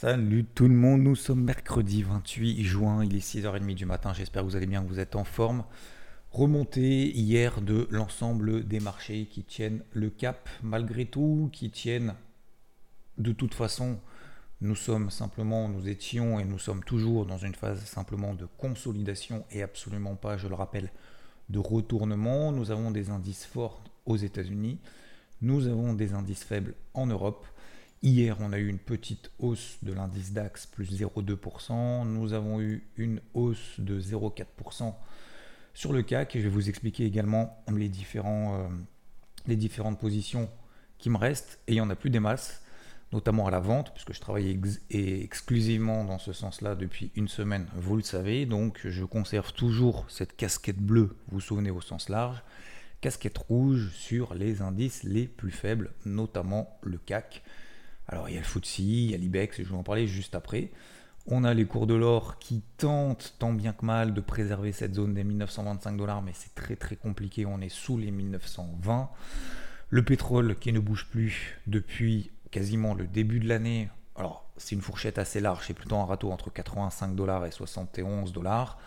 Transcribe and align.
Salut 0.00 0.46
tout 0.46 0.66
le 0.66 0.74
monde, 0.74 1.02
nous 1.02 1.14
sommes 1.14 1.44
mercredi 1.44 2.02
28 2.04 2.64
juin, 2.64 3.04
il 3.04 3.14
est 3.14 3.18
6h30 3.18 3.74
du 3.74 3.84
matin, 3.84 4.14
j'espère 4.14 4.40
que 4.40 4.48
vous 4.48 4.56
allez 4.56 4.66
bien, 4.66 4.82
que 4.82 4.88
vous 4.88 4.98
êtes 4.98 5.14
en 5.14 5.24
forme. 5.24 5.62
Remontée 6.30 7.10
hier 7.10 7.60
de 7.60 7.86
l'ensemble 7.90 8.66
des 8.66 8.80
marchés 8.80 9.26
qui 9.26 9.42
tiennent 9.42 9.82
le 9.92 10.08
cap 10.08 10.48
malgré 10.62 11.04
tout, 11.04 11.50
qui 11.52 11.70
tiennent 11.70 12.14
de 13.18 13.32
toute 13.32 13.52
façon, 13.52 13.98
nous 14.62 14.74
sommes 14.74 15.10
simplement, 15.10 15.68
nous 15.68 15.86
étions 15.86 16.40
et 16.40 16.46
nous 16.46 16.58
sommes 16.58 16.82
toujours 16.82 17.26
dans 17.26 17.36
une 17.36 17.54
phase 17.54 17.84
simplement 17.84 18.32
de 18.32 18.46
consolidation 18.56 19.44
et 19.50 19.62
absolument 19.62 20.16
pas, 20.16 20.38
je 20.38 20.48
le 20.48 20.54
rappelle, 20.54 20.90
de 21.50 21.58
retournement. 21.58 22.52
Nous 22.52 22.70
avons 22.70 22.90
des 22.90 23.10
indices 23.10 23.44
forts 23.44 23.84
aux 24.06 24.16
États-Unis, 24.16 24.78
nous 25.42 25.66
avons 25.66 25.92
des 25.92 26.14
indices 26.14 26.44
faibles 26.44 26.74
en 26.94 27.04
Europe. 27.04 27.46
Hier, 28.02 28.34
on 28.40 28.54
a 28.54 28.58
eu 28.58 28.66
une 28.68 28.78
petite 28.78 29.30
hausse 29.38 29.76
de 29.82 29.92
l'indice 29.92 30.32
DAX, 30.32 30.64
plus 30.64 30.90
0,2%. 30.90 32.06
Nous 32.06 32.32
avons 32.32 32.58
eu 32.58 32.82
une 32.96 33.20
hausse 33.34 33.78
de 33.78 34.00
0,4% 34.00 34.94
sur 35.74 35.92
le 35.92 36.02
CAC. 36.02 36.32
Je 36.34 36.38
vais 36.38 36.48
vous 36.48 36.70
expliquer 36.70 37.04
également 37.04 37.62
euh, 37.68 37.76
les 39.46 39.56
différentes 39.56 40.00
positions 40.00 40.48
qui 40.96 41.10
me 41.10 41.18
restent. 41.18 41.60
Et 41.66 41.72
il 41.72 41.74
n'y 41.74 41.82
en 41.82 41.90
a 41.90 41.94
plus 41.94 42.08
des 42.08 42.20
masses, 42.20 42.62
notamment 43.12 43.46
à 43.46 43.50
la 43.50 43.60
vente, 43.60 43.92
puisque 43.92 44.14
je 44.14 44.20
travaille 44.20 44.58
exclusivement 44.88 46.02
dans 46.04 46.18
ce 46.18 46.32
sens-là 46.32 46.76
depuis 46.76 47.12
une 47.16 47.28
semaine, 47.28 47.66
vous 47.74 47.96
le 47.96 48.02
savez. 48.02 48.46
Donc, 48.46 48.80
je 48.82 49.04
conserve 49.04 49.52
toujours 49.52 50.06
cette 50.08 50.34
casquette 50.38 50.80
bleue, 50.80 51.18
vous 51.28 51.34
vous 51.34 51.40
souvenez, 51.40 51.70
au 51.70 51.82
sens 51.82 52.08
large. 52.08 52.42
Casquette 53.02 53.36
rouge 53.36 53.90
sur 53.92 54.32
les 54.32 54.62
indices 54.62 55.02
les 55.02 55.26
plus 55.26 55.50
faibles, 55.50 55.92
notamment 56.06 56.78
le 56.82 56.96
CAC. 56.96 57.42
Alors 58.10 58.28
il 58.28 58.34
y 58.34 58.38
a 58.38 58.40
le 58.40 58.44
FTSE, 58.44 58.78
il 58.80 59.10
y 59.12 59.14
a 59.14 59.16
l'IBEX, 59.16 59.58
je 59.58 59.62
vais 59.62 59.76
en 59.76 59.84
parler 59.84 60.08
juste 60.08 60.34
après. 60.34 60.70
On 61.28 61.44
a 61.44 61.54
les 61.54 61.64
cours 61.64 61.86
de 61.86 61.94
l'or 61.94 62.38
qui 62.40 62.60
tentent 62.76 63.36
tant 63.38 63.52
bien 63.52 63.72
que 63.72 63.86
mal 63.86 64.14
de 64.14 64.20
préserver 64.20 64.72
cette 64.72 64.94
zone 64.94 65.14
des 65.14 65.22
1925 65.22 65.96
dollars, 65.96 66.20
mais 66.20 66.32
c'est 66.34 66.52
très 66.56 66.74
très 66.74 66.96
compliqué, 66.96 67.46
on 67.46 67.60
est 67.60 67.68
sous 67.68 67.98
les 67.98 68.10
1920. 68.10 69.10
Le 69.90 70.04
pétrole 70.04 70.58
qui 70.58 70.72
ne 70.72 70.80
bouge 70.80 71.06
plus 71.08 71.60
depuis 71.68 72.32
quasiment 72.50 72.94
le 72.94 73.06
début 73.06 73.38
de 73.38 73.48
l'année. 73.48 73.90
Alors 74.16 74.44
c'est 74.56 74.74
une 74.74 74.82
fourchette 74.82 75.18
assez 75.18 75.38
large, 75.38 75.66
c'est 75.68 75.74
plutôt 75.74 75.96
un 75.96 76.04
râteau 76.04 76.32
entre 76.32 76.52
85 76.52 77.14
dollars 77.14 77.46
et 77.46 77.52
71 77.52 78.32
dollars. 78.32 78.78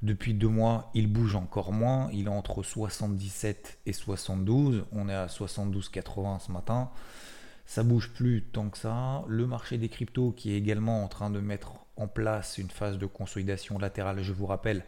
Depuis 0.00 0.32
deux 0.32 0.48
mois, 0.48 0.90
il 0.94 1.12
bouge 1.12 1.36
encore 1.36 1.72
moins. 1.72 2.08
Il 2.12 2.24
est 2.24 2.28
entre 2.28 2.62
77 2.62 3.80
et 3.86 3.92
72. 3.92 4.86
On 4.92 5.08
est 5.08 5.14
à 5.14 5.26
72,80 5.26 6.40
ce 6.40 6.50
matin 6.50 6.90
ça 7.66 7.82
bouge 7.82 8.12
plus 8.12 8.42
tant 8.42 8.68
que 8.68 8.78
ça. 8.78 9.24
Le 9.28 9.46
marché 9.46 9.78
des 9.78 9.88
cryptos 9.88 10.32
qui 10.32 10.52
est 10.52 10.56
également 10.56 11.04
en 11.04 11.08
train 11.08 11.30
de 11.30 11.40
mettre 11.40 11.74
en 11.96 12.08
place 12.08 12.58
une 12.58 12.70
phase 12.70 12.98
de 12.98 13.06
consolidation 13.06 13.78
latérale, 13.78 14.22
je 14.22 14.32
vous 14.32 14.46
rappelle, 14.46 14.84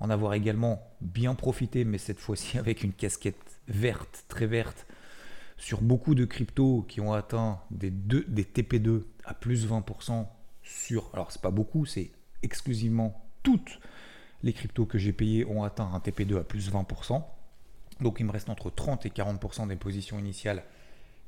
en 0.00 0.10
avoir 0.10 0.34
également 0.34 0.82
bien 1.00 1.34
profité, 1.34 1.84
mais 1.84 1.98
cette 1.98 2.18
fois-ci 2.18 2.58
avec 2.58 2.82
une 2.82 2.92
casquette 2.92 3.60
verte, 3.68 4.24
très 4.28 4.46
verte, 4.46 4.86
sur 5.56 5.80
beaucoup 5.80 6.14
de 6.14 6.24
cryptos 6.24 6.84
qui 6.88 7.00
ont 7.00 7.12
atteint 7.12 7.60
des, 7.70 7.90
des 7.90 8.44
TP2 8.44 9.02
à 9.24 9.34
plus 9.34 9.68
20% 9.68 10.26
sur, 10.62 11.10
alors 11.12 11.30
c'est 11.30 11.42
pas 11.42 11.50
beaucoup, 11.50 11.86
c'est 11.86 12.10
exclusivement 12.42 13.24
toutes 13.42 13.78
les 14.42 14.52
cryptos 14.52 14.86
que 14.86 14.98
j'ai 14.98 15.12
payées 15.12 15.44
ont 15.44 15.62
atteint 15.62 15.90
un 15.92 15.98
TP2 15.98 16.40
à 16.40 16.44
plus 16.44 16.70
20%. 16.70 17.22
Donc 18.00 18.18
il 18.18 18.26
me 18.26 18.32
reste 18.32 18.50
entre 18.50 18.70
30 18.70 19.06
et 19.06 19.10
40% 19.10 19.68
des 19.68 19.76
positions 19.76 20.18
initiales 20.18 20.64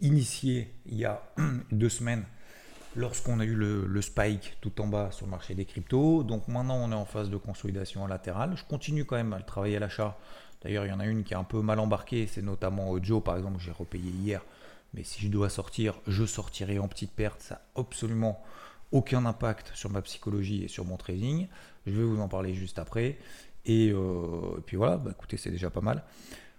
initié 0.05 0.73
il 0.87 0.97
y 0.97 1.05
a 1.05 1.23
deux 1.73 1.89
semaines 1.89 2.25
lorsqu'on 2.95 3.41
a 3.41 3.45
eu 3.45 3.55
le, 3.55 4.03
spike 4.03 4.57
tout 4.61 4.81
en 4.81 4.87
bas 4.87 5.11
sur 5.11 5.27
le 5.27 5.31
marché 5.31 5.55
des 5.55 5.65
cryptos. 5.65 6.23
Donc 6.23 6.47
maintenant 6.47 6.77
on 6.77 6.93
est 6.93 6.97
en 6.97 7.05
phase 7.05 7.31
de 7.31 7.37
consolidation 7.37 8.07
latérale. 8.07 8.57
Je 8.57 8.65
continue 8.65 9.05
quand 9.05 9.17
même 9.17 9.33
à 9.33 9.41
travailler 9.41 9.77
à 9.77 9.81
l'achat. 9.81 10.17
D'ailleurs 10.63 10.87
il 10.87 10.91
y 10.91 10.93
en 10.93 11.01
a 11.01 11.07
une 11.07 11.25
qui 11.25 11.35
est 11.35 11.37
un 11.37 11.45
peu 11.45 11.61
mal 11.61 11.81
embarquée, 11.81 12.27
c'est 12.27 12.43
notamment 12.43 13.03
Joe 13.03 13.23
par 13.23 13.37
exemple, 13.37 13.59
j'ai 13.59 13.73
repayé 13.73 14.11
hier. 14.11 14.43
Mais 14.93 15.03
si 15.03 15.21
je 15.21 15.29
dois 15.29 15.49
sortir, 15.49 15.99
je 16.07 16.25
sortirai 16.25 16.79
en 16.79 16.87
petite 16.87 17.11
perte. 17.11 17.41
Ça 17.41 17.55
n'a 17.57 17.81
absolument 17.83 18.41
aucun 18.93 19.27
impact 19.27 19.73
sur 19.75 19.91
ma 19.91 20.01
psychologie 20.03 20.63
et 20.65 20.69
sur 20.69 20.85
mon 20.85 20.97
trading. 20.97 21.49
Je 21.87 21.93
vais 21.93 22.05
vous 22.05 22.21
en 22.21 22.29
parler 22.29 22.55
juste 22.55 22.79
après. 22.79 23.19
Et, 23.67 23.91
euh, 23.91 24.63
puis 24.67 24.77
voilà, 24.77 24.99
bah, 24.99 25.11
écoutez, 25.13 25.37
c'est 25.37 25.51
déjà 25.51 25.69
pas 25.69 25.81
mal. 25.81 26.05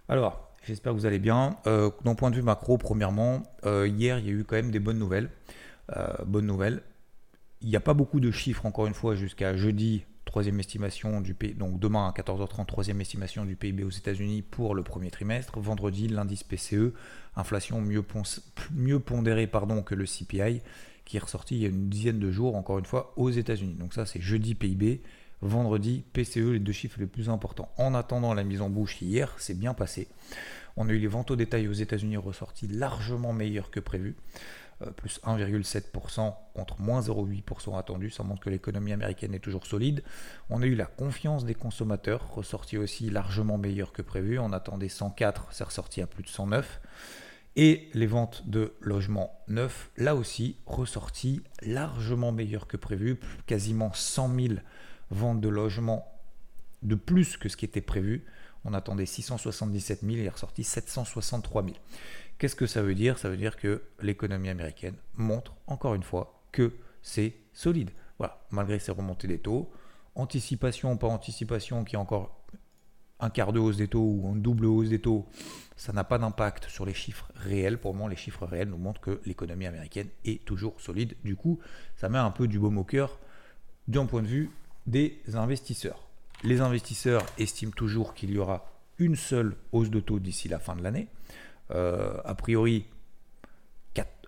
Alors, 0.08 0.45
J'espère 0.66 0.92
que 0.92 0.98
vous 0.98 1.06
allez 1.06 1.20
bien. 1.20 1.56
Euh, 1.68 1.90
D'un 2.04 2.16
point 2.16 2.30
de 2.30 2.36
vue 2.36 2.42
macro, 2.42 2.76
premièrement, 2.76 3.44
euh, 3.64 3.86
hier, 3.86 4.18
il 4.18 4.26
y 4.26 4.30
a 4.30 4.32
eu 4.32 4.42
quand 4.42 4.56
même 4.56 4.72
des 4.72 4.80
bonnes 4.80 4.98
nouvelles. 4.98 5.30
Euh, 5.96 6.08
bonnes 6.26 6.46
nouvelles. 6.46 6.82
Il 7.60 7.68
n'y 7.68 7.76
a 7.76 7.80
pas 7.80 7.94
beaucoup 7.94 8.18
de 8.18 8.32
chiffres, 8.32 8.66
encore 8.66 8.88
une 8.88 8.94
fois, 8.94 9.14
jusqu'à 9.14 9.56
jeudi, 9.56 10.04
troisième 10.24 10.58
estimation 10.58 11.20
du 11.20 11.34
PIB. 11.34 11.54
Donc 11.54 11.78
demain 11.78 12.08
à 12.08 12.10
14h30, 12.10 12.66
troisième 12.66 13.00
estimation 13.00 13.44
du 13.44 13.54
PIB 13.54 13.84
aux 13.84 13.90
États-Unis 13.90 14.42
pour 14.42 14.74
le 14.74 14.82
premier 14.82 15.12
trimestre. 15.12 15.60
Vendredi, 15.60 16.08
l'indice 16.08 16.42
PCE, 16.42 16.92
inflation 17.36 17.80
mieux, 17.80 18.04
mieux 18.74 18.98
pondérée 18.98 19.46
pardon, 19.46 19.82
que 19.82 19.94
le 19.94 20.04
CPI, 20.04 20.62
qui 21.04 21.16
est 21.16 21.20
ressorti 21.20 21.54
il 21.54 21.62
y 21.62 21.66
a 21.66 21.68
une 21.68 21.88
dizaine 21.88 22.18
de 22.18 22.32
jours, 22.32 22.56
encore 22.56 22.80
une 22.80 22.86
fois, 22.86 23.12
aux 23.16 23.30
États-Unis. 23.30 23.74
Donc 23.74 23.94
ça, 23.94 24.04
c'est 24.04 24.20
jeudi 24.20 24.56
PIB. 24.56 25.00
Vendredi, 25.42 26.04
PCE, 26.12 26.52
les 26.52 26.58
deux 26.58 26.72
chiffres 26.72 26.98
les 26.98 27.06
plus 27.06 27.28
importants. 27.28 27.70
En 27.76 27.94
attendant 27.94 28.32
la 28.32 28.42
mise 28.42 28.62
en 28.62 28.70
bouche 28.70 29.02
hier, 29.02 29.34
c'est 29.38 29.58
bien 29.58 29.74
passé. 29.74 30.08
On 30.76 30.88
a 30.88 30.92
eu 30.92 30.98
les 30.98 31.06
ventes 31.06 31.30
au 31.30 31.36
détail 31.36 31.68
aux 31.68 31.72
États-Unis 31.72 32.16
ressorties 32.16 32.68
largement 32.68 33.32
meilleures 33.32 33.70
que 33.70 33.80
prévu, 33.80 34.16
euh, 34.82 34.90
plus 34.90 35.20
1,7% 35.24 36.34
contre 36.54 36.80
moins 36.80 37.00
0,8% 37.00 37.78
attendu. 37.78 38.10
Ça 38.10 38.22
montre 38.22 38.40
que 38.40 38.50
l'économie 38.50 38.92
américaine 38.92 39.34
est 39.34 39.40
toujours 39.40 39.66
solide. 39.66 40.02
On 40.50 40.62
a 40.62 40.66
eu 40.66 40.74
la 40.74 40.86
confiance 40.86 41.44
des 41.44 41.54
consommateurs 41.54 42.34
ressortie 42.34 42.78
aussi 42.78 43.10
largement 43.10 43.58
meilleure 43.58 43.92
que 43.92 44.02
prévu. 44.02 44.38
On 44.38 44.52
attendait 44.52 44.88
104, 44.88 45.48
c'est 45.50 45.64
ressorti 45.64 46.02
à 46.02 46.06
plus 46.06 46.22
de 46.22 46.28
109. 46.28 46.80
Et 47.58 47.88
les 47.94 48.06
ventes 48.06 48.46
de 48.46 48.74
logements 48.82 49.40
neufs, 49.48 49.90
là 49.96 50.14
aussi, 50.14 50.56
ressorties 50.66 51.40
largement 51.62 52.30
meilleures 52.30 52.66
que 52.66 52.76
prévu, 52.76 53.18
quasiment 53.46 53.94
100 53.94 54.34
000 54.34 54.54
ventes 55.10 55.40
de 55.40 55.48
logements 55.48 56.12
de 56.82 56.94
plus 56.94 57.36
que 57.36 57.48
ce 57.48 57.56
qui 57.56 57.64
était 57.64 57.80
prévu. 57.80 58.24
On 58.64 58.74
attendait 58.74 59.06
677 59.06 60.00
000 60.00 60.12
et 60.12 60.18
il 60.20 60.26
est 60.26 60.28
ressorti 60.28 60.64
763 60.64 61.64
000. 61.64 61.76
Qu'est-ce 62.38 62.56
que 62.56 62.66
ça 62.66 62.82
veut 62.82 62.94
dire? 62.94 63.18
Ça 63.18 63.28
veut 63.28 63.36
dire 63.36 63.56
que 63.56 63.82
l'économie 64.00 64.48
américaine 64.48 64.94
montre 65.14 65.54
encore 65.66 65.94
une 65.94 66.02
fois 66.02 66.42
que 66.52 66.72
c'est 67.02 67.34
solide. 67.52 67.90
Voilà, 68.18 68.44
malgré 68.50 68.78
ces 68.78 68.92
remontées 68.92 69.28
des 69.28 69.38
taux, 69.38 69.70
anticipation, 70.14 70.96
pas 70.96 71.06
anticipation, 71.06 71.84
qui 71.84 71.94
est 71.94 71.98
encore 71.98 72.44
un 73.20 73.30
quart 73.30 73.52
de 73.52 73.58
hausse 73.58 73.76
des 73.76 73.88
taux 73.88 74.02
ou 74.02 74.32
une 74.34 74.42
double 74.42 74.66
hausse 74.66 74.88
des 74.88 75.00
taux, 75.00 75.26
ça 75.76 75.92
n'a 75.92 76.04
pas 76.04 76.18
d'impact 76.18 76.68
sur 76.68 76.84
les 76.84 76.94
chiffres 76.94 77.30
réels. 77.34 77.78
Pour 77.78 77.92
le 77.92 77.98
moment, 77.98 78.08
les 78.08 78.16
chiffres 78.16 78.46
réels 78.46 78.68
nous 78.68 78.78
montrent 78.78 79.00
que 79.00 79.20
l'économie 79.24 79.66
américaine 79.66 80.08
est 80.24 80.44
toujours 80.44 80.80
solide. 80.80 81.14
Du 81.24 81.36
coup, 81.36 81.58
ça 81.96 82.08
met 82.08 82.18
un 82.18 82.30
peu 82.30 82.48
du 82.48 82.58
baume 82.58 82.78
au 82.78 82.84
cœur 82.84 83.18
d'un 83.88 84.06
point 84.06 84.22
de 84.22 84.26
vue 84.26 84.50
des 84.86 85.20
investisseurs. 85.34 86.06
Les 86.44 86.60
investisseurs 86.60 87.24
estiment 87.38 87.72
toujours 87.72 88.14
qu'il 88.14 88.30
y 88.30 88.38
aura 88.38 88.70
une 88.98 89.16
seule 89.16 89.56
hausse 89.72 89.90
de 89.90 90.00
taux 90.00 90.18
d'ici 90.18 90.48
la 90.48 90.58
fin 90.58 90.76
de 90.76 90.82
l'année. 90.82 91.08
Euh, 91.70 92.16
a 92.24 92.34
priori, 92.34 92.86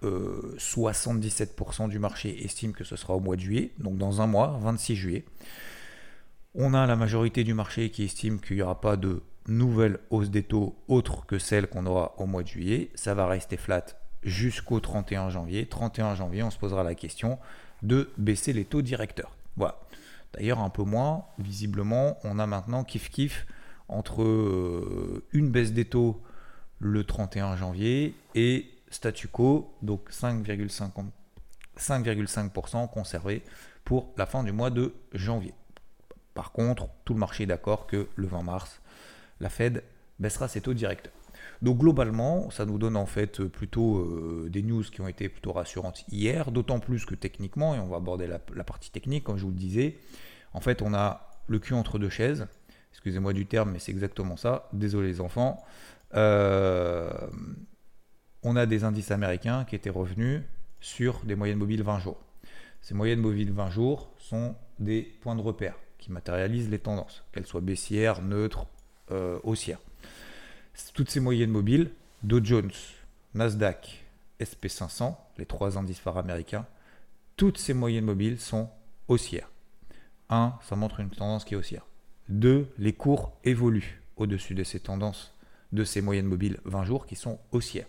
77% 0.03 1.85
euh, 1.85 1.89
du 1.89 1.99
marché 1.99 2.45
estime 2.45 2.73
que 2.73 2.85
ce 2.85 2.97
sera 2.97 3.15
au 3.15 3.21
mois 3.21 3.37
de 3.37 3.41
juillet, 3.41 3.73
donc 3.79 3.97
dans 3.99 4.21
un 4.21 4.27
mois, 4.27 4.59
26 4.63 4.97
juillet. 4.97 5.25
On 6.55 6.75
a 6.75 6.87
la 6.87 6.97
majorité 6.97 7.45
du 7.45 7.55
marché 7.55 7.91
qui 7.91 8.05
estime 8.05 8.41
qu'il 8.41 8.57
n'y 8.57 8.63
aura 8.63 8.81
pas 8.81 8.97
de 8.97 9.23
nouvelle 9.47 9.99
hausse 10.11 10.31
des 10.31 10.43
taux 10.43 10.77
autre 10.89 11.27
que 11.27 11.39
celle 11.39 11.69
qu'on 11.69 11.87
aura 11.87 12.15
au 12.19 12.27
mois 12.27 12.43
de 12.43 12.49
juillet. 12.49 12.91
Ça 12.95 13.15
va 13.15 13.27
rester 13.27 13.57
flat 13.57 13.85
jusqu'au 14.23 14.81
31 14.81 15.31
janvier. 15.31 15.67
31 15.67 16.15
janvier, 16.15 16.43
on 16.43 16.51
se 16.51 16.59
posera 16.59 16.83
la 16.83 16.95
question 16.95 17.39
de 17.83 18.11
baisser 18.19 18.53
les 18.53 18.65
taux 18.65 18.83
directeurs. 18.83 19.37
Voilà. 19.57 19.81
D'ailleurs, 20.35 20.61
un 20.61 20.71
peu 20.71 20.83
moins, 20.83 21.25
visiblement, 21.39 22.19
on 22.25 22.39
a 22.39 22.47
maintenant 22.47 22.85
kiff 22.85 23.11
kiff 23.11 23.47
entre 23.89 24.23
euh, 24.23 25.25
une 25.33 25.51
baisse 25.51 25.73
des 25.73 25.87
taux 25.87 26.23
le 26.79 27.03
31 27.05 27.57
janvier 27.57 28.15
et 28.35 28.71
statu 28.91 29.29
quo, 29.29 29.75
donc 29.83 30.11
5,5% 30.11 32.91
conservé 32.91 33.43
pour 33.85 34.13
la 34.17 34.25
fin 34.27 34.43
du 34.45 34.53
mois 34.53 34.71
de 34.71 34.95
janvier. 35.15 35.55
Par 36.35 36.53
contre, 36.53 36.89
tout 37.05 37.15
le 37.15 37.19
marché 37.19 37.45
est 37.45 37.47
d'accord 37.47 37.87
que 37.87 38.09
le 38.15 38.27
20 38.27 38.43
mars, 38.43 38.83
la 39.41 39.49
Fed 39.49 39.83
baissera 40.19 40.49
ses 40.49 40.61
taux 40.61 40.75
directeurs. 40.75 41.15
Donc 41.63 41.79
globalement, 41.79 42.51
ça 42.51 42.67
nous 42.67 42.79
donne 42.79 42.97
en 42.97 43.07
fait 43.07 43.43
plutôt 43.45 43.99
euh, 43.99 44.49
des 44.51 44.63
news 44.63 44.83
qui 44.83 45.01
ont 45.01 45.09
été 45.09 45.29
plutôt 45.29 45.53
rassurantes 45.53 46.05
hier, 46.11 46.51
d'autant 46.51 46.81
plus 46.81 47.05
que 47.05 47.15
techniquement, 47.15 47.75
et 47.75 47.79
on 47.79 47.89
va 47.89 47.97
aborder 47.97 48.27
la, 48.27 48.39
partie 48.65 48.91
technique, 48.91 49.25
comme 49.25 49.37
je 49.37 49.45
vous 49.45 49.51
le 49.51 49.57
disais, 49.57 49.99
en 50.53 50.61
fait 50.61 50.83
on 50.83 50.95
a 50.95 51.31
le 51.47 51.59
cul 51.59 51.75
entre 51.75 51.99
deux 51.99 52.11
chaises, 52.11 52.47
excusez-moi 52.93 53.33
du 53.33 53.47
terme, 53.47 53.73
mais 53.73 53.79
c'est 53.79 53.93
exactement 53.93 54.37
ça, 54.37 54.69
désolé 54.73 55.09
les 55.09 55.21
enfants, 55.21 55.65
euh, 56.15 57.11
on 58.43 58.57
a 58.57 58.67
des 58.67 58.85
indices 58.85 59.11
américains 59.11 59.65
qui 59.65 59.75
étaient 59.75 59.91
revenus 59.91 60.43
sur 60.81 61.21
des 61.25 61.35
moyennes 61.35 61.59
mobiles 61.59 61.83
20 61.83 61.99
jours. 61.99 62.19
Ces 62.81 62.95
moyennes 62.95 63.21
mobiles 63.21 63.53
20 63.53 63.71
jours 63.71 64.13
sont 64.19 64.55
des 64.79 65.03
points 65.21 65.35
de 65.35 65.41
repère 65.41 65.75
qui 65.99 66.13
matérialisent 66.13 66.71
les 66.71 66.79
tendances, 66.79 67.25
qu'elles 67.33 67.47
soient 67.47 67.61
baissières, 67.61 68.23
neutres, 68.23 68.67
euh, 69.11 69.39
haussières. 69.43 69.81
Toutes 70.95 71.11
ces 71.11 71.21
moyennes 71.21 71.51
mobiles, 71.51 71.91
Dow 72.23 72.43
Jones, 72.43 72.73
Nasdaq, 73.35 74.05
SP500, 74.41 75.15
les 75.39 75.47
trois 75.47 75.79
indices 75.79 75.99
phares 75.99 76.19
américains, 76.19 76.67
toutes 77.37 77.59
ces 77.59 77.75
moyennes 77.75 78.05
mobiles 78.05 78.41
sont 78.41 78.69
haussières. 79.07 79.51
1. 80.29 80.59
Ça 80.63 80.77
montre 80.77 81.01
une 81.01 81.11
tendance 81.11 81.45
qui 81.45 81.55
est 81.55 81.57
haussière. 81.57 81.87
2. 82.29 82.69
Les 82.79 82.93
cours 82.93 83.33
évoluent 83.45 84.03
au-dessus 84.17 84.55
de 84.55 84.65
ces 84.65 84.81
tendances, 84.81 85.35
de 85.73 85.85
ces 85.85 86.01
moyennes 86.01 86.27
mobiles 86.27 86.59
20 86.65 86.85
jours 86.85 87.07
qui 87.07 87.17
sont 87.17 87.39
haussières. 87.53 87.87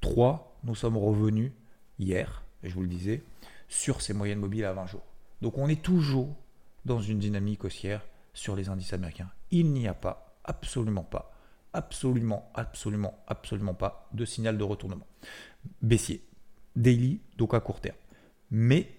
3. 0.00 0.58
Nous 0.64 0.74
sommes 0.74 0.96
revenus 0.96 1.52
hier, 1.98 2.44
je 2.62 2.74
vous 2.74 2.82
le 2.82 2.88
disais, 2.88 3.22
sur 3.68 4.02
ces 4.02 4.12
moyennes 4.12 4.40
mobiles 4.40 4.64
à 4.64 4.72
20 4.72 4.86
jours. 4.86 5.06
Donc 5.42 5.58
on 5.58 5.68
est 5.68 5.82
toujours 5.82 6.34
dans 6.84 7.00
une 7.00 7.18
dynamique 7.18 7.64
haussière 7.64 8.02
sur 8.32 8.56
les 8.56 8.68
indices 8.68 8.92
américains. 8.92 9.30
Il 9.50 9.72
n'y 9.72 9.88
a 9.88 9.94
pas, 9.94 10.36
absolument 10.44 11.02
pas, 11.02 11.32
absolument, 11.76 12.50
absolument, 12.54 13.22
absolument 13.26 13.74
pas 13.74 14.08
de 14.12 14.24
signal 14.24 14.56
de 14.56 14.64
retournement. 14.64 15.06
Baissier, 15.82 16.26
daily, 16.74 17.20
donc 17.36 17.52
à 17.54 17.60
court 17.60 17.80
terme. 17.80 17.96
Mais, 18.50 18.90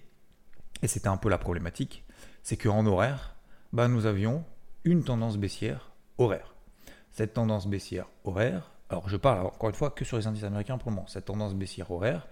et 0.80 0.86
c'était 0.86 1.08
un 1.08 1.16
peu 1.16 1.28
la 1.28 1.38
problématique, 1.38 2.04
c'est 2.42 2.56
qu'en 2.56 2.86
horaire, 2.86 3.34
bah, 3.72 3.88
nous 3.88 4.06
avions 4.06 4.44
une 4.84 5.02
tendance 5.02 5.36
baissière 5.36 5.90
horaire. 6.18 6.54
Cette 7.10 7.34
tendance 7.34 7.66
baissière 7.66 8.06
horaire, 8.24 8.70
alors 8.90 9.08
je 9.08 9.16
parle 9.16 9.46
encore 9.46 9.70
une 9.70 9.74
fois 9.74 9.90
que 9.90 10.04
sur 10.04 10.16
les 10.16 10.26
indices 10.26 10.44
américains 10.44 10.78
pour 10.78 10.90
le 10.90 10.96
moment, 10.96 11.08
cette 11.08 11.24
tendance 11.24 11.54
baissière 11.54 11.90
horaire 11.90 12.28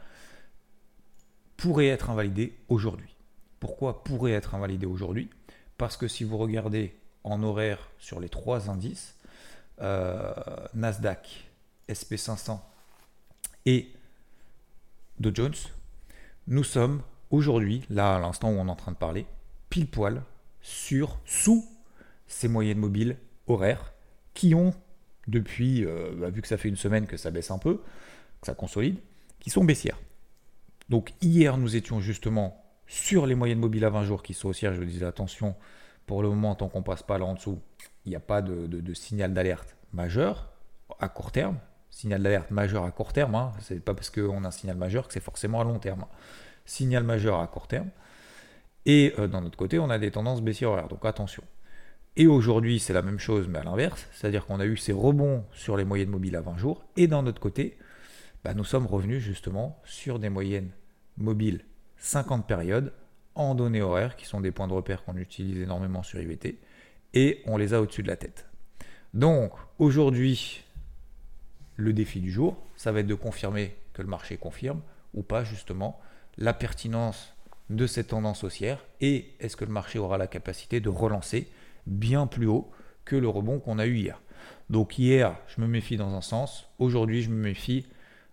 pourrait 1.57 1.89
être 1.89 2.09
invalidée 2.11 2.57
aujourd'hui. 2.69 3.17
Pourquoi 3.59 4.05
pourrait 4.05 4.33
être 4.33 4.55
invalidée 4.55 4.87
aujourd'hui? 4.87 5.29
Parce 5.77 5.97
que 5.97 6.07
si 6.07 6.23
vous 6.23 6.39
regardez 6.39 6.97
en 7.25 7.43
horaire 7.43 7.91
sur 7.99 8.21
les 8.21 8.29
trois 8.29 8.71
indices, 8.71 9.16
euh, 9.81 10.32
Nasdaq, 10.75 11.50
SP500 11.88 12.58
et 13.67 13.93
Dow 15.19 15.31
Jones, 15.34 15.55
nous 16.46 16.64
sommes 16.64 17.02
aujourd'hui, 17.31 17.84
là 17.90 18.17
à 18.17 18.20
l'instant 18.20 18.50
où 18.50 18.55
on 18.55 18.67
est 18.67 18.70
en 18.70 18.76
train 18.76 18.93
de 18.93 18.96
parler, 18.96 19.26
pile 19.70 19.88
poil 19.88 20.23
sur, 20.61 21.19
sous 21.25 21.64
ces 22.26 22.49
moyennes 22.49 22.78
mobiles 22.78 23.17
horaires 23.46 23.93
qui 24.34 24.55
ont, 24.55 24.75
depuis, 25.28 25.84
euh, 25.84 26.12
bah, 26.17 26.31
vu 26.31 26.43
que 26.43 26.49
ça 26.49 26.56
fait 26.56 26.69
une 26.69 26.76
semaine 26.76 27.06
que 27.06 27.17
ça 27.17 27.31
baisse 27.31 27.50
un 27.50 27.58
peu, 27.58 27.82
que 28.40 28.46
ça 28.46 28.55
consolide, 28.55 28.99
qui 29.40 29.50
sont 29.50 29.64
baissières. 29.64 29.99
Donc 30.88 31.14
hier, 31.20 31.56
nous 31.56 31.76
étions 31.76 32.00
justement 32.00 32.62
sur 32.87 33.26
les 33.26 33.34
moyennes 33.34 33.58
mobiles 33.58 33.84
à 33.84 33.90
20 33.90 34.05
jours 34.05 34.23
qui 34.23 34.34
sont 34.34 34.49
haussières. 34.49 34.73
Je 34.73 34.78
vous 34.78 34.84
disais, 34.84 35.06
attention, 35.06 35.56
pour 36.06 36.23
le 36.23 36.29
moment, 36.29 36.55
tant 36.55 36.69
qu'on 36.69 36.82
passe 36.82 37.03
pas 37.03 37.19
là 37.19 37.25
en 37.25 37.35
dessous, 37.35 37.61
il 38.05 38.11
n'y 38.11 38.17
a 38.17 38.20
pas 38.20 38.43
de, 38.43 38.94
signal 38.94 39.35
d'alerte 39.35 39.76
majeur 39.93 40.53
à 41.00 41.08
court 41.08 41.32
terme. 41.32 41.58
Signal 41.91 42.23
d'alerte 42.23 42.50
majeur 42.50 42.85
à 42.85 42.91
court 42.91 43.12
terme, 43.12 43.35
hein. 43.35 43.53
ce 43.61 43.75
n'est 43.75 43.81
pas 43.81 43.94
parce 43.94 44.11
qu'on 44.11 44.44
a 44.44 44.49
un 44.49 44.50
signal 44.50 44.76
majeur 44.76 45.08
que 45.08 45.14
c'est 45.14 45.20
forcément 45.20 45.61
à 45.61 45.64
long 45.64 45.79
terme. 45.79 46.05
Signal 46.64 47.05
majeur 47.05 47.41
à 47.41 47.47
court 47.47 47.69
terme. 47.69 47.91
Et 48.85 49.14
euh, 49.19 49.26
d'un 49.26 49.44
autre 49.44 49.56
côté, 49.56 49.79
on 49.79 49.91
a 49.91 49.99
des 49.99 50.11
tendances 50.11 50.43
baissières 50.43 50.70
horaires, 50.70 50.88
donc 50.88 51.05
attention. 51.05 51.43
Et 52.17 52.26
aujourd'hui, 52.26 52.79
c'est 52.79 52.93
la 52.93 53.02
même 53.02 53.19
chose, 53.19 53.49
mais 53.49 53.59
à 53.59 53.64
l'inverse, 53.64 54.06
c'est-à-dire 54.12 54.47
qu'on 54.47 54.61
a 54.61 54.64
eu 54.64 54.76
ces 54.76 54.93
rebonds 54.93 55.44
sur 55.52 55.76
les 55.76 55.85
moyennes 55.85 56.09
mobiles 56.09 56.37
à 56.37 56.41
20 56.41 56.56
jours, 56.56 56.85
et 56.97 57.09
d'un 57.09 57.26
autre 57.26 57.41
côté, 57.41 57.79
bah, 58.44 58.55
nous 58.55 58.64
sommes 58.64 58.87
revenus 58.87 59.23
justement 59.23 59.81
sur 59.85 60.19
des 60.19 60.29
moyennes 60.29 60.70
mobiles 61.19 61.64
50 61.99 62.47
périodes 62.47 62.93
en 63.37 63.55
données 63.55 63.83
horaires, 63.83 64.17
qui 64.17 64.27
sont 64.27 64.41
des 64.41 64.50
points 64.50 64.69
de 64.69 64.73
repère 64.73 65.05
qu'on 65.05 65.17
utilise 65.17 65.59
énormément 65.59 66.03
sur 66.03 66.21
IVT, 66.21 66.59
et 67.15 67.43
on 67.47 67.56
les 67.56 67.75
a 67.75 67.81
au-dessus 67.81 68.03
de 68.03 68.09
la 68.09 68.17
tête. 68.17 68.47
Donc 69.15 69.53
aujourd'hui, 69.79 70.65
le 71.77 71.93
défi 71.93 72.21
du 72.21 72.31
jour, 72.31 72.56
ça 72.77 72.93
va 72.93 73.00
être 73.00 73.06
de 73.06 73.15
confirmer 73.15 73.77
que 73.93 74.03
le 74.03 74.09
marché 74.09 74.37
confirme 74.37 74.81
ou 75.15 75.23
pas 75.23 75.44
justement 75.44 76.00
la 76.37 76.53
pertinence 76.53 77.35
de 77.71 77.87
cette 77.87 78.09
tendance 78.09 78.44
haussière 78.44 78.85
et 79.00 79.33
est-ce 79.41 79.56
que 79.56 79.65
le 79.65 79.73
marché 79.73 79.99
aura 79.99 80.19
la 80.19 80.27
capacité 80.27 80.81
de 80.81 80.88
relancer 80.88 81.49
bien 81.87 82.27
plus 82.27 82.47
haut 82.47 82.71
que 83.05 83.17
le 83.17 83.29
rebond 83.29 83.59
qu'on 83.59 83.79
a 83.79 83.87
eu 83.87 83.97
hier. 83.97 84.21
Donc 84.69 84.99
hier, 84.99 85.37
je 85.49 85.61
me 85.61 85.67
méfie 85.67 85.97
dans 85.97 86.15
un 86.15 86.21
sens, 86.21 86.69
aujourd'hui, 86.79 87.23
je 87.23 87.31
me 87.31 87.41
méfie 87.41 87.87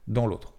dans 0.07 0.27
l'autre. 0.27 0.52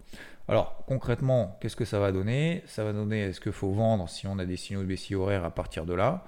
Alors 0.47 0.83
concrètement, 0.85 1.57
qu'est-ce 1.59 1.75
que 1.75 1.85
ça 1.85 1.99
va 1.99 2.11
donner? 2.11 2.63
Ça 2.67 2.83
va 2.83 2.93
donner, 2.93 3.21
est-ce 3.21 3.41
qu'il 3.41 3.51
faut 3.51 3.71
vendre 3.71 4.07
si 4.09 4.27
on 4.27 4.37
a 4.37 4.45
des 4.45 4.57
signaux 4.57 4.81
de 4.81 4.87
baissier 4.87 5.15
horaire 5.15 5.43
à 5.43 5.51
partir 5.51 5.85
de 5.85 5.93
là? 5.93 6.23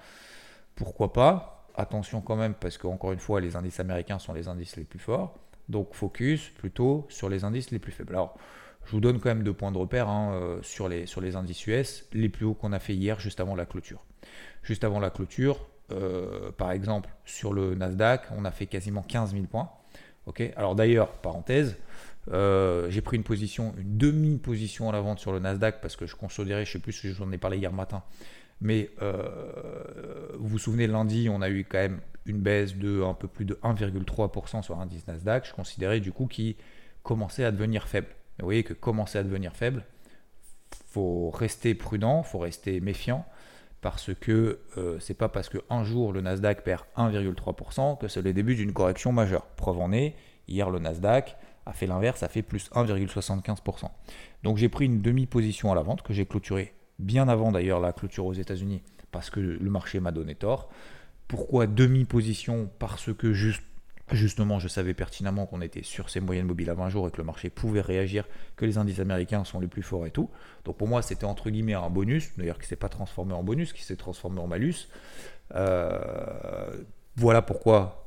Pourquoi 0.75 1.13
pas? 1.13 1.67
Attention 1.75 2.21
quand 2.21 2.35
même, 2.35 2.55
parce 2.55 2.77
qu'encore 2.79 3.11
une 3.11 3.19
fois, 3.19 3.41
les 3.41 3.55
indices 3.55 3.79
américains 3.79 4.17
sont 4.17 4.33
les 4.33 4.47
indices 4.47 4.75
les 4.75 4.83
plus 4.83 4.99
forts. 4.99 5.37
Donc 5.69 5.93
focus 5.93 6.49
plutôt 6.49 7.05
sur 7.09 7.29
les 7.29 7.43
indices 7.43 7.69
les 7.71 7.79
plus 7.79 7.91
faibles. 7.91 8.13
Alors, 8.13 8.37
je 8.85 8.91
vous 8.91 9.01
donne 9.01 9.19
quand 9.19 9.29
même 9.29 9.43
deux 9.43 9.53
points 9.53 9.71
de 9.71 9.77
repère 9.77 10.07
hein, 10.07 10.31
euh, 10.33 10.59
sur, 10.63 10.87
les, 10.87 11.35
indices 11.35 11.67
US, 11.67 12.05
les 12.13 12.29
plus 12.29 12.45
hauts 12.45 12.53
qu'on 12.53 12.71
a 12.71 12.79
fait 12.79 12.95
hier 12.95 13.19
juste 13.19 13.39
avant 13.39 13.53
la 13.53 13.65
clôture. 13.65 14.05
Juste 14.63 14.83
avant 14.83 14.99
la 14.99 15.09
clôture, 15.09 15.67
euh, 15.91 16.51
par 16.53 16.71
exemple, 16.71 17.09
sur 17.25 17.53
le 17.53 17.75
Nasdaq, 17.75 18.23
on 18.35 18.45
a 18.45 18.51
fait 18.51 18.65
quasiment 18.65 19.03
15 19.03 19.33
000 19.33 19.43
points. 19.45 19.69
Alors 20.55 20.75
d'ailleurs, 20.75 21.11
parenthèse, 21.13 21.77
euh, 22.31 22.89
j'ai 22.89 23.01
pris 23.01 23.17
une 23.17 23.23
position, 23.23 23.73
une 23.77 23.97
demi-position 23.97 24.89
à 24.89 24.91
la 24.91 25.01
vente 25.01 25.19
sur 25.19 25.31
le 25.31 25.39
Nasdaq 25.39 25.81
parce 25.81 25.95
que 25.95 26.05
je 26.05 26.15
considérais, 26.15 26.65
je 26.65 26.69
ne 26.69 26.73
sais 26.73 26.79
plus 26.79 26.93
si 26.93 27.13
j'en 27.13 27.31
ai 27.31 27.37
parlé 27.37 27.57
hier 27.57 27.73
matin, 27.73 28.03
mais 28.61 28.89
vous 30.39 30.47
vous 30.47 30.59
souvenez, 30.59 30.87
lundi, 30.87 31.29
on 31.29 31.41
a 31.41 31.49
eu 31.49 31.63
quand 31.63 31.77
même 31.77 32.01
une 32.27 32.39
baisse 32.39 32.75
de 32.75 33.01
un 33.03 33.13
peu 33.13 33.27
plus 33.27 33.45
de 33.45 33.55
1,3% 33.63 34.61
sur 34.61 34.75
l'indice 34.75 35.07
Nasdaq. 35.07 35.47
Je 35.47 35.53
considérais 35.53 35.99
du 35.99 36.11
coup 36.11 36.27
qu'il 36.27 36.55
commençait 37.03 37.43
à 37.43 37.51
devenir 37.51 37.87
faible. 37.87 38.09
vous 38.39 38.45
voyez 38.45 38.63
que 38.63 38.73
commencer 38.73 39.17
à 39.17 39.23
devenir 39.23 39.55
faible, 39.55 39.85
faut 40.87 41.29
rester 41.29 41.73
prudent, 41.73 42.23
faut 42.23 42.39
rester 42.39 42.79
méfiant 42.81 43.25
parce 43.81 44.13
que 44.13 44.59
euh, 44.77 44.99
c'est 44.99 45.13
pas 45.13 45.29
parce 45.29 45.49
qu'un 45.49 45.83
jour 45.83 46.11
le 46.11 46.21
Nasdaq 46.21 46.63
perd 46.63 46.83
1,3% 46.97 47.97
que 47.97 48.07
c'est 48.07 48.21
le 48.21 48.33
début 48.33 48.55
d'une 48.55 48.73
correction 48.73 49.11
majeure. 49.11 49.45
Preuve 49.55 49.79
en 49.79 49.91
est, 49.91 50.15
hier 50.47 50.69
le 50.69 50.79
Nasdaq 50.79 51.37
a 51.67 51.73
fait 51.73 51.87
l'inverse, 51.87 52.23
a 52.23 52.29
fait 52.29 52.41
plus 52.41 52.69
1,75%. 52.71 53.89
Donc 54.43 54.57
j'ai 54.57 54.69
pris 54.69 54.85
une 54.85 55.01
demi-position 55.01 55.71
à 55.71 55.75
la 55.75 55.81
vente 55.81 56.01
que 56.01 56.13
j'ai 56.13 56.25
clôturée 56.25 56.73
bien 56.99 57.27
avant 57.27 57.51
d'ailleurs 57.51 57.79
la 57.79 57.93
clôture 57.93 58.25
aux 58.25 58.33
États-Unis 58.33 58.81
parce 59.11 59.29
que 59.29 59.39
le 59.39 59.69
marché 59.69 59.99
m'a 59.99 60.11
donné 60.11 60.35
tort. 60.35 60.69
Pourquoi 61.27 61.67
demi-position? 61.67 62.69
Parce 62.79 63.13
que 63.13 63.33
juste 63.33 63.63
Justement, 64.13 64.57
je 64.57 64.69
savais 64.69 64.93
pertinemment 64.93 65.45
qu'on 65.45 65.59
était 65.59 65.83
sur 65.83 66.09
ces 66.09 66.21
moyennes 66.21 66.45
mobiles 66.45 66.69
à 66.69 66.73
20 66.73 66.87
jours 66.87 67.09
et 67.09 67.11
que 67.11 67.17
le 67.17 67.25
marché 67.25 67.49
pouvait 67.49 67.81
réagir, 67.81 68.25
que 68.55 68.63
les 68.63 68.77
indices 68.77 69.01
américains 69.01 69.43
sont 69.43 69.59
les 69.59 69.67
plus 69.67 69.83
forts 69.83 70.05
et 70.05 70.11
tout. 70.11 70.29
Donc 70.63 70.77
pour 70.77 70.87
moi, 70.87 71.01
c'était 71.01 71.25
entre 71.25 71.49
guillemets 71.49 71.73
un 71.73 71.89
bonus, 71.89 72.29
d'ailleurs 72.37 72.57
qui 72.57 72.63
ne 72.63 72.67
s'est 72.67 72.77
pas 72.77 72.87
transformé 72.87 73.33
en 73.33 73.43
bonus, 73.43 73.73
qui 73.73 73.83
s'est 73.83 73.97
transformé 73.97 74.39
en 74.39 74.47
malus. 74.47 74.87
Euh, 75.55 76.85
voilà 77.17 77.41
pourquoi 77.41 78.06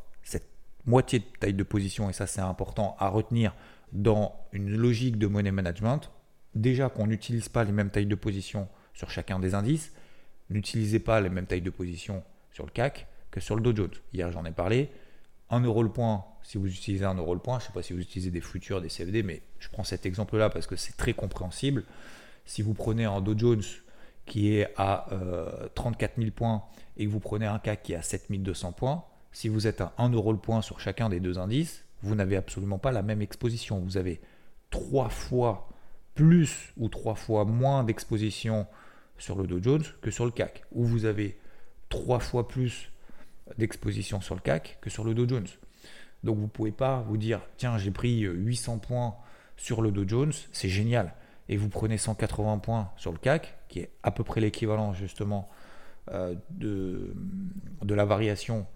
moitié 0.86 1.18
de 1.20 1.24
taille 1.38 1.54
de 1.54 1.62
position, 1.62 2.10
et 2.10 2.12
ça 2.12 2.26
c'est 2.26 2.40
important 2.40 2.96
à 2.98 3.08
retenir 3.08 3.54
dans 3.92 4.34
une 4.52 4.76
logique 4.76 5.18
de 5.18 5.26
money 5.26 5.50
management, 5.50 6.10
déjà 6.54 6.88
qu'on 6.88 7.06
n'utilise 7.06 7.48
pas 7.48 7.64
les 7.64 7.72
mêmes 7.72 7.90
tailles 7.90 8.06
de 8.06 8.14
position 8.14 8.68
sur 8.94 9.10
chacun 9.10 9.38
des 9.38 9.54
indices, 9.54 9.92
n'utilisez 10.48 10.98
pas 10.98 11.20
les 11.20 11.28
mêmes 11.28 11.46
tailles 11.46 11.60
de 11.62 11.70
position 11.70 12.22
sur 12.52 12.64
le 12.66 12.70
CAC 12.70 13.06
que 13.30 13.40
sur 13.40 13.56
le 13.56 13.62
Dow 13.62 13.74
Jones. 13.74 13.94
Hier 14.12 14.30
j'en 14.32 14.44
ai 14.44 14.52
parlé 14.52 14.90
1 15.50 15.60
euro 15.60 15.82
le 15.82 15.90
point, 15.90 16.24
si 16.42 16.58
vous 16.58 16.68
utilisez 16.68 17.04
1 17.04 17.14
euro 17.14 17.34
le 17.34 17.40
point, 17.40 17.58
je 17.58 17.64
ne 17.64 17.66
sais 17.68 17.72
pas 17.72 17.82
si 17.82 17.92
vous 17.92 18.00
utilisez 18.00 18.30
des 18.30 18.40
futurs, 18.40 18.80
des 18.80 18.88
CFD, 18.88 19.22
mais 19.22 19.42
je 19.58 19.68
prends 19.68 19.84
cet 19.84 20.06
exemple-là 20.06 20.48
parce 20.48 20.66
que 20.66 20.76
c'est 20.76 20.96
très 20.96 21.12
compréhensible. 21.12 21.84
Si 22.44 22.62
vous 22.62 22.74
prenez 22.74 23.04
un 23.04 23.20
Dow 23.20 23.36
Jones 23.36 23.62
qui 24.26 24.54
est 24.54 24.72
à 24.76 25.08
34 25.74 26.12
euh, 26.12 26.22
000 26.22 26.30
points 26.30 26.62
et 26.96 27.04
que 27.04 27.10
vous 27.10 27.20
prenez 27.20 27.46
un 27.46 27.58
CAC 27.58 27.82
qui 27.82 27.92
est 27.92 27.96
à 27.96 28.02
7200 28.02 28.72
points, 28.72 29.04
si 29.32 29.48
vous 29.48 29.66
êtes 29.66 29.80
à 29.80 29.94
1 29.98 30.10
euro 30.10 30.32
le 30.32 30.38
point 30.38 30.62
sur 30.62 30.80
chacun 30.80 31.08
des 31.08 31.20
deux 31.20 31.38
indices, 31.38 31.84
vous 32.02 32.14
n'avez 32.14 32.36
absolument 32.36 32.78
pas 32.78 32.92
la 32.92 33.02
même 33.02 33.22
exposition. 33.22 33.78
Vous 33.78 33.96
avez 33.96 34.20
trois 34.70 35.08
fois 35.08 35.68
plus 36.14 36.72
ou 36.76 36.88
trois 36.88 37.14
fois 37.14 37.44
moins 37.44 37.84
d'exposition 37.84 38.66
sur 39.18 39.36
le 39.36 39.46
Dow 39.46 39.62
Jones 39.62 39.84
que 40.00 40.10
sur 40.10 40.24
le 40.24 40.30
CAC, 40.30 40.64
ou 40.72 40.84
vous 40.84 41.04
avez 41.04 41.38
trois 41.88 42.20
fois 42.20 42.48
plus 42.48 42.90
d'exposition 43.58 44.20
sur 44.20 44.34
le 44.34 44.40
CAC 44.40 44.78
que 44.80 44.90
sur 44.90 45.04
le 45.04 45.14
Dow 45.14 45.28
Jones. 45.28 45.46
Donc 46.24 46.36
vous 46.36 46.44
ne 46.44 46.48
pouvez 46.48 46.72
pas 46.72 47.00
vous 47.02 47.16
dire, 47.16 47.40
tiens, 47.56 47.78
j'ai 47.78 47.90
pris 47.90 48.20
800 48.20 48.78
points 48.78 49.14
sur 49.56 49.82
le 49.82 49.90
Dow 49.90 50.06
Jones, 50.06 50.32
c'est 50.52 50.68
génial. 50.68 51.14
Et 51.48 51.56
vous 51.56 51.68
prenez 51.68 51.98
180 51.98 52.58
points 52.58 52.90
sur 52.96 53.12
le 53.12 53.18
CAC, 53.18 53.58
qui 53.68 53.80
est 53.80 53.90
à 54.02 54.10
peu 54.10 54.24
près 54.24 54.40
l'équivalent 54.40 54.92
justement 54.92 55.48
euh, 56.12 56.34
de 56.50 57.14
la 57.94 58.04
variation 58.04 58.66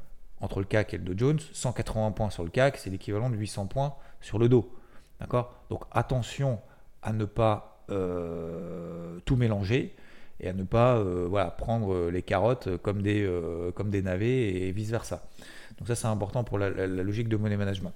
entre 0.40 0.60
le 0.60 0.66
CAC 0.66 0.94
et 0.94 0.98
le 0.98 1.04
Dow 1.04 1.14
Jones. 1.16 1.38
180 1.52 2.12
points 2.12 2.30
sur 2.30 2.44
le 2.44 2.50
CAC, 2.50 2.76
c'est 2.78 2.90
l'équivalent 2.90 3.30
de 3.30 3.36
800 3.36 3.66
points 3.66 3.94
sur 4.20 4.38
le 4.38 4.48
Dow. 4.48 4.72
D'accord? 5.20 5.54
Donc 5.70 5.82
attention 5.92 6.60
à 7.02 7.12
ne 7.12 7.24
pas 7.24 7.84
euh, 7.90 9.18
tout 9.24 9.36
mélanger 9.36 9.94
et 10.40 10.48
à 10.48 10.52
ne 10.52 10.64
pas 10.64 11.00
voilà, 11.00 11.50
prendre 11.50 12.10
les 12.10 12.22
carottes 12.22 12.76
comme 12.78 13.02
des, 13.02 13.30
comme 13.74 13.90
des 13.90 14.02
navets 14.02 14.48
et 14.54 14.72
vice-versa. 14.72 15.22
Donc 15.78 15.88
ça 15.88 15.94
c'est 15.94 16.06
important 16.06 16.44
pour 16.44 16.58
la, 16.58 16.70
logique 16.70 17.28
de 17.28 17.36
money 17.36 17.56
management. 17.56 17.94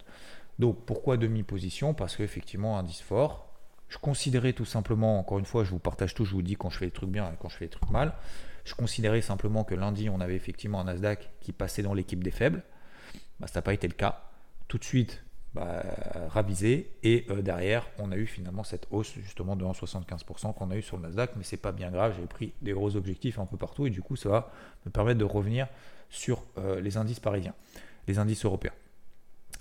Donc 0.59 0.85
pourquoi 0.87 1.16
demi-position? 1.16 1.95
Parce 1.95 2.16
qu'effectivement, 2.16 2.78
indice 2.78 3.00
fort. 3.00 3.48
Je 3.88 3.99
considérais 3.99 4.52
tout 4.52 4.64
simplement, 4.64 5.18
encore 5.18 5.38
une 5.38 5.47
fois, 5.47 5.64
je 5.64 5.71
vous 5.71 5.78
partage 5.78 6.14
tout, 6.14 6.25
je 6.25 6.33
vous 6.33 6.42
dis 6.42 6.57
quand 6.57 6.71
je 6.71 6.78
fais 6.78 6.85
les 6.85 6.90
trucs 6.90 7.11
bien 7.11 7.26
et 7.33 7.37
quand 7.38 7.49
je 7.49 7.57
fais 7.57 7.64
les 7.64 7.71
trucs 7.71 7.90
mal. 7.90 8.14
Je 8.64 8.75
considérais 8.75 9.23
simplement 9.23 9.64
que 9.64 9.75
lundi, 9.75 10.11
on 10.11 10.21
avait 10.21 10.37
effectivement 10.37 10.80
un 10.80 10.85
Nasdaq 10.85 11.30
qui 11.40 11.52
passait 11.52 11.83
dans 11.83 11.95
l'équipe 11.95 12.23
des 12.23 12.30
faibles. 12.30 12.62
Bah, 13.40 13.47
ça 13.47 13.59
n'a 13.59 13.62
pas 13.62 13.73
été 13.73 13.88
le 13.88 13.95
cas. 13.95 14.25
Tout 14.68 14.76
de 14.76 14.85
suite, 14.85 15.25
bah, 15.54 15.83
ravisé. 16.28 16.90
Et 17.02 17.25
euh, 17.30 17.40
derrière, 17.40 17.88
on 17.99 18.12
a 18.12 18.16
eu 18.16 18.26
finalement 18.26 18.64
cette 18.64 18.87
hausse 18.90 19.14
justement 19.14 19.57
de 19.57 19.64
1,75% 19.64 20.54
qu'on 20.54 20.71
a 20.71 20.76
eu 20.76 20.83
sur 20.83 20.99
le 20.99 21.04
Nasdaq. 21.04 21.30
Mais 21.37 21.45
c'est 21.45 21.57
pas 21.57 21.73
bien 21.73 21.90
grave, 21.90 22.14
j'ai 22.21 22.26
pris 22.26 22.52
des 22.61 22.73
gros 22.73 22.95
objectifs 22.97 23.38
un 23.38 23.47
peu 23.47 23.57
partout. 23.57 23.87
Et 23.87 23.90
du 23.90 24.02
coup, 24.02 24.16
ça 24.16 24.28
va 24.28 24.52
me 24.85 24.90
permettre 24.90 25.18
de 25.18 25.25
revenir 25.25 25.66
sur 26.11 26.45
euh, 26.59 26.80
les 26.80 26.99
indices 26.99 27.21
parisiens, 27.21 27.54
les 28.07 28.18
indices 28.18 28.45
européens. 28.45 28.75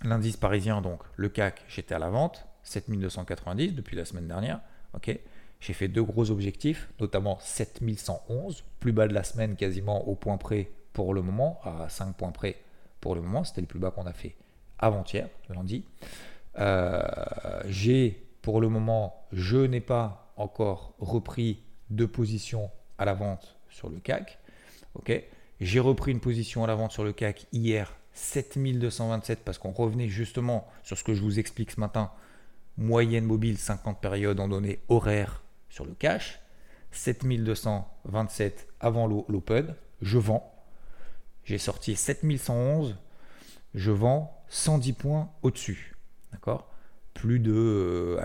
L'indice 0.04 0.38
parisien, 0.38 0.82
donc 0.82 1.00
le 1.16 1.30
CAC, 1.30 1.64
j'étais 1.70 1.96
à 1.96 2.00
la 2.00 2.10
vente, 2.10 2.46
7290 2.68 3.74
depuis 3.74 3.96
la 3.96 4.06
semaine 4.06 4.28
dernière. 4.28 4.60
ok 4.94 5.20
j'ai 5.60 5.74
fait 5.74 5.88
deux 5.88 6.04
gros 6.04 6.30
objectifs, 6.30 6.88
notamment 7.00 7.40
7111, 7.42 8.64
plus 8.80 8.92
bas 8.92 9.08
de 9.08 9.14
la 9.14 9.24
semaine 9.24 9.56
quasiment 9.56 10.08
au 10.08 10.14
point 10.14 10.38
près 10.38 10.70
pour 10.94 11.14
le 11.16 11.22
moment, 11.22 11.60
à 11.64 11.90
5 11.90 12.16
points 12.16 12.32
près 12.32 12.58
pour 13.02 13.16
le 13.16 13.22
moment. 13.22 13.44
C'était 13.44 13.62
le 13.62 13.68
plus 13.68 13.80
bas 13.80 13.90
qu'on 13.90 14.06
a 14.06 14.14
fait 14.14 14.36
avant-hier, 14.78 15.30
lundi. 15.50 15.84
Euh, 16.60 17.02
j'ai 17.66 18.24
pour 18.42 18.62
le 18.62 18.70
moment, 18.70 19.28
je 19.32 19.58
n'ai 19.58 19.82
pas 19.82 20.32
encore 20.38 20.94
repris 21.00 21.64
de 21.90 22.06
position 22.06 22.70
à 22.98 23.06
la 23.06 23.14
vente 23.14 23.58
sur 23.70 23.90
le 23.90 24.00
CAC. 24.00 24.38
ok 24.94 25.24
j'ai 25.60 25.80
repris 25.80 26.12
une 26.12 26.20
position 26.20 26.64
à 26.64 26.68
la 26.68 26.76
vente 26.76 26.92
sur 26.92 27.04
le 27.04 27.14
CAC 27.14 27.48
hier, 27.52 27.96
7227, 28.14 29.40
parce 29.44 29.58
qu'on 29.58 29.72
revenait 29.72 30.08
justement 30.08 30.68
sur 30.84 31.00
ce 31.00 31.04
que 31.04 31.16
je 31.16 31.22
vous 31.24 31.40
explique 31.40 31.72
ce 31.72 31.80
matin. 31.80 32.12
Moyenne 32.78 33.26
mobile, 33.26 33.58
50 33.58 34.00
périodes 34.00 34.40
en 34.40 34.48
données 34.48 34.80
horaires 34.88 35.44
sur 35.70 35.86
le 35.86 35.94
cash, 35.94 36.40
7227 36.92 38.68
avant 38.80 39.08
l'open, 39.08 39.76
je 40.02 40.18
vends. 40.18 40.54
J'ai 41.44 41.58
sorti 41.58 41.96
7111, 41.96 42.98
je 43.74 43.92
vends 43.92 44.44
110 44.50 44.94
points 44.94 45.30
au-dessus. 45.42 45.96
D'accord? 46.32 46.70
Plus 47.14 47.40
de 47.40 48.18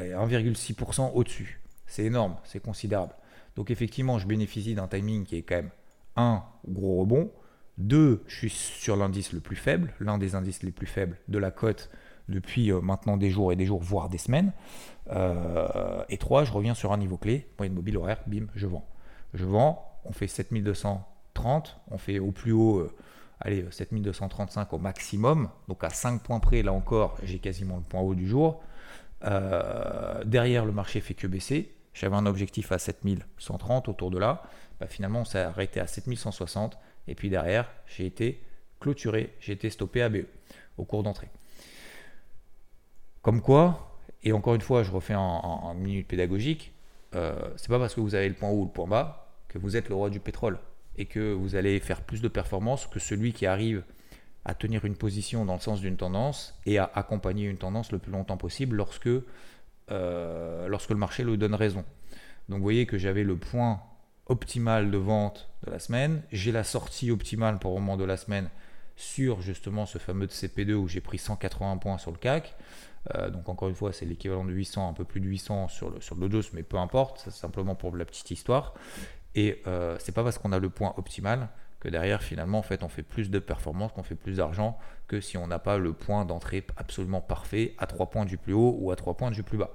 1,6% 0.00 1.00
euh, 1.00 1.10
au-dessus. 1.12 1.60
C'est 1.86 2.04
énorme, 2.04 2.36
c'est 2.44 2.60
considérable. 2.60 3.14
Donc 3.56 3.70
effectivement, 3.70 4.18
je 4.18 4.26
bénéficie 4.26 4.74
d'un 4.74 4.88
timing 4.88 5.24
qui 5.24 5.36
est 5.36 5.42
quand 5.42 5.56
même 5.56 5.70
un 6.16 6.44
gros 6.68 7.00
rebond. 7.00 7.30
Deux, 7.78 8.22
je 8.26 8.36
suis 8.36 8.50
sur 8.50 8.96
l'indice 8.96 9.32
le 9.32 9.40
plus 9.40 9.56
faible, 9.56 9.92
l'un 10.00 10.18
des 10.18 10.34
indices 10.34 10.62
les 10.62 10.72
plus 10.72 10.86
faibles 10.86 11.18
de 11.28 11.38
la 11.38 11.50
cote 11.50 11.90
depuis 12.28 12.70
euh, 12.70 12.80
maintenant 12.80 13.16
des 13.16 13.30
jours 13.30 13.52
et 13.52 13.56
des 13.56 13.66
jours, 13.66 13.80
voire 13.80 14.08
des 14.08 14.18
semaines. 14.18 14.52
Euh, 15.10 16.02
et 16.08 16.18
3, 16.18 16.44
je 16.44 16.52
reviens 16.52 16.74
sur 16.74 16.92
un 16.92 16.98
niveau 16.98 17.16
clé, 17.16 17.48
moyenne 17.58 17.74
mobile 17.74 17.96
horaire, 17.96 18.20
bim, 18.26 18.46
je 18.54 18.66
vends. 18.66 18.86
Je 19.34 19.44
vends, 19.44 20.00
on 20.04 20.12
fait 20.12 20.26
7230, 20.26 21.80
on 21.90 21.98
fait 21.98 22.18
au 22.18 22.32
plus 22.32 22.52
haut, 22.52 22.78
euh, 22.78 22.94
allez, 23.40 23.64
7235 23.70 24.72
au 24.72 24.78
maximum, 24.78 25.48
donc 25.68 25.84
à 25.84 25.90
5 25.90 26.22
points 26.22 26.40
près, 26.40 26.62
là 26.62 26.72
encore, 26.72 27.16
j'ai 27.22 27.38
quasiment 27.38 27.76
le 27.76 27.82
point 27.82 28.00
haut 28.00 28.14
du 28.14 28.26
jour. 28.26 28.62
derrière, 29.22 30.64
le 30.64 30.72
marché 30.72 31.00
fait 31.00 31.14
que 31.14 31.26
baisser. 31.26 31.72
J'avais 31.94 32.16
un 32.16 32.26
objectif 32.26 32.72
à 32.72 32.78
7130 32.78 33.88
autour 33.88 34.10
de 34.10 34.18
là. 34.18 34.42
Bah, 34.78 34.86
finalement, 34.86 35.20
on 35.20 35.24
s'est 35.24 35.38
arrêté 35.38 35.80
à 35.80 35.86
7160. 35.86 36.76
Et 37.08 37.14
puis 37.14 37.30
derrière, 37.30 37.70
j'ai 37.86 38.04
été 38.04 38.42
clôturé, 38.80 39.34
j'ai 39.40 39.52
été 39.52 39.70
stoppé 39.70 40.02
à 40.02 40.10
BE 40.10 40.26
au 40.76 40.84
cours 40.84 41.02
d'entrée. 41.02 41.30
Comme 43.26 43.40
quoi, 43.40 43.98
et 44.22 44.30
encore 44.30 44.54
une 44.54 44.60
fois, 44.60 44.84
je 44.84 44.92
refais 44.92 45.16
en, 45.16 45.74
minute 45.74 46.06
pédagogique, 46.06 46.72
euh, 47.16 47.34
c'est 47.56 47.66
pas 47.66 47.80
parce 47.80 47.92
que 47.92 48.00
vous 48.00 48.14
avez 48.14 48.28
le 48.28 48.36
point 48.36 48.50
haut 48.50 48.60
ou 48.60 48.64
le 48.66 48.70
point 48.70 48.86
bas 48.86 49.34
que 49.48 49.58
vous 49.58 49.76
êtes 49.76 49.88
le 49.88 49.96
roi 49.96 50.10
du 50.10 50.20
pétrole 50.20 50.60
et 50.96 51.06
que 51.06 51.32
vous 51.32 51.56
allez 51.56 51.80
faire 51.80 52.02
plus 52.02 52.22
de 52.22 52.28
performance 52.28 52.86
que 52.86 53.00
celui 53.00 53.32
qui 53.32 53.44
arrive 53.44 53.82
à 54.44 54.54
tenir 54.54 54.84
une 54.84 54.94
position 54.94 55.44
dans 55.44 55.54
le 55.54 55.60
sens 55.60 55.80
d'une 55.80 55.96
tendance 55.96 56.56
et 56.66 56.78
à 56.78 56.88
accompagner 56.94 57.48
une 57.48 57.56
tendance 57.56 57.90
le 57.90 57.98
plus 57.98 58.12
longtemps 58.12 58.36
possible 58.36 58.76
lorsque, 58.76 59.08
euh, 59.90 60.68
lorsque 60.68 60.90
le 60.90 60.96
marché 60.96 61.24
lui 61.24 61.36
donne 61.36 61.56
raison. 61.56 61.84
Donc 62.48 62.58
vous 62.58 62.62
voyez 62.62 62.86
que 62.86 62.96
j'avais 62.96 63.24
le 63.24 63.36
point 63.36 63.80
optimal 64.26 64.92
de 64.92 64.98
vente 64.98 65.50
de 65.66 65.72
la 65.72 65.80
semaine, 65.80 66.22
j'ai 66.30 66.52
la 66.52 66.62
sortie 66.62 67.10
optimale 67.10 67.58
pour 67.58 67.74
le 67.74 67.80
moment 67.80 67.96
de 67.96 68.04
la 68.04 68.18
semaine 68.18 68.50
sur 68.94 69.42
justement 69.42 69.84
ce 69.84 69.98
fameux 69.98 70.26
CP2 70.26 70.74
où 70.74 70.86
j'ai 70.86 71.00
pris 71.00 71.18
180 71.18 71.78
points 71.78 71.98
sur 71.98 72.12
le 72.12 72.18
CAC. 72.18 72.54
Euh, 73.14 73.30
donc 73.30 73.48
encore 73.48 73.68
une 73.68 73.74
fois, 73.74 73.92
c'est 73.92 74.04
l'équivalent 74.04 74.44
de 74.44 74.52
800, 74.52 74.88
un 74.88 74.92
peu 74.92 75.04
plus 75.04 75.20
de 75.20 75.26
800 75.26 75.68
sur 75.68 75.90
le, 75.90 76.00
sur 76.00 76.16
mais 76.52 76.62
peu 76.62 76.78
importe, 76.78 77.20
c'est 77.24 77.30
simplement 77.30 77.74
pour 77.74 77.96
la 77.96 78.04
petite 78.04 78.30
histoire. 78.30 78.74
Et 79.34 79.62
euh, 79.66 79.96
c'est 80.00 80.12
pas 80.12 80.24
parce 80.24 80.38
qu'on 80.38 80.52
a 80.52 80.58
le 80.58 80.70
point 80.70 80.94
optimal 80.96 81.48
que 81.78 81.88
derrière, 81.88 82.22
finalement, 82.22 82.60
on 82.60 82.88
fait 82.88 83.02
plus 83.02 83.30
de 83.30 83.38
performance, 83.38 83.92
qu'on 83.92 84.02
fait 84.02 84.14
plus 84.14 84.38
d'argent 84.38 84.78
que 85.08 85.20
si 85.20 85.36
on 85.36 85.46
n'a 85.46 85.58
pas 85.58 85.78
le 85.78 85.92
point 85.92 86.24
d'entrée 86.24 86.66
absolument 86.76 87.20
parfait 87.20 87.74
à 87.78 87.86
3 87.86 88.06
points 88.06 88.24
du 88.24 88.38
plus 88.38 88.54
haut 88.54 88.76
ou 88.80 88.90
à 88.90 88.96
3 88.96 89.14
points 89.14 89.30
du 89.30 89.42
plus 89.42 89.58
bas. 89.58 89.74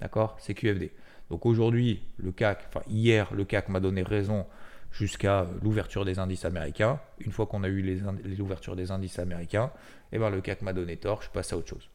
D'accord? 0.00 0.36
C'est 0.40 0.54
QFD. 0.54 0.92
Donc 1.30 1.46
aujourd'hui, 1.46 2.02
le 2.16 2.32
CAC, 2.32 2.64
enfin 2.68 2.80
hier, 2.88 3.32
le 3.34 3.44
CAC 3.44 3.68
m'a 3.68 3.80
donné 3.80 4.02
raison 4.02 4.46
jusqu'à 4.94 5.46
l'ouverture 5.62 6.04
des 6.04 6.18
indices 6.18 6.44
américains. 6.44 7.00
Une 7.18 7.32
fois 7.32 7.46
qu'on 7.46 7.64
a 7.64 7.68
eu 7.68 7.82
les, 7.82 8.00
les, 8.24 8.40
ouvertures 8.40 8.76
des 8.76 8.92
indices 8.92 9.18
américains, 9.18 9.70
eh 10.12 10.18
ben 10.18 10.30
le 10.30 10.40
CAC 10.40 10.62
m'a 10.62 10.72
donné 10.72 10.96
tort, 10.96 11.20
je 11.22 11.30
passe 11.30 11.52
à 11.52 11.56
autre 11.56 11.68
chose. 11.68 11.90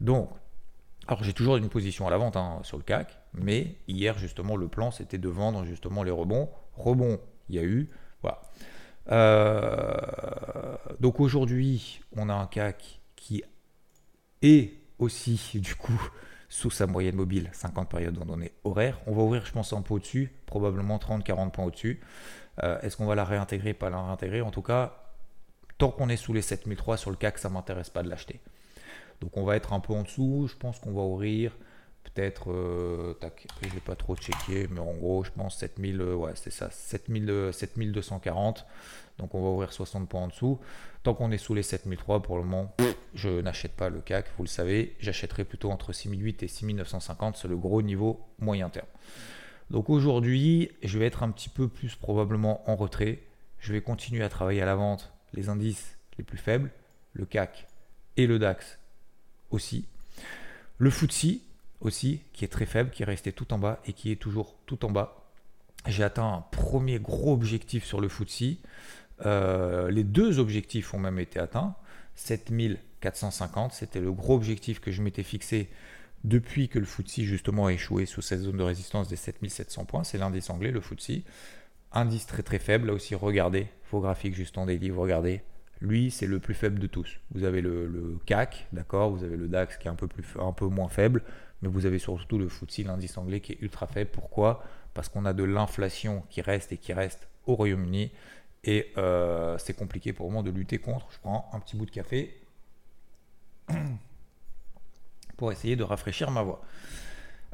Donc, 0.00 0.28
alors 1.06 1.24
j'ai 1.24 1.32
toujours 1.32 1.56
une 1.56 1.70
position 1.70 2.06
à 2.06 2.10
la 2.10 2.18
vente 2.18 2.36
hein, 2.36 2.60
sur 2.62 2.76
le 2.76 2.82
CAC, 2.82 3.18
mais 3.32 3.76
hier 3.88 4.18
justement 4.18 4.56
le 4.56 4.68
plan 4.68 4.90
c'était 4.90 5.18
de 5.18 5.28
vendre 5.28 5.64
justement 5.64 6.02
les 6.02 6.10
rebonds. 6.10 6.50
Rebonds, 6.76 7.18
il 7.48 7.56
y 7.56 7.58
a 7.58 7.62
eu. 7.62 7.90
Voilà. 8.20 8.42
Euh, 9.10 10.76
donc 11.00 11.20
aujourd'hui, 11.20 12.00
on 12.14 12.28
a 12.28 12.34
un 12.34 12.46
CAC 12.46 13.00
qui 13.16 13.42
est 14.42 14.74
aussi 14.98 15.60
du 15.60 15.74
coup 15.74 16.10
sous 16.54 16.70
sa 16.70 16.86
moyenne 16.86 17.16
mobile, 17.16 17.50
50 17.52 17.88
périodes 17.88 18.16
en 18.16 18.24
données 18.24 18.52
horaires. 18.62 19.00
On 19.08 19.12
va 19.12 19.22
ouvrir, 19.22 19.44
je 19.44 19.50
pense, 19.50 19.72
un 19.72 19.82
peu 19.82 19.94
au-dessus, 19.94 20.32
probablement 20.46 20.98
30-40 20.98 21.50
points 21.50 21.64
au-dessus. 21.64 22.00
Euh, 22.62 22.80
est-ce 22.82 22.96
qu'on 22.96 23.06
va 23.06 23.16
la 23.16 23.24
réintégrer, 23.24 23.74
pas 23.74 23.90
la 23.90 24.00
réintégrer? 24.00 24.40
En 24.40 24.52
tout 24.52 24.62
cas, 24.62 25.02
tant 25.78 25.90
qu'on 25.90 26.08
est 26.08 26.16
sous 26.16 26.32
les 26.32 26.42
7003 26.42 26.96
sur 26.96 27.10
le 27.10 27.16
CAC, 27.16 27.38
ça 27.38 27.48
ne 27.48 27.54
m'intéresse 27.54 27.90
pas 27.90 28.04
de 28.04 28.08
l'acheter. 28.08 28.40
Donc 29.20 29.36
on 29.36 29.42
va 29.42 29.56
être 29.56 29.72
un 29.72 29.80
peu 29.80 29.94
en 29.94 30.04
dessous. 30.04 30.46
Je 30.48 30.56
pense 30.56 30.78
qu'on 30.78 30.92
va 30.92 31.02
ouvrir 31.02 31.56
peut-être, 32.14 32.50
euh, 32.50 33.14
je 33.62 33.74
l'ai 33.74 33.80
pas 33.80 33.96
trop 33.96 34.16
checké, 34.16 34.68
mais 34.70 34.80
en 34.80 34.94
gros, 34.94 35.24
je 35.24 35.30
pense 35.30 35.58
7000, 35.58 36.00
euh, 36.00 36.14
ouais, 36.14 36.32
c'est 36.34 36.52
ça, 36.52 36.70
7000, 36.70 37.50
7240. 37.52 38.66
Donc 39.18 39.34
on 39.34 39.42
va 39.42 39.48
ouvrir 39.48 39.72
60 39.72 40.08
points 40.08 40.22
en 40.22 40.28
dessous. 40.28 40.58
Tant 41.02 41.14
qu'on 41.14 41.30
est 41.30 41.38
sous 41.38 41.54
les 41.54 41.62
7003 41.62 42.22
pour 42.22 42.38
le 42.38 42.44
moment, 42.44 42.74
je 43.14 43.28
n'achète 43.40 43.72
pas 43.72 43.88
le 43.88 44.00
CAC, 44.00 44.26
vous 44.36 44.44
le 44.44 44.48
savez. 44.48 44.96
J'achèterai 45.00 45.44
plutôt 45.44 45.70
entre 45.70 45.92
6008 45.92 46.42
et 46.42 46.48
6950, 46.48 47.36
c'est 47.36 47.48
le 47.48 47.56
gros 47.56 47.82
niveau 47.82 48.20
moyen 48.38 48.70
terme. 48.70 48.86
Donc 49.70 49.90
aujourd'hui, 49.90 50.70
je 50.82 50.98
vais 50.98 51.06
être 51.06 51.22
un 51.22 51.30
petit 51.30 51.48
peu 51.48 51.68
plus 51.68 51.94
probablement 51.94 52.68
en 52.68 52.76
retrait. 52.76 53.22
Je 53.58 53.72
vais 53.72 53.80
continuer 53.80 54.24
à 54.24 54.28
travailler 54.28 54.62
à 54.62 54.66
la 54.66 54.74
vente 54.74 55.12
les 55.32 55.48
indices 55.48 55.96
les 56.18 56.24
plus 56.24 56.38
faibles, 56.38 56.70
le 57.12 57.26
CAC 57.26 57.66
et 58.16 58.26
le 58.26 58.38
DAX 58.38 58.78
aussi. 59.50 59.86
Le 60.78 60.90
FTSE 60.90 61.40
aussi, 61.84 62.22
qui 62.32 62.44
est 62.44 62.48
très 62.48 62.66
faible, 62.66 62.90
qui 62.90 63.02
est 63.02 63.06
resté 63.06 63.32
tout 63.32 63.52
en 63.52 63.58
bas 63.58 63.80
et 63.86 63.92
qui 63.92 64.10
est 64.10 64.16
toujours 64.16 64.56
tout 64.66 64.84
en 64.84 64.90
bas. 64.90 65.24
J'ai 65.86 66.02
atteint 66.02 66.32
un 66.32 66.40
premier 66.50 66.98
gros 66.98 67.32
objectif 67.32 67.84
sur 67.84 68.00
le 68.00 68.08
FTSE. 68.08 68.56
Euh, 69.26 69.90
les 69.90 70.04
deux 70.04 70.38
objectifs 70.38 70.94
ont 70.94 70.98
même 70.98 71.18
été 71.18 71.38
atteints. 71.38 71.74
7450, 72.16 73.72
c'était 73.72 74.00
le 74.00 74.12
gros 74.12 74.34
objectif 74.34 74.80
que 74.80 74.92
je 74.92 75.02
m'étais 75.02 75.22
fixé 75.22 75.68
depuis 76.22 76.68
que 76.68 76.78
le 76.78 76.86
FTSE 76.86 77.20
justement 77.20 77.66
a 77.66 77.72
échoué 77.72 78.06
sous 78.06 78.22
cette 78.22 78.40
zone 78.40 78.56
de 78.56 78.62
résistance 78.62 79.08
des 79.08 79.16
7700 79.16 79.84
points. 79.84 80.04
C'est 80.04 80.18
l'indice 80.18 80.48
anglais, 80.48 80.70
le 80.70 80.80
FTSE. 80.80 81.22
Indice 81.92 82.26
très 82.26 82.42
très 82.42 82.58
faible, 82.58 82.88
là 82.88 82.92
aussi 82.94 83.14
regardez, 83.14 83.68
faux 83.84 84.00
graphique 84.00 84.34
juste 84.34 84.58
en 84.58 84.66
daily, 84.66 84.90
vous 84.90 85.02
regardez. 85.02 85.42
Lui, 85.80 86.10
c'est 86.10 86.26
le 86.26 86.40
plus 86.40 86.54
faible 86.54 86.78
de 86.78 86.86
tous. 86.86 87.20
Vous 87.32 87.44
avez 87.44 87.60
le, 87.60 88.18
CAC, 88.26 88.68
d'accord, 88.72 89.10
vous 89.10 89.22
avez 89.22 89.36
le 89.36 89.48
DAX 89.48 89.76
qui 89.76 89.86
est 89.86 89.90
un 89.90 89.94
peu, 89.94 90.08
plus, 90.08 90.24
un 90.40 90.52
peu 90.52 90.66
moins 90.66 90.88
faible, 90.88 91.22
mais 91.64 91.70
vous 91.70 91.86
avez 91.86 91.98
surtout 91.98 92.38
le 92.38 92.48
FTSE, 92.48 92.84
l'indice 92.84 93.16
anglais 93.16 93.40
qui 93.40 93.52
est 93.52 93.58
ultra 93.62 93.86
faible. 93.86 94.10
Pourquoi? 94.12 94.62
Parce 94.92 95.08
qu'on 95.08 95.24
a 95.24 95.32
de 95.32 95.44
l'inflation 95.44 96.22
qui 96.28 96.42
reste 96.42 96.72
et 96.72 96.76
qui 96.76 96.92
reste 96.92 97.26
au 97.46 97.54
Royaume-Uni 97.54 98.12
et 98.64 98.92
euh, 98.98 99.56
c'est 99.58 99.74
compliqué 99.74 100.12
pour 100.12 100.30
moi 100.30 100.42
de 100.42 100.50
lutter 100.50 100.78
contre. 100.78 101.08
Je 101.10 101.18
prends 101.18 101.48
un 101.52 101.60
petit 101.60 101.76
bout 101.76 101.86
de 101.86 101.90
café 101.90 102.38
pour 105.36 105.52
essayer 105.52 105.76
de 105.76 105.82
rafraîchir 105.82 106.30
ma 106.30 106.42
voix. 106.42 106.62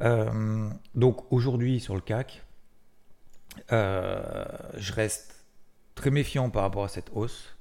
Euh, 0.00 0.68
donc 0.94 1.30
aujourd'hui 1.32 1.80
sur 1.80 1.94
le 1.94 2.00
CAC, 2.00 2.42
Euh, 3.72 4.44
je 4.76 4.92
reste 4.92 5.44
très 5.94 6.10
méfiant 6.10 6.50
par 6.50 6.62
rapport 6.62 6.84
à 6.84 6.88
cette 6.88 7.10
hausse. 7.12 7.56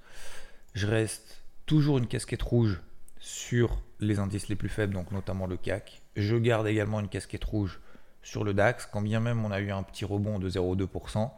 Je 0.74 0.88
reste 0.88 1.44
toujours 1.66 1.98
une 1.98 2.08
casquette 2.08 2.42
rouge 2.42 2.80
sur 3.20 3.82
les 4.00 4.20
indices 4.20 4.48
les 4.50 4.56
plus 4.56 4.70
faibles, 4.70 4.94
donc 4.94 5.12
notamment 5.12 5.48
le 5.48 5.58
CAC. 5.58 5.99
Je 6.20 6.36
garde 6.36 6.68
également 6.68 7.00
une 7.00 7.08
casquette 7.08 7.46
rouge 7.46 7.80
sur 8.24 8.44
le 8.44 8.54
DAX, 8.54 8.86
quand 8.86 9.02
bien 9.02 9.22
même 9.22 9.46
on 9.46 9.52
a 9.52 9.62
eu 9.62 9.72
un 9.72 9.84
petit 9.84 10.04
rebond 10.04 10.38
de 10.38 10.50
0,2%. 10.50 11.32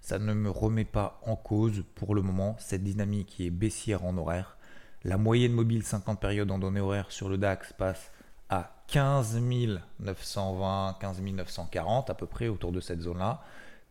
Ça 0.00 0.18
ne 0.18 0.34
me 0.34 0.50
remet 0.50 0.84
pas 0.84 1.20
en 1.24 1.36
cause 1.36 1.84
pour 1.94 2.16
le 2.16 2.22
moment 2.22 2.56
cette 2.58 2.82
dynamique 2.82 3.28
qui 3.28 3.46
est 3.46 3.50
baissière 3.50 4.04
en 4.04 4.16
horaire. 4.16 4.56
La 5.04 5.16
moyenne 5.16 5.52
mobile 5.52 5.84
50 5.84 6.18
périodes 6.18 6.50
en 6.50 6.58
données 6.58 6.80
horaires 6.80 7.12
sur 7.12 7.28
le 7.28 7.38
DAX 7.38 7.72
passe 7.72 8.10
à 8.48 8.82
15 8.88 9.40
920, 10.00 10.96
15 11.00 11.22
940 11.22 12.10
à 12.10 12.14
peu 12.14 12.26
près 12.26 12.48
autour 12.48 12.72
de 12.72 12.80
cette 12.80 13.02
zone-là. 13.02 13.44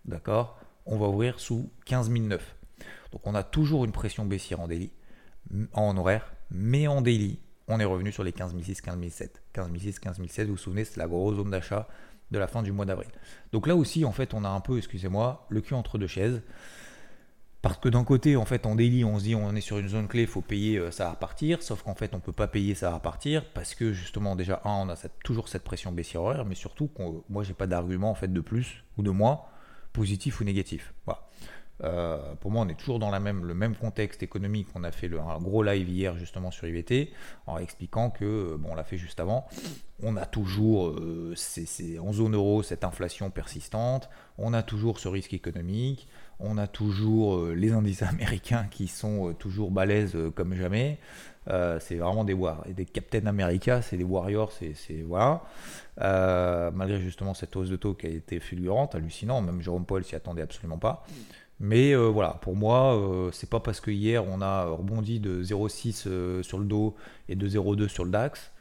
D'accord? 0.03 0.59
On 0.85 0.97
va 0.97 1.07
ouvrir 1.07 1.39
sous 1.39 1.69
15 1.85 2.09
009. 2.09 2.55
Donc 3.13 3.25
on 3.25 3.35
a 3.35 3.43
toujours 3.43 3.85
une 3.85 3.93
pression 3.93 4.25
baissière 4.25 4.59
en 4.59 4.67
daily, 4.67 4.91
en 5.71 5.95
horaire, 5.95 6.33
mais 6.51 6.87
en 6.87 7.01
daily, 7.01 7.39
on 7.69 7.79
est 7.79 7.85
revenu 7.85 8.11
sur 8.11 8.23
les 8.23 8.33
15 8.33 8.55
006, 8.59 8.81
15 8.81 8.99
007. 9.09 9.41
15 9.53 9.71
006, 9.77 9.99
15 9.99 10.21
007, 10.27 10.47
vous 10.47 10.53
vous 10.53 10.57
souvenez, 10.57 10.83
c'est 10.83 10.97
la 10.97 11.07
grosse 11.07 11.37
zone 11.37 11.51
d'achat 11.51 11.87
de 12.31 12.39
la 12.39 12.47
fin 12.47 12.63
du 12.63 12.71
mois 12.71 12.85
d'avril. 12.85 13.09
Donc 13.53 13.67
là 13.67 13.75
aussi, 13.75 14.05
en 14.05 14.11
fait, 14.11 14.33
on 14.33 14.43
a 14.43 14.49
un 14.49 14.59
peu, 14.59 14.77
excusez-moi, 14.77 15.45
le 15.49 15.61
cul 15.61 15.75
entre 15.75 15.97
deux 15.97 16.07
chaises. 16.07 16.41
Parce 17.61 17.77
que 17.77 17.89
d'un 17.89 18.05
côté, 18.05 18.37
en 18.37 18.45
fait, 18.45 18.65
en 18.65 18.75
daily, 18.75 19.03
on 19.03 19.19
se 19.19 19.23
dit 19.23 19.35
on 19.35 19.53
est 19.53 19.61
sur 19.61 19.79
une 19.79 19.89
zone 19.89 20.07
clé, 20.07 20.21
il 20.21 20.27
faut 20.27 20.41
payer, 20.41 20.77
euh, 20.77 20.91
ça 20.91 21.05
va 21.05 21.11
repartir. 21.11 21.61
Sauf 21.61 21.83
qu'en 21.83 21.93
fait, 21.93 22.13
on 22.13 22.17
ne 22.17 22.21
peut 22.21 22.31
pas 22.31 22.47
payer, 22.47 22.73
ça 22.73 22.89
va 22.89 22.95
repartir. 22.95 23.43
Parce 23.53 23.75
que 23.75 23.91
justement, 23.91 24.35
déjà, 24.35 24.61
un, 24.63 24.87
on 24.87 24.89
a 24.89 24.95
toujours 25.23 25.49
cette 25.49 25.63
pression 25.63 25.91
baissière 25.91 26.21
horaire, 26.21 26.45
mais 26.45 26.55
surtout, 26.55 26.89
moi, 27.29 27.43
j'ai 27.43 27.53
pas 27.53 27.67
d'argument 27.67 28.11
en 28.11 28.15
fait 28.15 28.31
de 28.31 28.41
plus 28.41 28.83
ou 28.97 29.03
de 29.03 29.11
moins, 29.11 29.41
positif 29.91 30.39
ou 30.39 30.45
négatif. 30.45 30.93
Voilà. 31.05 31.21
Euh, 31.83 32.17
pour 32.39 32.51
moi, 32.51 32.65
on 32.65 32.69
est 32.69 32.77
toujours 32.77 32.99
dans 32.99 33.11
le 33.11 33.19
même 33.19 33.75
contexte 33.75 34.23
économique. 34.23 34.67
On 34.75 34.83
a 34.83 34.91
fait 34.91 35.09
un 35.17 35.39
gros 35.39 35.63
live 35.63 35.89
hier 35.89 36.17
justement 36.17 36.51
sur 36.51 36.67
IVT 36.67 37.11
en 37.47 37.57
expliquant 37.57 38.09
que, 38.09 38.25
euh, 38.25 38.57
bon, 38.57 38.69
on 38.71 38.75
l'a 38.75 38.83
fait 38.83 38.97
juste 38.97 39.19
avant, 39.19 39.47
on 40.03 40.15
a 40.17 40.25
toujours 40.25 40.95
c'est 41.35 41.99
en 41.99 42.13
zone 42.13 42.35
euro 42.35 42.63
cette 42.63 42.83
inflation 42.83 43.29
persistante, 43.29 44.09
on 44.37 44.53
a 44.53 44.63
toujours 44.63 44.99
ce 44.99 45.07
risque 45.07 45.33
économique, 45.33 46.07
on 46.39 46.57
a 46.57 46.67
toujours 46.67 47.37
euh, 47.37 47.53
les 47.53 47.71
indices 47.71 48.01
américains 48.03 48.67
qui 48.71 48.87
sont 48.87 49.29
euh, 49.29 49.33
toujours 49.33 49.71
balèzes 49.71 50.15
euh, 50.15 50.31
comme 50.31 50.53
jamais. 50.55 50.97
c'est 51.79 51.95
vraiment 51.95 52.23
des 52.23 52.37
et 52.67 52.73
des 52.73 52.85
Captain 52.85 53.25
America, 53.25 53.81
c'est 53.81 53.97
des 53.97 54.03
warriors, 54.03 54.51
c'est 54.51 55.01
voilà. 55.03 55.41
malgré 56.75 56.99
justement 57.01 57.33
cette 57.33 57.55
hausse 57.55 57.69
de 57.69 57.75
taux 57.75 57.95
qui 57.95 58.05
a 58.05 58.09
été 58.09 58.39
fulgurante, 58.39 58.93
hallucinant, 58.93 59.41
même 59.41 59.59
Jérôme 59.61 59.85
Paul 59.85 60.03
s'y 60.03 60.15
attendait 60.15 60.43
absolument 60.43 60.77
pas. 60.77 61.03
Mais 61.59 61.93
voilà, 61.93 62.39
pour 62.41 62.55
moi, 62.55 63.29
c'est 63.33 63.49
pas 63.49 63.59
parce 63.59 63.81
que 63.81 63.91
hier 63.91 64.25
on 64.25 64.41
a 64.41 64.65
rebondi 64.65 65.19
de 65.19 65.43
0,6 65.43 66.41
sur 66.41 66.57
le 66.57 66.65
dos 66.65 66.95
et 67.27 67.35
de 67.35 67.49
0,2 67.49 67.87
sur 67.89 68.05
le 68.05 68.11
DAX 68.11 68.51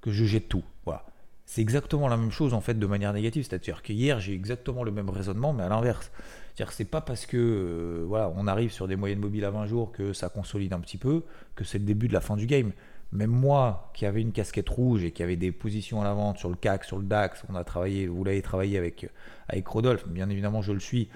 que 0.00 0.10
je 0.10 0.24
jette 0.24 0.48
tout. 0.48 0.64
Voilà. 0.84 1.04
C'est 1.46 1.60
exactement 1.60 2.08
la 2.08 2.16
même 2.16 2.32
chose 2.32 2.54
en 2.54 2.60
fait 2.60 2.74
de 2.74 2.86
manière 2.86 3.12
négative, 3.12 3.44
c'est-à-dire 3.48 3.82
que 3.82 3.92
hier 3.92 4.18
j'ai 4.18 4.32
exactement 4.32 4.82
le 4.82 4.90
même 4.90 5.08
raisonnement, 5.08 5.52
mais 5.52 5.62
à 5.62 5.68
l'inverse. 5.68 6.10
C'est-à-dire 6.56 6.70
que 6.70 6.74
c'est 6.74 6.84
pas 6.84 7.00
parce 7.00 7.26
que 7.26 7.36
euh, 7.36 8.04
voilà, 8.06 8.32
on 8.34 8.46
arrive 8.46 8.72
sur 8.72 8.88
des 8.88 8.96
moyennes 8.96 9.20
mobiles 9.20 9.44
à 9.44 9.50
20 9.50 9.66
jours 9.66 9.92
que 9.92 10.12
ça 10.12 10.28
consolide 10.28 10.72
un 10.72 10.80
petit 10.80 10.96
peu, 10.96 11.22
que 11.54 11.64
c'est 11.64 11.78
le 11.78 11.84
début 11.84 12.08
de 12.08 12.14
la 12.14 12.20
fin 12.20 12.36
du 12.36 12.46
game. 12.46 12.72
Même 13.12 13.30
moi, 13.30 13.90
qui 13.94 14.04
avait 14.04 14.20
une 14.20 14.32
casquette 14.32 14.68
rouge 14.68 15.04
et 15.04 15.12
qui 15.12 15.22
avait 15.22 15.36
des 15.36 15.52
positions 15.52 16.00
à 16.00 16.04
la 16.04 16.12
vente 16.12 16.38
sur 16.38 16.48
le 16.48 16.56
CAC, 16.56 16.84
sur 16.84 16.98
le 16.98 17.04
DAX, 17.04 17.44
on 17.48 17.54
a 17.54 17.64
travaillé, 17.64 18.08
vous 18.08 18.24
l'avez 18.24 18.42
travaillé 18.42 18.78
avec, 18.78 19.08
avec 19.48 19.66
Rodolphe, 19.66 20.08
bien 20.08 20.28
évidemment 20.28 20.60
je 20.60 20.72
le 20.72 20.80
suis, 20.80 21.08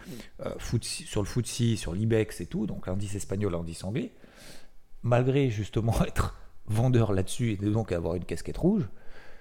euh, 0.46 0.54
sur 0.80 1.22
le 1.22 1.26
FTSE, 1.26 1.76
sur 1.76 1.92
l'IBEX 1.92 2.40
et 2.40 2.46
tout, 2.46 2.66
donc 2.66 2.86
l'indice 2.86 3.14
espagnol, 3.16 3.52
l'indice 3.52 3.82
anglais. 3.84 4.12
Malgré 5.02 5.50
justement 5.50 5.94
être 6.06 6.36
vendeur 6.66 7.12
là-dessus 7.12 7.52
et 7.52 7.56
donc 7.56 7.90
avoir 7.92 8.14
une 8.14 8.24
casquette 8.24 8.58
rouge, 8.58 8.88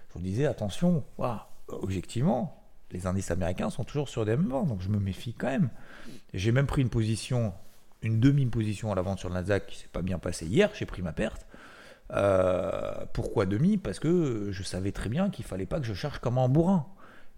je 0.09 0.13
vous 0.15 0.21
disais 0.21 0.45
attention, 0.45 1.03
objectivement, 1.67 2.59
les 2.91 3.05
indices 3.05 3.29
américains 3.29 3.69
sont 3.69 3.83
toujours 3.83 4.09
sur 4.09 4.25
des 4.25 4.35
mêmes 4.35 4.49
ventes, 4.49 4.67
donc 4.67 4.81
je 4.81 4.89
me 4.89 4.99
méfie 4.99 5.33
quand 5.33 5.47
même. 5.47 5.69
J'ai 6.33 6.51
même 6.51 6.65
pris 6.65 6.81
une 6.81 6.89
position, 6.89 7.53
une 8.01 8.19
demi-position 8.19 8.91
à 8.91 8.95
la 8.95 9.03
vente 9.03 9.19
sur 9.19 9.29
le 9.29 9.35
Nasdaq 9.35 9.67
qui 9.67 9.77
s'est 9.77 9.89
pas 9.91 10.01
bien 10.01 10.17
passé 10.17 10.47
hier, 10.47 10.71
j'ai 10.73 10.85
pris 10.85 11.03
ma 11.03 11.13
perte. 11.13 11.45
Euh, 12.11 13.05
pourquoi 13.13 13.45
demi? 13.45 13.77
Parce 13.77 13.99
que 13.99 14.49
je 14.51 14.63
savais 14.63 14.91
très 14.91 15.09
bien 15.09 15.29
qu'il 15.29 15.45
fallait 15.45 15.65
pas 15.65 15.79
que 15.79 15.85
je 15.85 15.93
cherche 15.93 16.19
comme 16.19 16.37
un 16.37 16.49
bourrin. 16.49 16.87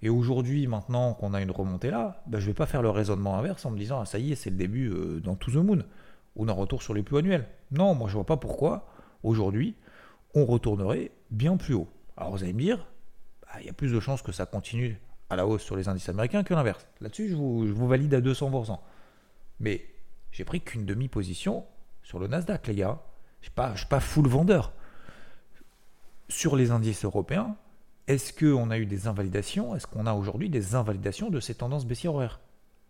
Et 0.01 0.09
aujourd'hui, 0.09 0.65
maintenant 0.67 1.13
qu'on 1.13 1.33
a 1.33 1.41
une 1.41 1.51
remontée 1.51 1.91
là, 1.91 2.23
ben, 2.25 2.39
je 2.39 2.47
vais 2.47 2.53
pas 2.53 2.65
faire 2.65 2.81
le 2.81 2.89
raisonnement 2.89 3.37
inverse 3.37 3.65
en 3.65 3.71
me 3.71 3.77
disant 3.77 4.01
ah, 4.01 4.05
ça 4.05 4.17
y 4.17 4.31
est, 4.31 4.35
c'est 4.35 4.49
le 4.49 4.55
début 4.55 4.89
euh, 4.89 5.19
dans 5.19 5.35
To 5.35 5.51
the 5.51 5.55
Moon, 5.55 5.83
ou 6.35 6.45
d'un 6.45 6.53
retour 6.53 6.81
sur 6.81 6.93
les 6.93 7.03
plus 7.03 7.17
annuels. 7.17 7.47
Non, 7.71 7.93
moi 7.93 8.09
je 8.09 8.15
vois 8.15 8.25
pas 8.25 8.37
pourquoi 8.37 8.87
aujourd'hui 9.23 9.75
on 10.33 10.45
retournerait 10.45 11.11
bien 11.29 11.57
plus 11.57 11.73
haut. 11.73 11.87
Alors 12.17 12.31
vous 12.31 12.43
allez 12.43 12.53
me 12.53 12.61
dire, 12.61 12.87
bah, 13.43 13.59
il 13.59 13.67
y 13.67 13.69
a 13.69 13.73
plus 13.73 13.91
de 13.91 13.99
chances 13.99 14.21
que 14.21 14.31
ça 14.31 14.45
continue 14.45 14.99
à 15.29 15.35
la 15.35 15.47
hausse 15.47 15.63
sur 15.63 15.75
les 15.75 15.87
indices 15.87 16.09
américains 16.09 16.43
que 16.43 16.53
l'inverse. 16.53 16.87
Là-dessus, 16.99 17.29
je 17.29 17.35
vous, 17.35 17.87
valide 17.87 18.13
à 18.13 18.21
200%. 18.21 18.77
Mais 19.59 19.85
j'ai 20.31 20.43
pris 20.43 20.61
qu'une 20.61 20.85
demi-position 20.85 21.65
sur 22.03 22.19
le 22.19 22.27
Nasdaq, 22.27 22.67
les 22.67 22.75
gars. 22.75 22.99
Je 23.41 23.49
ne 23.49 23.75
suis 23.75 23.85
pas 23.87 23.99
full 23.99 24.27
vendeur. 24.27 24.73
Sur 26.29 26.55
les 26.55 26.71
indices 26.71 27.03
européens, 27.03 27.55
est-ce 28.07 28.33
qu'on 28.33 28.71
a 28.71 28.77
eu 28.77 28.85
des 28.85 29.07
invalidations? 29.07 29.75
Est-ce 29.75 29.87
qu'on 29.87 30.05
a 30.05 30.13
aujourd'hui 30.13 30.49
des 30.49 30.75
invalidations 30.75 31.29
de 31.29 31.39
ces 31.39 31.55
tendances 31.55 31.85
baissières 31.85 32.15
horaires? 32.15 32.39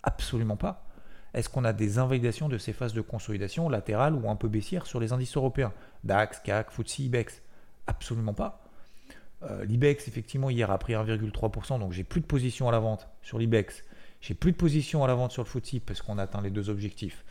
Absolument 0.04 0.58
pas. 0.58 0.86
Est-ce 1.34 1.50
qu'on 1.50 1.64
a 1.64 1.74
des 1.74 1.98
invalidations 1.98 2.50
de 2.50 2.58
ces 2.58 2.74
phases 2.74 2.94
de 2.94 3.02
consolidation 3.02 3.70
latérales 3.70 4.16
ou 4.16 4.30
un 4.30 4.36
peu 4.36 4.50
baissières 4.50 4.86
sur 4.86 5.00
les 5.00 5.14
indices 5.14 5.38
européens? 5.38 5.74
DAX, 6.04 6.40
CAC, 6.40 6.72
FTSE, 6.72 7.00
IBEX 7.00 7.42
Absolument 7.88 8.34
pas. 8.34 8.64
Euh, 9.44 9.66
L'IBEX, 9.66 10.08
effectivement, 10.08 10.50
hier 10.50 10.70
a 10.70 10.78
pris 10.78 10.94
1,3%, 10.94 11.80
donc 11.80 11.94
j'ai 11.94 12.04
plus 12.04 12.22
de 12.22 12.26
position 12.26 12.68
à 12.70 12.72
la 12.72 12.80
vente 12.80 13.08
sur 13.22 13.40
l'IBEX. 13.40 13.84
J'ai 14.20 14.36
plus 14.36 14.52
de 14.52 14.58
position 14.58 15.04
à 15.04 15.08
la 15.08 15.16
vente 15.16 15.32
sur 15.32 15.44
le 15.44 15.50
FTSE 15.50 15.80
parce 15.86 16.02
qu'on 16.02 16.20
a 16.20 16.24
atteint 16.24 16.42
les 16.42 16.52
deux 16.52 16.70
objectifs. 16.70 17.26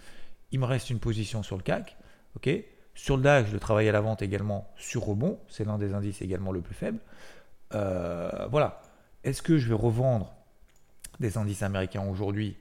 Il 0.50 0.59
me 0.59 0.64
reste 0.64 0.90
une 0.90 0.98
position 0.98 1.42
sur 1.42 1.56
le 1.56 1.62
CAC. 1.62 1.96
ok? 2.37 2.50
Sur 2.94 3.16
le 3.16 3.22
DAX, 3.22 3.50
je 3.50 3.57
travaille 3.57 3.88
à 3.88 3.92
la 3.92 4.00
vente 4.00 4.22
également 4.22 4.70
sur 4.76 5.03
rebond. 5.03 5.38
C'est 5.48 5.64
l'un 5.64 5.79
des 5.79 5.94
indices 5.94 6.22
également 6.22 6.53
le 6.53 6.61
plus 6.61 6.74
faible. 6.74 6.98
Euh, 7.74 8.46
voilà. 8.50 8.83
Est-ce 9.24 9.42
que 9.42 9.59
je 9.59 9.68
vais 9.68 9.74
revendre 9.74 10.35
des 11.18 11.38
indices 11.38 11.62
américains 11.62 12.05
aujourd'hui? 12.07 12.57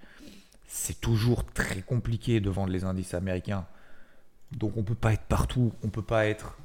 C'est 0.67 1.01
toujours 1.01 1.45
très 1.45 1.81
compliqué 1.81 2.39
de 2.39 2.49
vendre 2.49 2.71
les 2.71 2.83
indices 2.83 3.13
américains. 3.13 3.65
Donc 4.51 4.77
on 4.77 4.81
ne 4.81 4.85
peut 4.85 4.95
pas 4.95 5.13
être 5.13 5.23
partout. 5.23 5.73
On 5.83 5.87
ne 5.87 5.91
peut 5.91 6.01
pas 6.01 6.27
être 6.27 6.57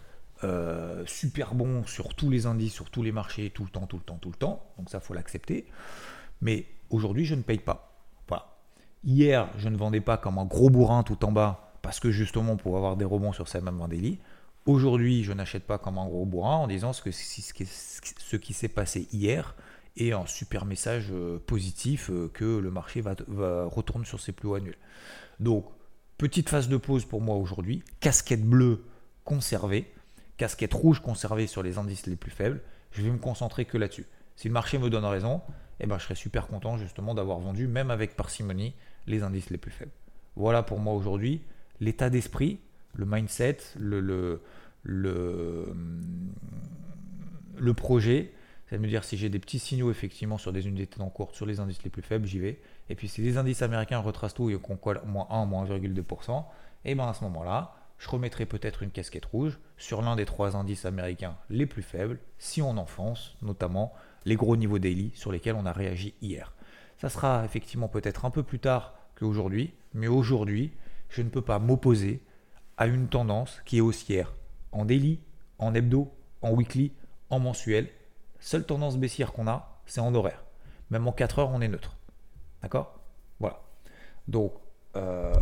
euh, 0.42 1.04
super 1.06 1.54
bon 1.54 1.84
sur 1.86 2.14
tous 2.14 2.28
les 2.28 2.46
indices, 2.46 2.72
sur 2.72 2.90
tous 2.90 3.02
les 3.02 3.12
marchés, 3.12 3.50
tout 3.50 3.64
le 3.64 3.70
temps, 3.70 3.86
tout 3.86 3.96
le 3.96 4.02
temps, 4.02 4.18
tout 4.20 4.30
le 4.30 4.36
temps. 4.36 4.66
Donc 4.78 4.90
ça, 4.90 5.00
faut 5.00 5.14
l'accepter. 5.14 5.66
Mais 6.42 6.66
aujourd'hui, 6.90 7.24
je 7.24 7.34
ne 7.34 7.42
paye 7.42 7.58
pas. 7.58 7.96
Voilà. 8.28 8.46
Hier, 9.04 9.48
je 9.56 9.68
ne 9.68 9.76
vendais 9.76 10.00
pas 10.00 10.16
comme 10.18 10.38
un 10.38 10.44
gros 10.44 10.70
bourrin 10.70 11.02
tout 11.02 11.24
en 11.24 11.32
bas, 11.32 11.63
parce 11.84 12.00
que 12.00 12.10
justement, 12.10 12.56
pour 12.56 12.78
avoir 12.78 12.96
des 12.96 13.04
rebonds 13.04 13.34
sur 13.34 13.46
même 13.62 13.76
Vendélie. 13.76 14.18
Aujourd'hui, 14.64 15.22
je 15.22 15.34
n'achète 15.34 15.64
pas 15.64 15.76
comme 15.76 15.98
un 15.98 16.06
gros 16.06 16.24
bourrin 16.24 16.56
en 16.56 16.66
disant 16.66 16.94
ce, 16.94 17.02
que, 17.02 17.10
ce 17.12 18.36
qui 18.36 18.54
s'est 18.54 18.68
passé 18.68 19.06
hier 19.12 19.54
est 19.98 20.12
un 20.12 20.24
super 20.24 20.64
message 20.64 21.08
euh, 21.12 21.38
positif 21.46 22.08
euh, 22.08 22.30
que 22.32 22.56
le 22.56 22.70
marché 22.70 23.02
va, 23.02 23.14
va 23.28 23.66
retourner 23.66 24.06
sur 24.06 24.18
ses 24.18 24.32
plus 24.32 24.48
hauts 24.48 24.54
annuels. 24.54 24.78
Donc, 25.40 25.66
petite 26.16 26.48
phase 26.48 26.70
de 26.70 26.78
pause 26.78 27.04
pour 27.04 27.20
moi 27.20 27.36
aujourd'hui, 27.36 27.84
casquette 28.00 28.42
bleue 28.42 28.86
conservée 29.24 29.92
casquette 30.38 30.72
rouge 30.72 31.00
conservée 31.00 31.46
sur 31.46 31.62
les 31.62 31.76
indices 31.76 32.06
les 32.06 32.16
plus 32.16 32.30
faibles, 32.30 32.62
je 32.92 33.02
vais 33.02 33.10
me 33.10 33.18
concentrer 33.18 33.66
que 33.66 33.76
là-dessus. 33.76 34.06
Si 34.36 34.48
le 34.48 34.54
marché 34.54 34.78
me 34.78 34.88
donne 34.88 35.04
raison, 35.04 35.42
eh 35.80 35.86
ben, 35.86 35.98
je 35.98 36.04
serai 36.04 36.14
super 36.14 36.46
content 36.46 36.78
justement 36.78 37.14
d'avoir 37.14 37.40
vendu, 37.40 37.68
même 37.68 37.90
avec 37.90 38.16
parcimonie, 38.16 38.74
les 39.06 39.22
indices 39.22 39.50
les 39.50 39.58
plus 39.58 39.70
faibles. 39.70 39.92
Voilà 40.34 40.62
pour 40.62 40.80
moi 40.80 40.94
aujourd'hui 40.94 41.42
l'état 41.84 42.10
d'esprit, 42.10 42.58
le 42.94 43.06
mindset, 43.06 43.58
le, 43.76 44.40
projet. 47.76 48.32
C'est 48.66 48.76
de 48.76 48.82
me 48.82 48.88
dire 48.88 49.04
si 49.04 49.16
j'ai 49.16 49.28
des 49.28 49.38
petits 49.38 49.58
signaux 49.58 49.90
effectivement 49.90 50.38
sur 50.38 50.52
des 50.52 50.66
unités 50.66 51.00
en 51.00 51.12
sur 51.32 51.44
les 51.44 51.60
indices 51.60 51.82
les 51.84 51.90
plus 51.90 52.02
faibles, 52.02 52.26
j'y 52.26 52.38
vais. 52.38 52.58
Et 52.88 52.94
puis 52.94 53.08
si 53.08 53.20
les 53.20 53.36
indices 53.36 53.62
américains 53.62 53.98
retracent 53.98 54.34
tout 54.34 54.50
et 54.50 54.58
qu'on 54.58 54.76
colle 54.76 55.02
moins 55.04 55.26
1, 55.30 55.44
moins 55.44 55.66
1,2%, 55.66 56.44
et 56.86 56.94
ben 56.94 57.06
à 57.06 57.14
ce 57.14 57.24
moment-là, 57.24 57.74
je 57.98 58.08
remettrai 58.08 58.46
peut-être 58.46 58.82
une 58.82 58.90
casquette 58.90 59.26
rouge 59.26 59.58
sur 59.76 60.02
l'un 60.02 60.16
des 60.16 60.24
trois 60.24 60.56
indices 60.56 60.86
américains 60.86 61.36
les 61.50 61.66
plus 61.66 61.82
faibles, 61.82 62.18
si 62.38 62.62
on 62.62 62.76
enfonce 62.76 63.36
notamment 63.42 63.92
les 64.24 64.36
gros 64.36 64.56
niveaux 64.56 64.78
daily 64.78 65.12
sur 65.14 65.30
lesquels 65.30 65.54
on 65.54 65.66
a 65.66 65.72
réagi 65.72 66.14
hier. 66.22 66.52
Ça 66.98 67.08
sera 67.08 67.44
effectivement 67.44 67.88
peut-être 67.88 68.24
un 68.24 68.30
peu 68.30 68.42
plus 68.42 68.58
tard 68.58 68.94
qu'aujourd'hui, 69.16 69.74
mais 69.92 70.08
aujourd'hui, 70.08 70.72
je 71.14 71.22
ne 71.22 71.28
peux 71.28 71.42
pas 71.42 71.58
m'opposer 71.58 72.22
à 72.76 72.86
une 72.86 73.08
tendance 73.08 73.60
qui 73.64 73.78
est 73.78 73.80
haussière 73.80 74.34
en 74.72 74.84
daily, 74.84 75.20
en 75.58 75.74
hebdo, 75.74 76.12
en 76.42 76.52
weekly, 76.52 76.92
en 77.30 77.38
mensuel. 77.38 77.88
Seule 78.40 78.66
tendance 78.66 78.98
baissière 78.98 79.32
qu'on 79.32 79.46
a, 79.46 79.80
c'est 79.86 80.00
en 80.00 80.14
horaire. 80.14 80.44
Même 80.90 81.06
en 81.06 81.12
4 81.12 81.38
heures, 81.38 81.50
on 81.50 81.60
est 81.60 81.68
neutre. 81.68 81.96
D'accord? 82.62 82.98
Donc 84.28 84.54
euh, 84.96 85.32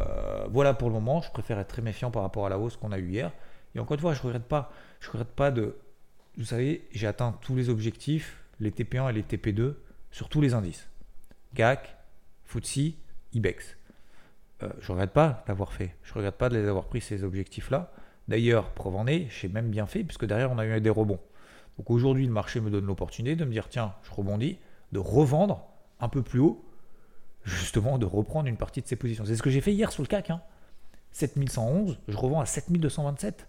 voilà 0.51 0.75
pour 0.75 0.89
le 0.89 0.95
moment, 0.95 1.21
je 1.21 1.31
préfère 1.31 1.59
être 1.59 1.69
très 1.69 1.83
méfiant 1.83 2.11
par 2.11 2.23
rapport 2.23 2.47
à 2.47 2.49
la 2.49 2.59
hausse 2.59 2.77
qu'on 2.77 2.93
a 2.93 2.99
eu 2.99 3.09
hier. 3.09 3.33
Et 3.75 3.81
encore 3.81 3.95
une 3.95 4.01
fois, 4.01 4.15
je 4.15 4.23
regrette 4.23 4.45
pas, 4.45 4.73
je 5.01 5.11
regrette 5.11 5.29
pas 5.29 5.51
de, 5.51 5.77
vous 6.37 6.45
savez, 6.45 6.87
j'ai 6.93 7.07
atteint 7.07 7.39
tous 7.41 7.55
les 7.55 7.69
objectifs, 7.69 8.43
les 8.61 8.71
TP1 8.71 9.11
et 9.11 9.13
les 9.13 9.23
TP2 9.23 9.75
sur 10.11 10.29
tous 10.29 10.41
les 10.41 10.55
indices. 10.55 10.89
GAC, 11.55 11.97
FTSE, 12.45 12.95
IBEX. 13.33 13.77
Euh, 14.63 14.69
je 14.81 14.93
regrette 14.93 15.13
pas 15.13 15.45
d'avoir 15.47 15.73
fait. 15.73 15.97
Je 16.03 16.15
regrette 16.15 16.37
pas 16.37 16.49
de 16.49 16.59
les 16.59 16.69
avoir 16.69 16.87
pris 16.87 17.01
ces 17.01 17.25
objectifs-là. 17.25 17.93
D'ailleurs, 18.29 18.71
preuve 18.71 18.95
j'ai 19.29 19.49
même 19.49 19.71
bien 19.71 19.87
fait 19.87 20.05
puisque 20.05 20.25
derrière 20.25 20.51
on 20.53 20.59
a 20.59 20.67
eu 20.67 20.81
des 20.81 20.91
rebonds. 20.91 21.21
Donc 21.79 21.91
aujourd'hui, 21.91 22.27
le 22.27 22.33
marché 22.33 22.61
me 22.61 22.71
donne 22.71 22.87
l'opportunité 22.87 23.35
de 23.37 23.45
me 23.45 23.51
dire 23.51 23.69
tiens, 23.69 23.95
je 24.03 24.11
rebondis, 24.11 24.59
de 24.93 24.99
revendre 24.99 25.67
un 26.01 26.09
peu 26.09 26.23
plus 26.23 26.39
haut, 26.39 26.65
justement 27.45 27.99
de 27.99 28.07
reprendre 28.07 28.49
une 28.49 28.57
partie 28.57 28.83
de 28.83 28.87
ces 28.87 28.97
positions. 28.97 29.25
C'est 29.25 29.37
ce 29.37 29.43
que 29.43 29.51
j'ai 29.51 29.61
fait 29.61 29.73
hier 29.73 29.91
sur 29.91 30.03
le 30.03 30.09
CAC. 30.09 30.31
Hein. 30.31 30.43
7111, 31.13 31.99
je 32.09 32.17
revends 32.17 32.41
à 32.41 32.47
7227. 32.47 33.49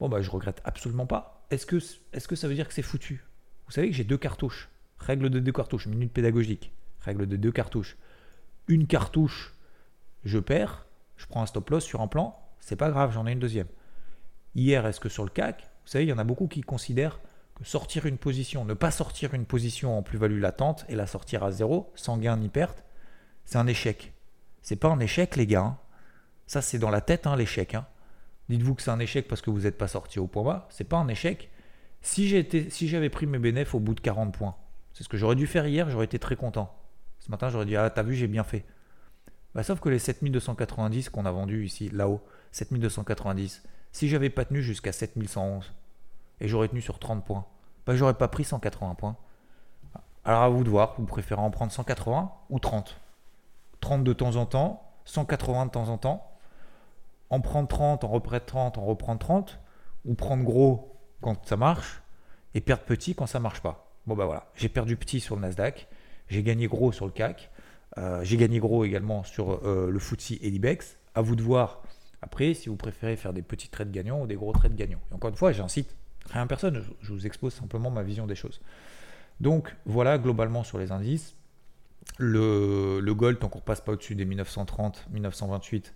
Bon, 0.00 0.08
bah, 0.08 0.20
je 0.20 0.30
regrette 0.30 0.60
absolument 0.64 1.06
pas. 1.06 1.44
Est-ce 1.50 1.66
que, 1.66 1.76
est 2.12 2.26
que 2.26 2.36
ça 2.36 2.48
veut 2.48 2.54
dire 2.54 2.66
que 2.66 2.74
c'est 2.74 2.82
foutu? 2.82 3.24
Vous 3.66 3.72
savez 3.72 3.90
que 3.90 3.94
j'ai 3.94 4.04
deux 4.04 4.18
cartouches. 4.18 4.68
Règle 4.98 5.30
de 5.30 5.38
deux 5.38 5.52
cartouches, 5.52 5.86
minute 5.86 6.12
pédagogique. 6.12 6.72
Règle 7.00 7.26
de 7.26 7.36
deux 7.36 7.52
cartouches. 7.52 7.96
Une 8.68 8.86
cartouche, 8.86 9.54
je 10.24 10.38
perds, 10.38 10.86
je 11.16 11.26
prends 11.26 11.42
un 11.42 11.46
stop 11.46 11.70
loss 11.70 11.84
sur 11.84 12.00
un 12.00 12.08
plan, 12.08 12.38
c'est 12.60 12.76
pas 12.76 12.90
grave, 12.90 13.12
j'en 13.12 13.26
ai 13.26 13.32
une 13.32 13.38
deuxième. 13.38 13.68
Hier, 14.54 14.86
est-ce 14.86 15.00
que 15.00 15.08
sur 15.08 15.24
le 15.24 15.30
CAC, 15.30 15.62
vous 15.84 15.88
savez, 15.88 16.04
il 16.04 16.08
y 16.08 16.12
en 16.12 16.18
a 16.18 16.24
beaucoup 16.24 16.46
qui 16.46 16.60
considèrent 16.60 17.20
que 17.54 17.64
sortir 17.64 18.06
une 18.06 18.18
position, 18.18 18.64
ne 18.64 18.74
pas 18.74 18.90
sortir 18.90 19.34
une 19.34 19.46
position 19.46 19.98
en 19.98 20.02
plus-value 20.02 20.40
latente 20.40 20.84
et 20.88 20.94
la 20.94 21.06
sortir 21.06 21.42
à 21.42 21.50
zéro, 21.50 21.92
sans 21.94 22.18
gain 22.18 22.36
ni 22.36 22.48
perte, 22.48 22.84
c'est 23.44 23.58
un 23.58 23.66
échec. 23.66 24.12
C'est 24.62 24.76
pas 24.76 24.88
un 24.88 25.00
échec, 25.00 25.36
les 25.36 25.46
gars. 25.46 25.62
Hein. 25.62 25.78
Ça, 26.46 26.62
c'est 26.62 26.78
dans 26.78 26.90
la 26.90 27.00
tête, 27.00 27.26
hein, 27.26 27.36
l'échec. 27.36 27.74
Hein. 27.74 27.86
Dites-vous 28.48 28.74
que 28.74 28.82
c'est 28.82 28.90
un 28.90 29.00
échec 29.00 29.26
parce 29.28 29.42
que 29.42 29.50
vous 29.50 29.60
n'êtes 29.60 29.78
pas 29.78 29.88
sorti 29.88 30.18
au 30.18 30.26
point 30.26 30.44
bas. 30.44 30.68
C'est 30.70 30.84
pas 30.84 30.98
un 30.98 31.08
échec. 31.08 31.50
Si 32.00 32.28
j'avais 32.28 33.10
pris 33.10 33.26
mes 33.26 33.38
bénéfices 33.38 33.74
au 33.74 33.80
bout 33.80 33.94
de 33.94 34.00
40 34.00 34.34
points, 34.34 34.56
c'est 34.92 35.04
ce 35.04 35.08
que 35.08 35.16
j'aurais 35.16 35.36
dû 35.36 35.46
faire 35.46 35.66
hier, 35.66 35.88
j'aurais 35.88 36.04
été 36.04 36.18
très 36.18 36.36
content. 36.36 36.76
Ce 37.20 37.30
matin, 37.30 37.48
j'aurais 37.48 37.64
dit 37.64 37.76
Ah, 37.76 37.88
t'as 37.90 38.02
vu, 38.02 38.14
j'ai 38.14 38.26
bien 38.26 38.44
fait. 38.44 38.64
Bah, 39.54 39.62
sauf 39.62 39.80
que 39.80 39.88
les 39.88 39.98
7290 39.98 41.10
qu'on 41.10 41.26
a 41.26 41.30
vendus 41.30 41.64
ici, 41.64 41.90
là-haut, 41.90 42.20
7290, 42.52 43.62
si 43.92 44.08
j'avais 44.08 44.30
pas 44.30 44.44
tenu 44.44 44.62
jusqu'à 44.62 44.92
7111 44.92 45.72
et 46.40 46.48
j'aurais 46.48 46.68
tenu 46.68 46.80
sur 46.80 46.98
30 46.98 47.24
points, 47.24 47.44
bah, 47.86 47.94
j'aurais 47.94 48.14
pas 48.14 48.28
pris 48.28 48.44
180 48.44 48.94
points. 48.94 49.16
Alors 50.24 50.42
à 50.42 50.48
vous 50.48 50.64
de 50.64 50.70
voir, 50.70 50.94
vous 50.98 51.04
préférez 51.04 51.40
en 51.40 51.50
prendre 51.50 51.72
180 51.72 52.32
ou 52.50 52.58
30 52.58 52.98
30 53.80 54.04
de 54.04 54.12
temps 54.12 54.36
en 54.36 54.46
temps, 54.46 54.88
180 55.04 55.66
de 55.66 55.70
temps 55.72 55.88
en 55.88 55.98
temps, 55.98 56.30
en 57.30 57.40
prendre 57.40 57.68
30, 57.68 58.04
en 58.04 58.08
reprendre 58.08 58.44
30, 58.44 58.78
en 58.78 58.84
reprendre 58.84 59.18
30, 59.18 59.58
ou 60.04 60.14
prendre 60.14 60.44
gros 60.44 60.96
quand 61.20 61.44
ça 61.46 61.56
marche, 61.56 62.00
et 62.54 62.60
perdre 62.60 62.84
petit 62.84 63.14
quand 63.14 63.26
ça 63.26 63.40
marche 63.40 63.60
pas. 63.60 63.92
Bon 64.06 64.14
bah 64.14 64.24
voilà, 64.24 64.46
j'ai 64.54 64.68
perdu 64.68 64.96
petit 64.96 65.20
sur 65.20 65.34
le 65.34 65.42
Nasdaq, 65.42 65.88
j'ai 66.28 66.42
gagné 66.42 66.68
gros 66.68 66.92
sur 66.92 67.06
le 67.06 67.12
CAC, 67.12 67.50
j'ai 68.22 68.36
gagné 68.36 68.58
gros 68.58 68.84
également 68.84 69.24
sur 69.24 69.66
euh, 69.66 69.90
le 69.90 69.98
FTSE 69.98 70.38
et 70.40 70.50
l'IBEX. 70.50 70.98
À 71.14 71.20
vous 71.20 71.36
de 71.36 71.42
voir 71.42 71.82
après 72.22 72.54
si 72.54 72.68
vous 72.68 72.76
préférez 72.76 73.16
faire 73.16 73.32
des 73.32 73.42
petits 73.42 73.68
trades 73.68 73.90
gagnants 73.90 74.22
ou 74.22 74.26
des 74.26 74.36
gros 74.36 74.52
trades 74.52 74.74
gagnants. 74.74 75.00
Et 75.10 75.14
encore 75.14 75.30
une 75.30 75.36
fois, 75.36 75.52
j'incite 75.52 75.94
rien 76.30 76.46
personne, 76.46 76.84
je 77.00 77.12
vous 77.12 77.26
expose 77.26 77.52
simplement 77.52 77.90
ma 77.90 78.02
vision 78.02 78.26
des 78.26 78.34
choses. 78.34 78.60
Donc 79.40 79.74
voilà 79.84 80.18
globalement 80.18 80.64
sur 80.64 80.78
les 80.78 80.92
indices. 80.92 81.34
Le, 82.18 83.00
gold, 83.12 83.38
tant 83.38 83.48
qu'on 83.48 83.58
ne 83.58 83.64
passe 83.64 83.80
pas 83.80 83.92
au-dessus 83.92 84.14
des 84.14 84.24
1930, 84.24 85.06
1928, 85.10 85.94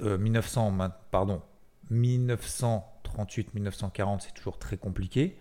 1900, 0.00 0.78
pardon, 1.10 1.42
1938, 1.90 3.54
1940, 3.54 4.22
c'est 4.22 4.32
toujours 4.32 4.58
très 4.58 4.76
compliqué 4.76 5.38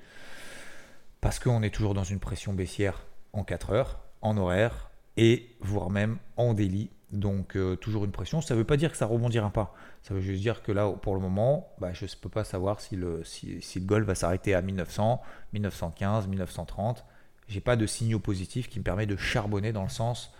parce 1.21 1.39
qu'on 1.39 1.63
est 1.63 1.73
toujours 1.73 1.93
dans 1.93 2.03
une 2.03 2.19
pression 2.19 2.53
baissière 2.53 3.05
en 3.31 3.43
4 3.43 3.71
heures, 3.71 3.99
en 4.21 4.38
horaire 4.38 4.91
et 5.17 5.56
voire 5.62 5.89
même 5.89 6.17
en 6.38 6.54
délit. 6.54 6.89
Donc 7.12 7.56
euh, 7.56 7.76
toujours 7.76 8.06
une 8.06 8.12
pression. 8.12 8.41
Ça 8.41 8.56
ne 8.56 8.60
veut 8.60 8.65
pas 8.65 8.78
dire 8.78 8.91
que 8.91 8.97
ça 8.97 9.06
rebondira 9.06 9.52
pas. 9.52 9.76
Ça 10.02 10.13
veut 10.13 10.21
juste 10.21 10.41
dire 10.41 10.63
que 10.63 10.71
là, 10.71 10.89
pour 10.89 11.13
le 11.13 11.21
moment, 11.21 11.69
bah, 11.80 11.93
je 11.93 12.06
ne 12.06 12.10
peux 12.19 12.30
pas 12.30 12.43
savoir 12.43 12.82
si 12.82 12.95
le, 12.95 13.23
si, 13.23 13.62
le 13.76 13.86
gold 13.86 14.06
va 14.06 14.15
s'arrêter 14.15 14.56
à 14.56 14.62
1900, 14.62 15.21
1915, 15.54 16.28
1930 16.28 17.06
j'ai 17.47 17.62
pas 17.62 17.76
de 17.76 17.86
signaux 17.86 18.19
positifs 18.19 18.69
qui 18.69 18.80
me 18.80 18.84
permet 18.84 19.06
de 19.06 19.15
charbonner 19.15 19.71
dans 19.71 19.84
le 19.84 19.89
sens 19.89 20.34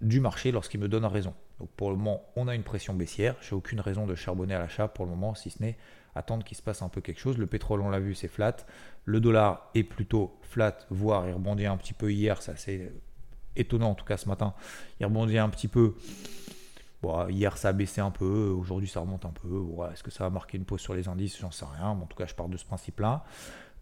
du 0.00 0.20
marché 0.20 0.50
lorsqu'il 0.52 0.80
me 0.80 0.88
donne 0.88 1.04
raison. 1.04 1.34
Donc 1.58 1.68
pour 1.70 1.90
le 1.90 1.96
moment, 1.96 2.22
on 2.36 2.48
a 2.48 2.54
une 2.54 2.62
pression 2.62 2.94
baissière. 2.94 3.36
J'ai 3.42 3.54
aucune 3.54 3.80
raison 3.80 4.06
de 4.06 4.14
charbonner 4.14 4.54
à 4.54 4.58
l'achat 4.58 4.88
pour 4.88 5.04
le 5.04 5.10
moment, 5.10 5.34
si 5.34 5.50
ce 5.50 5.62
n'est 5.62 5.76
attendre 6.14 6.42
qu'il 6.44 6.56
se 6.56 6.62
passe 6.62 6.82
un 6.82 6.88
peu 6.88 7.00
quelque 7.00 7.20
chose. 7.20 7.38
Le 7.38 7.46
pétrole, 7.46 7.82
on 7.82 7.90
l'a 7.90 8.00
vu, 8.00 8.14
c'est 8.14 8.28
flat. 8.28 8.56
Le 9.04 9.20
dollar 9.20 9.70
est 9.74 9.84
plutôt 9.84 10.38
flat, 10.42 10.76
voire 10.90 11.28
il 11.28 11.34
rebondit 11.34 11.66
un 11.66 11.76
petit 11.76 11.92
peu 11.92 12.12
hier. 12.12 12.40
C'est 12.42 12.52
assez 12.52 12.92
étonnant 13.56 13.90
en 13.90 13.94
tout 13.94 14.04
cas 14.04 14.16
ce 14.16 14.28
matin. 14.28 14.54
Il 15.00 15.06
rebondit 15.06 15.38
un 15.38 15.48
petit 15.48 15.68
peu. 15.68 15.94
Hier 17.30 17.56
ça 17.56 17.70
a 17.70 17.72
baissé 17.72 18.02
un 18.02 18.10
peu, 18.10 18.54
aujourd'hui 18.54 18.88
ça 18.88 19.00
remonte 19.00 19.24
un 19.24 19.32
peu. 19.32 19.64
Est-ce 19.92 20.02
que 20.02 20.10
ça 20.10 20.24
va 20.24 20.30
marquer 20.30 20.58
une 20.58 20.64
pause 20.64 20.80
sur 20.80 20.94
les 20.94 21.08
indices? 21.08 21.38
J'en 21.40 21.50
sais 21.50 21.64
rien. 21.64 21.88
en 21.88 22.06
tout 22.06 22.16
cas, 22.16 22.26
je 22.26 22.34
pars 22.34 22.48
de 22.48 22.56
ce 22.56 22.64
principe-là. 22.64 23.24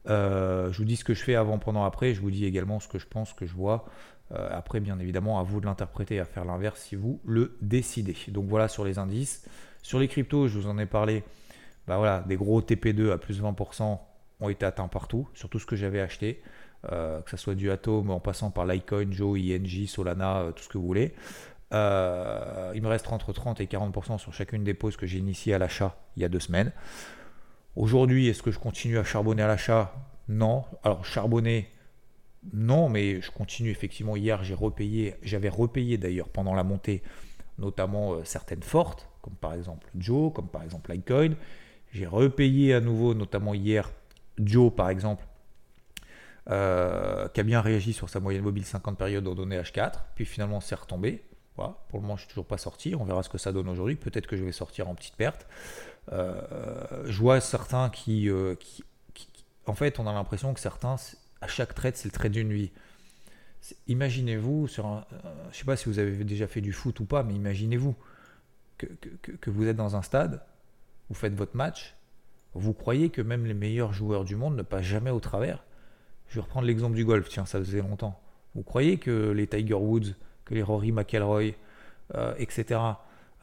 Euh, 0.09 0.73
je 0.73 0.79
vous 0.79 0.85
dis 0.85 0.97
ce 0.97 1.05
que 1.05 1.15
je 1.15 1.23
fais 1.23 1.35
avant, 1.35 1.59
pendant, 1.59 1.85
après. 1.85 2.15
Je 2.15 2.21
vous 2.21 2.31
dis 2.31 2.45
également 2.45 2.81
ce 2.81 2.89
que 2.89 2.99
je 2.99 3.07
pense, 3.07 3.31
ce 3.31 3.35
que 3.35 3.47
je 3.47 3.55
vois. 3.55 3.87
Euh, 4.33 4.49
après, 4.51 4.81
bien 4.81 4.99
évidemment, 4.99 5.41
à 5.41 5.43
vous 5.43 5.61
de 5.61 5.67
l'interpréter, 5.67 6.21
à 6.21 6.25
faire 6.25 6.45
l'inverse 6.45 6.81
si 6.81 6.97
vous 6.97 7.21
le 7.25 7.57
décidez. 7.61 8.17
Donc 8.29 8.47
voilà 8.47 8.69
sur 8.69 8.85
les 8.85 8.99
indices. 8.99 9.47
Sur 9.83 9.99
les 9.99 10.09
cryptos, 10.09 10.49
je 10.49 10.59
vous 10.59 10.69
en 10.69 10.79
ai 10.79 10.87
parlé. 10.87 11.25
Bah 11.87 11.97
voilà, 11.97 12.21
des 12.21 12.37
gros 12.37 12.61
TP2 12.61 13.13
à 13.13 13.19
plus 13.19 13.39
de 13.39 13.43
20% 13.43 13.99
ont 14.41 14.49
été 14.49 14.67
atteints 14.67 14.89
partout, 14.89 15.29
sur 15.35 15.49
tout 15.49 15.59
ce 15.59 15.67
que 15.67 15.77
j'avais 15.77 16.01
acheté. 16.01 16.43
Euh, 16.93 17.21
que 17.23 17.31
ce 17.31 17.37
soit 17.37 17.57
du 17.57 17.71
Atom 17.73 18.11
en 18.11 18.21
passant 18.21 18.51
par 18.51 18.65
Litecoin, 18.65 19.11
Joe, 19.11 19.39
ING, 19.39 19.87
Solana, 19.87 20.45
tout 20.55 20.63
ce 20.63 20.69
que 20.69 20.79
vous 20.79 20.87
voulez. 20.87 21.13
il 21.73 22.83
me 22.83 22.87
reste 22.87 23.11
entre 23.13 23.33
30 23.33 23.61
et 23.61 23.67
40% 23.67 24.19
sur 24.19 24.33
chacune 24.33 24.63
des 24.63 24.75
poses 24.75 24.97
que 24.97 25.07
j'ai 25.07 25.19
initiées 25.19 25.55
à 25.55 25.59
l'achat 25.59 25.97
il 26.17 26.23
y 26.23 26.25
a 26.25 26.29
deux 26.29 26.41
semaines. 26.41 26.73
Aujourd'hui, 27.77 28.29
est-ce 28.29 28.43
que 28.43 28.51
je 28.51 28.59
continue 28.59 28.99
à 28.99 29.05
charbonner 29.05 29.43
à 29.43 29.47
l'achat? 29.47 29.93
Non. 30.29 30.65
Alors 30.83 31.05
charbonner, 31.05 31.69
non, 32.53 32.89
mais 32.89 33.21
je 33.21 33.31
continue 33.31 33.71
effectivement. 33.71 34.17
Hier, 34.17 34.43
j'ai 34.43 34.55
repayé, 34.55 35.15
j'avais 35.23 35.49
repayé 35.49 35.99
d'ailleurs 35.99 36.29
pendant 36.29 36.55
la 36.55 36.65
montée, 36.65 37.03
notamment 37.59 38.15
euh, 38.15 38.25
certaines 38.25 38.63
fortes, 38.63 39.09
comme 39.23 39.35
par 39.35 39.55
exemple 39.55 39.89
Joe, 39.97 40.33
comme 40.33 40.49
par 40.49 40.63
exemple 40.63 40.93
Litecoin. 40.93 41.35
J'ai 41.93 42.07
repayé 42.07 42.75
à 42.75 42.81
nouveau, 42.81 43.15
notamment 43.15 43.55
hier, 43.55 43.91
Joe 44.39 44.73
par 44.75 44.91
exemple, 44.91 45.25
euh, 46.51 47.29
qui 47.29 47.41
a 47.41 47.43
bien 47.43 47.61
réagi 47.61 47.93
sur 47.93 48.09
sa 48.09 48.21
moyenne 48.21 48.43
mobile 48.43 48.65
50 48.65 48.97
périodes 48.97 49.27
en 49.27 49.35
donné 49.35 49.59
H4, 49.59 49.93
puis 50.15 50.25
finalement 50.25 50.61
c'est 50.61 50.75
retombé. 50.75 51.25
Voilà, 51.57 51.77
pour 51.89 51.99
le 51.99 52.03
moment, 52.03 52.17
je 52.17 52.21
suis 52.21 52.29
toujours 52.29 52.47
pas 52.47 52.57
sorti. 52.57 52.95
On 52.95 53.03
verra 53.03 53.25
ce 53.25 53.29
que 53.29 53.37
ça 53.37 53.51
donne 53.51 53.69
aujourd'hui. 53.69 53.97
Peut-être 53.97 54.29
que 54.29 54.37
je 54.37 54.45
vais 54.45 54.53
sortir 54.53 54.89
en 54.89 54.95
petite 54.95 55.17
perte. 55.17 55.45
Euh, 56.13 57.05
je 57.07 57.19
vois 57.19 57.41
certains 57.41 57.91
euh, 58.09 58.55
qui, 58.55 58.85
En 59.67 59.75
fait, 59.75 59.99
on 59.99 60.07
a 60.07 60.13
l'impression 60.13 60.55
que 60.55 60.61
certains, 60.61 60.97
à 61.41 61.49
chaque 61.49 61.75
trade, 61.75 61.97
c'est 61.97 62.07
le 62.07 62.13
trade 62.13 62.33
d'une 62.33 62.53
vie. 62.53 62.71
Imaginez-vous, 63.89 64.69
sur 64.69 64.87
un, 64.87 65.05
euh, 65.13 65.49
je 65.51 65.59
sais 65.59 65.65
pas 65.65 65.77
si 65.77 65.87
vous 65.87 65.99
avez 65.99 66.25
déjà 66.25 66.47
fait 66.47 66.61
du 66.61 66.73
foot 66.73 67.01
ou 67.01 67.05
pas, 67.05 67.23
mais 67.23 67.35
imaginez-vous 67.35 67.97
que, 68.79 69.51
vous 69.51 69.67
êtes 69.67 69.77
dans 69.77 69.97
un 69.97 70.03
stade, 70.03 70.41
vous 71.09 71.17
faites 71.17 71.35
votre 71.35 71.57
match, 71.57 71.97
vous 72.55 72.73
croyez 72.73 73.11
que 73.11 73.21
même 73.21 73.45
les 73.45 73.55
meilleurs 73.55 73.93
joueurs 73.93 74.25
du 74.25 74.37
monde 74.37 74.57
ne 74.57 74.63
passent 74.63 74.85
jamais 74.85 75.11
au 75.11 75.19
travers. 75.19 75.65
Je 76.29 76.37
vais 76.37 76.41
reprendre 76.43 76.67
l'exemple 76.67 76.95
du 76.95 77.05
golf, 77.05 77.29
tiens, 77.29 77.47
ça 77.47 77.59
faisait 77.59 77.81
longtemps. 77.81 78.21
Vous 78.55 78.63
croyez 78.63 78.99
que 78.99 79.31
les 79.31 79.47
Tiger 79.47 79.75
Woods, 79.75 80.15
que 80.45 80.55
les 80.55 80.63
Rory 80.63 80.93
McIlroy, 80.93 81.53
etc., 82.39 82.81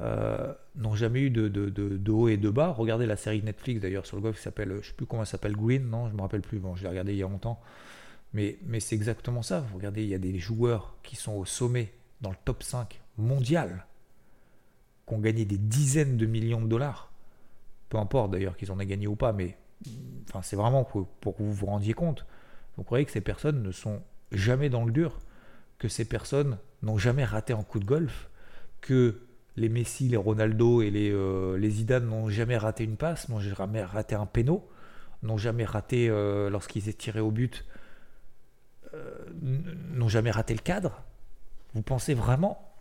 euh, 0.02 0.54
n'ont 0.76 0.96
jamais 0.96 1.22
eu 1.22 1.30
de, 1.30 2.12
haut 2.12 2.28
et 2.28 2.38
de 2.38 2.50
bas? 2.50 2.72
Regardez 2.72 3.06
la 3.06 3.16
série 3.16 3.42
Netflix 3.42 3.82
d'ailleurs 3.82 4.06
sur 4.06 4.18
le 4.18 4.22
golf 4.22 4.38
qui 4.38 4.44
s'appelle, 4.44 4.80
je 4.82 4.88
sais 4.88 4.94
plus 4.94 5.06
comment 5.06 5.22
elle 5.22 5.28
s'appelle, 5.28 5.56
Green, 5.56 5.88
non, 5.90 6.10
je 6.10 6.14
me 6.14 6.22
rappelle 6.22 6.42
plus. 6.42 6.60
Bon, 6.60 6.76
je 6.76 6.84
l'ai 6.84 6.90
regardé 6.90 7.14
il 7.14 7.18
y 7.18 7.24
a 7.24 7.28
longtemps. 7.28 7.60
Mais, 8.34 8.58
mais 8.66 8.80
c'est 8.80 8.96
exactement 8.96 9.42
ça. 9.42 9.62
Vous 9.62 9.78
regardez, 9.78 10.04
il 10.04 10.10
y 10.10 10.14
a 10.14 10.20
des 10.20 10.38
joueurs 10.38 10.96
qui 11.04 11.16
sont 11.16 11.34
au 11.34 11.46
sommet, 11.46 11.94
dans 12.22 12.30
le 12.30 12.36
top 12.44 12.64
5 12.64 13.02
mondial, 13.18 13.86
qui 15.08 15.14
ont 15.14 15.20
gagné 15.20 15.46
des 15.46 15.58
dizaines 15.58 16.18
de 16.18 16.26
millions 16.26 16.62
de 16.62 16.68
dollars. 16.68 17.12
Peu 17.90 17.98
importe 17.98 18.32
d'ailleurs 18.32 18.58
qu'ils 18.58 18.72
en 18.72 18.80
aient 18.80 18.86
gagné 18.86 19.08
ou 19.08 19.16
pas, 19.16 19.32
mais 19.32 19.58
enfin, 20.28 20.42
c'est 20.42 20.56
vraiment 20.56 20.84
pour, 20.84 21.08
pour, 21.08 21.38
que 21.38 21.44
vous 21.44 21.54
vous 21.54 21.66
rendiez 21.68 21.94
compte. 21.94 22.26
Vous 22.78 22.84
croyez 22.84 23.06
que 23.06 23.12
ces 23.12 23.22
personnes 23.22 23.64
ne 23.64 23.72
sont 23.72 24.02
jamais 24.32 24.70
dans 24.70 24.86
le 24.86 24.92
dur, 24.92 25.20
que 25.80 25.88
ces 25.88 26.06
personnes 26.06 26.58
n'ont 26.82 26.98
jamais 26.98 27.24
raté 27.24 27.54
un 27.54 27.64
coup 27.64 27.80
de 27.80 27.86
golf, 27.86 28.30
que 28.82 29.22
les 29.58 29.70
Messi, 29.70 30.10
les 30.10 30.18
Ronaldo 30.18 30.82
et 30.82 30.90
les, 30.92 31.12
euh, 31.12 31.60
Zidane 31.70 32.08
n'ont 32.08 32.30
jamais 32.30 32.58
raté 32.58 32.84
une 32.84 32.98
passe, 32.98 33.30
n'ont 33.30 33.40
jamais 33.40 33.84
raté 33.84 34.16
un 34.16 34.26
péno, 34.26 34.68
n'ont 35.24 35.38
jamais 35.38 35.66
raté 35.66 36.10
euh, 36.10 36.50
lorsqu'ils 36.50 36.90
étaient 36.90 36.98
tirés 36.98 37.22
au 37.22 37.32
but, 37.32 37.66
euh, 38.94 39.26
n'ont 39.42 40.10
jamais 40.10 40.32
raté 40.32 40.54
le 40.54 40.60
cadre? 40.60 41.04
Vous 41.74 41.82
pensez 41.82 42.14
vraiment? 42.14 42.74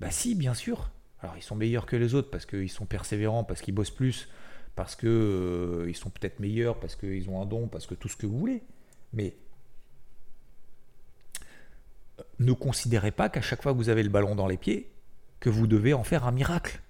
Bah 0.00 0.10
si, 0.10 0.34
bien 0.34 0.54
sûr. 0.54 0.90
Alors 1.20 1.36
ils 1.36 1.42
sont 1.42 1.56
meilleurs 1.56 1.86
que 1.86 1.96
les 1.96 2.14
autres 2.14 2.30
parce 2.30 2.46
qu'ils 2.46 2.70
sont 2.70 2.86
persévérants, 2.86 3.44
parce 3.44 3.60
qu'ils 3.60 3.74
bossent 3.74 3.90
plus, 3.90 4.28
parce 4.74 4.96
qu'ils 4.96 5.08
euh, 5.08 5.92
sont 5.94 6.10
peut-être 6.10 6.40
meilleurs, 6.40 6.78
parce 6.78 6.96
qu'ils 6.96 7.28
ont 7.28 7.40
un 7.40 7.46
don, 7.46 7.68
parce 7.68 7.86
que 7.86 7.94
tout 7.94 8.08
ce 8.08 8.16
que 8.16 8.26
vous 8.26 8.38
voulez. 8.38 8.62
Mais 9.12 9.36
ne 12.38 12.52
considérez 12.52 13.12
pas 13.12 13.28
qu'à 13.28 13.40
chaque 13.40 13.62
fois 13.62 13.72
que 13.72 13.78
vous 13.78 13.88
avez 13.88 14.02
le 14.02 14.08
ballon 14.08 14.34
dans 14.34 14.46
les 14.46 14.56
pieds, 14.56 14.90
que 15.40 15.50
vous 15.50 15.66
devez 15.66 15.94
en 15.94 16.04
faire 16.04 16.26
un 16.26 16.32
miracle. 16.32 16.80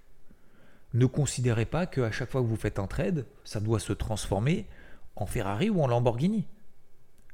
Ne 0.95 1.07
considérez 1.07 1.67
pas 1.67 1.87
qu'à 1.87 2.11
chaque 2.13 2.31
fois 2.31 2.41
que 2.41 2.47
vous 2.47 2.57
faites 2.57 2.79
un 2.79 2.87
trade, 2.87 3.27
ça 3.45 3.61
doit 3.61 3.81
se 3.81 3.93
transformer 3.93 4.69
en 5.17 5.27
Ferrari 5.27 5.71
ou 5.71 5.83
en 5.83 5.89
Lamborghini. 5.89 6.47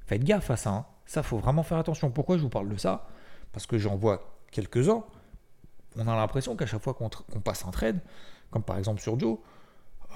Faites 0.06 0.24
gaffe 0.24 0.50
à 0.50 0.56
ça. 0.56 0.70
Hein. 0.70 0.86
Ça, 1.04 1.22
faut 1.22 1.38
vraiment 1.38 1.62
faire 1.62 1.78
attention. 1.78 2.10
Pourquoi 2.10 2.38
je 2.38 2.42
vous 2.42 2.48
parle 2.48 2.68
de 2.68 2.76
ça? 2.76 3.06
Parce 3.52 3.66
que 3.66 3.78
j'en 3.78 3.96
vois 3.96 4.38
quelques-uns. 4.50 5.04
On 5.96 6.08
a 6.08 6.16
l'impression 6.16 6.56
qu'à 6.56 6.66
chaque 6.66 6.82
fois 6.82 6.94
qu'on 6.94 7.40
passe 7.40 7.64
un 7.66 7.70
trade, 7.70 8.00
comme 8.50 8.62
par 8.62 8.78
exemple 8.78 9.00
sur 9.00 9.18
Joe, 9.18 9.38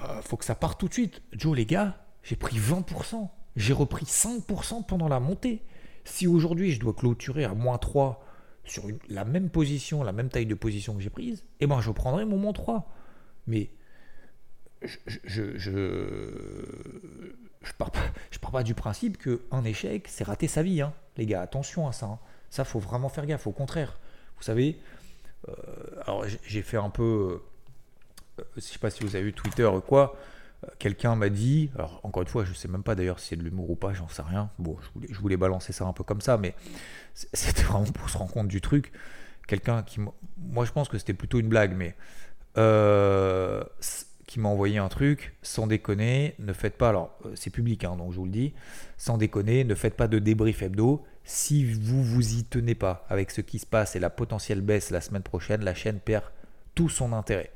euh, 0.03 0.21
faut 0.21 0.37
que 0.37 0.45
ça 0.45 0.55
parte 0.55 0.79
tout 0.79 0.87
de 0.87 0.93
suite. 0.93 1.21
Joe, 1.33 1.55
les 1.55 1.65
gars, 1.65 1.97
j'ai 2.23 2.35
pris 2.35 2.57
20%. 2.57 3.29
J'ai 3.55 3.73
repris 3.73 4.05
5% 4.05 4.85
pendant 4.85 5.07
la 5.07 5.19
montée. 5.19 5.63
Si 6.03 6.27
aujourd'hui 6.27 6.71
je 6.71 6.79
dois 6.79 6.93
clôturer 6.93 7.45
à 7.45 7.53
moins 7.53 7.77
3 7.77 8.23
sur 8.65 8.83
la 9.09 9.25
même 9.25 9.49
position, 9.49 10.03
la 10.03 10.11
même 10.11 10.29
taille 10.29 10.45
de 10.45 10.55
position 10.55 10.95
que 10.95 11.01
j'ai 11.01 11.09
prise, 11.09 11.45
eh 11.59 11.67
ben 11.67 11.81
je 11.81 11.91
prendrai 11.91 12.25
mon 12.25 12.37
moins 12.37 12.53
3. 12.53 12.91
Mais 13.47 13.69
je, 14.81 14.97
je, 15.23 15.57
je, 15.57 15.71
pars, 17.77 17.91
pas, 17.91 17.99
je 18.31 18.39
pars 18.39 18.51
pas 18.51 18.63
du 18.63 18.73
principe 18.73 19.17
qu'un 19.17 19.63
échec, 19.63 20.07
c'est 20.07 20.23
rater 20.23 20.47
sa 20.47 20.63
vie. 20.63 20.81
Hein. 20.81 20.93
Les 21.17 21.25
gars, 21.25 21.41
attention 21.41 21.87
à 21.87 21.91
ça. 21.91 22.07
Hein. 22.07 22.19
Ça, 22.49 22.65
faut 22.65 22.79
vraiment 22.79 23.09
faire 23.09 23.25
gaffe. 23.25 23.47
Au 23.47 23.51
contraire, 23.51 23.99
vous 24.37 24.43
savez, 24.43 24.79
euh, 25.47 25.53
alors 26.05 26.25
j'ai 26.27 26.61
fait 26.61 26.77
un 26.77 26.89
peu, 26.89 27.41
je 28.55 28.61
sais 28.61 28.79
pas 28.79 28.89
si 28.89 29.03
vous 29.03 29.15
avez 29.15 29.25
vu 29.25 29.33
Twitter 29.33 29.65
ou 29.65 29.81
quoi, 29.81 30.15
quelqu'un 30.79 31.15
m'a 31.15 31.29
dit, 31.29 31.69
alors 31.75 31.99
encore 32.03 32.23
une 32.23 32.27
fois, 32.27 32.45
je 32.45 32.53
sais 32.53 32.67
même 32.67 32.83
pas 32.83 32.95
d'ailleurs 32.95 33.19
si 33.19 33.29
c'est 33.29 33.35
de 33.35 33.43
l'humour 33.43 33.69
ou 33.69 33.75
pas, 33.75 33.93
j'en 33.93 34.07
sais 34.07 34.21
rien. 34.21 34.49
Bon, 34.59 34.77
je 35.09 35.19
voulais, 35.19 35.37
balancer 35.37 35.73
ça 35.73 35.85
un 35.85 35.93
peu 35.93 36.03
comme 36.03 36.21
ça, 36.21 36.37
mais 36.37 36.55
c'était 37.13 37.63
vraiment 37.63 37.85
pour 37.85 38.09
se 38.09 38.17
rendre 38.17 38.31
compte 38.31 38.47
du 38.47 38.61
truc. 38.61 38.91
Quelqu'un 39.47 39.83
qui, 39.83 39.99
moi 40.37 40.65
je 40.65 40.71
pense 40.71 40.89
que 40.89 40.97
c'était 40.97 41.13
plutôt 41.13 41.39
une 41.39 41.49
blague, 41.49 41.75
mais 41.75 41.95
euh, 42.57 43.63
qui 44.25 44.39
m'a 44.39 44.49
envoyé 44.49 44.77
un 44.79 44.87
truc, 44.87 45.35
sans 45.41 45.67
déconner, 45.67 46.35
ne 46.39 46.53
faites 46.53 46.77
pas, 46.77 46.89
alors 46.89 47.17
euh, 47.25 47.31
c'est 47.35 47.51
public, 47.51 47.83
hein, 47.83 47.95
donc 47.95 48.11
je 48.11 48.17
vous 48.17 48.25
le 48.25 48.31
dis, 48.31 48.53
sans 48.97 49.17
déconner, 49.17 49.63
ne 49.63 49.75
faites 49.75 49.95
pas 49.95 50.07
de 50.07 50.19
débrief 50.19 50.61
hebdo. 50.61 51.03
Si 51.23 51.65
vous 51.65 52.03
vous 52.03 52.35
y 52.35 52.43
tenez 52.43 52.75
pas 52.75 53.05
avec 53.09 53.31
ce 53.31 53.41
qui 53.41 53.59
se 53.59 53.65
passe 53.65 53.95
et 53.95 53.99
la 53.99 54.11
potentielle 54.11 54.61
baisse 54.61 54.91
la 54.91 55.01
semaine 55.01 55.23
prochaine, 55.23 55.63
la 55.63 55.73
chaîne 55.73 55.99
perd 55.99 56.23
tout 56.75 56.89
son 56.89 57.13
intérêt. 57.13 57.51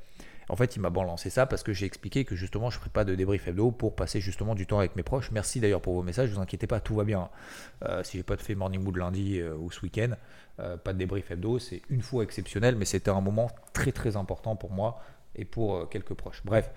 En 0.50 0.56
fait, 0.56 0.76
il 0.76 0.80
m'a 0.80 0.90
balancé 0.90 1.30
ça 1.30 1.46
parce 1.46 1.62
que 1.62 1.74
j'ai 1.74 1.86
expliqué 1.86 2.26
que 2.26 2.36
justement, 2.36 2.70
je 2.70 2.78
ne 2.78 2.80
ferai 2.80 2.90
pas 2.90 3.06
de 3.06 3.14
débrief 3.14 3.48
hebdo 3.48 3.72
pour 3.72 3.96
passer 3.96 4.20
justement 4.20 4.56
du 4.56 4.66
temps 4.66 4.80
avec 4.80 4.96
mes 4.96 5.04
proches. 5.04 5.30
Merci 5.32 5.60
d'ailleurs 5.60 5.82
pour 5.82 5.94
vos 5.94 6.02
messages, 6.02 6.30
ne 6.32 6.36
vous 6.36 6.42
inquiétez 6.42 6.66
pas, 6.66 6.80
tout 6.80 6.96
va 6.96 7.04
bien. 7.04 7.30
Euh, 7.86 8.04
si 8.04 8.18
j'ai 8.18 8.24
pas 8.24 8.36
fait 8.38 8.56
morning 8.56 8.82
mood 8.82 8.98
lundi 8.98 9.40
euh, 9.40 9.56
ou 9.56 9.70
ce 9.72 9.82
week-end, 9.82 10.10
euh, 10.60 10.76
pas 10.76 10.94
de 10.94 10.98
débrief 10.98 11.30
hebdo, 11.30 11.60
c'est 11.60 11.84
une 11.90 12.02
fois 12.02 12.24
exceptionnel, 12.24 12.76
mais 12.76 12.86
c'était 12.86 13.12
un 13.12 13.22
moment 13.22 13.52
très 13.74 13.92
très 13.92 14.16
important 14.18 14.56
pour 14.56 14.72
moi 14.72 15.02
et 15.36 15.46
pour 15.46 15.88
quelques 15.90 16.16
proches. 16.16 16.42
Bref, 16.44 16.72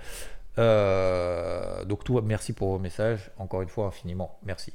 donc 1.87 2.05
tout, 2.05 2.21
merci 2.21 2.53
pour 2.53 2.69
vos 2.69 2.79
messages, 2.79 3.31
encore 3.39 3.63
une 3.63 3.71
fois 3.71 3.87
infiniment, 3.87 4.39
merci. 4.45 4.75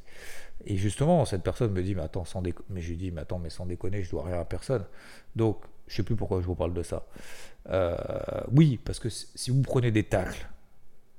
Et 0.66 0.76
justement, 0.76 1.24
cette 1.26 1.44
personne 1.44 1.72
me 1.72 1.84
dit, 1.84 1.94
mais 1.94 2.02
attends, 2.02 2.26
sans 2.26 2.42
mais 2.42 2.82
je 2.82 2.90
lui 2.90 2.98
dis, 2.98 3.12
mais 3.12 3.22
attends, 3.22 3.40
mais 3.40 3.50
sans 3.50 3.66
déconner, 3.66 4.04
je 4.04 4.10
dois 4.10 4.24
rien 4.26 4.40
à 4.40 4.46
personne. 4.46 4.84
Donc, 5.36 5.62
je 5.88 5.96
sais 5.96 6.04
plus 6.04 6.16
pourquoi 6.16 6.42
je 6.42 6.46
vous 6.46 6.56
parle 6.56 6.74
de 6.74 6.84
ça. 6.84 7.06
Euh, 7.70 7.96
oui, 8.52 8.80
parce 8.84 9.00
que 9.00 9.10
si 9.10 9.52
vous 9.52 9.62
prenez 9.62 9.92
des 9.92 10.04
tacles, 10.04 10.48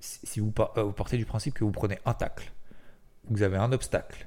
si 0.01 0.41
vous, 0.41 0.53
euh, 0.77 0.83
vous 0.85 0.93
partez 0.93 1.17
du 1.17 1.25
principe 1.25 1.55
que 1.55 1.65
vous 1.65 1.73
prenez 1.73 1.99
un 2.05 2.15
tacle, 2.15 2.53
vous 3.25 3.43
avez 3.43 3.57
un 3.57 3.73
obstacle, 3.73 4.27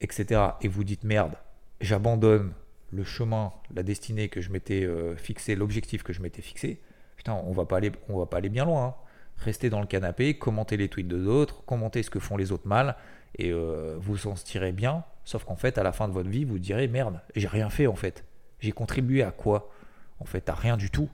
etc., 0.00 0.40
et 0.60 0.68
vous 0.68 0.84
dites 0.84 1.04
merde, 1.04 1.34
j'abandonne 1.80 2.52
le 2.92 3.04
chemin, 3.04 3.52
la 3.74 3.82
destinée 3.82 4.28
que 4.28 4.40
je 4.40 4.50
m'étais 4.50 4.84
euh, 4.84 5.16
fixé, 5.16 5.54
l'objectif 5.54 6.02
que 6.02 6.12
je 6.12 6.22
m'étais 6.22 6.42
fixé, 6.42 6.80
putain, 7.16 7.34
on 7.34 7.52
va 7.52 7.64
pas 7.64 7.78
aller, 7.78 7.92
on 8.08 8.18
va 8.18 8.26
pas 8.26 8.38
aller 8.38 8.48
bien 8.48 8.64
loin. 8.64 8.86
Hein. 8.86 8.94
Restez 9.38 9.70
dans 9.70 9.80
le 9.80 9.86
canapé, 9.86 10.38
commentez 10.38 10.76
les 10.76 10.88
tweets 10.88 11.08
de 11.08 11.18
d'autres, 11.18 11.64
commentez 11.64 12.02
ce 12.02 12.10
que 12.10 12.18
font 12.18 12.36
les 12.36 12.52
autres 12.52 12.68
mal, 12.68 12.96
et 13.38 13.52
vous 13.52 14.26
en 14.26 14.34
tirez 14.34 14.72
bien. 14.72 15.02
Sauf 15.24 15.44
qu'en 15.44 15.56
fait, 15.56 15.78
à 15.78 15.82
la 15.82 15.92
fin 15.92 16.08
de 16.08 16.12
votre 16.12 16.28
vie, 16.28 16.44
vous 16.44 16.58
direz 16.58 16.88
merde, 16.88 17.20
j'ai 17.34 17.48
rien 17.48 17.70
fait 17.70 17.86
en 17.86 17.94
fait. 17.94 18.24
J'ai 18.58 18.72
contribué 18.72 19.22
à 19.22 19.30
quoi 19.30 19.70
En 20.18 20.26
fait, 20.26 20.50
à 20.50 20.54
rien 20.54 20.76
du 20.76 20.90
tout. 20.90 21.08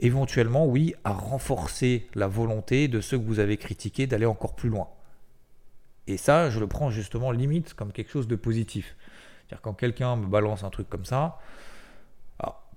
Éventuellement, 0.00 0.66
oui, 0.66 0.94
à 1.04 1.12
renforcer 1.12 2.08
la 2.14 2.26
volonté 2.26 2.88
de 2.88 3.00
ceux 3.00 3.18
que 3.18 3.24
vous 3.24 3.38
avez 3.38 3.56
critiqués 3.56 4.06
d'aller 4.06 4.26
encore 4.26 4.54
plus 4.54 4.68
loin. 4.68 4.88
Et 6.06 6.16
ça, 6.16 6.50
je 6.50 6.58
le 6.58 6.66
prends 6.66 6.90
justement 6.90 7.30
limite 7.30 7.74
comme 7.74 7.92
quelque 7.92 8.10
chose 8.10 8.26
de 8.26 8.36
positif. 8.36 8.96
C'est-à-dire 9.46 9.62
quand 9.62 9.74
quelqu'un 9.74 10.16
me 10.16 10.26
balance 10.26 10.64
un 10.64 10.70
truc 10.70 10.88
comme 10.88 11.04
ça, 11.04 11.38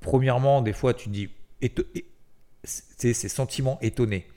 premièrement, 0.02 0.62
des 0.62 0.74
fois, 0.74 0.94
tu 0.94 1.10
dis, 1.10 1.30
c'est 2.64 3.14
ces 3.14 3.30
sentiments 3.30 3.80
étonnés, 3.82 4.28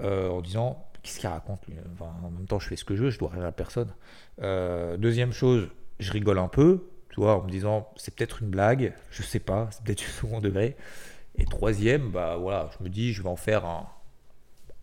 euh, 0.00 0.28
en 0.28 0.42
disant, 0.42 0.84
qu'est-ce 1.02 1.20
qu'il 1.20 1.28
raconte 1.28 1.60
En 2.00 2.30
même 2.30 2.46
temps, 2.46 2.58
je 2.58 2.68
fais 2.68 2.76
ce 2.76 2.84
que 2.84 2.96
je 2.96 3.04
veux, 3.04 3.10
je 3.10 3.18
dois 3.18 3.30
rien 3.30 3.44
à 3.44 3.52
personne. 3.52 3.94
Euh, 4.42 4.96
deuxième 4.96 5.32
chose, 5.32 5.68
je 6.00 6.12
rigole 6.12 6.38
un 6.38 6.48
peu, 6.48 6.88
en 7.16 7.42
me 7.42 7.50
disant 7.50 7.88
c'est 7.96 8.14
peut-être 8.14 8.42
une 8.42 8.50
blague, 8.50 8.92
je 9.10 9.22
sais 9.22 9.38
pas, 9.38 9.68
c'est 9.70 9.82
peut-être 9.82 9.98
du 10.04 10.04
second 10.04 10.40
degré. 10.40 10.76
Et 11.38 11.44
troisième, 11.44 12.10
bah 12.10 12.36
voilà, 12.36 12.70
je 12.78 12.84
me 12.84 12.88
dis 12.88 13.12
je 13.12 13.22
vais 13.22 13.28
en 13.28 13.36
faire 13.36 13.64
un 13.64 13.86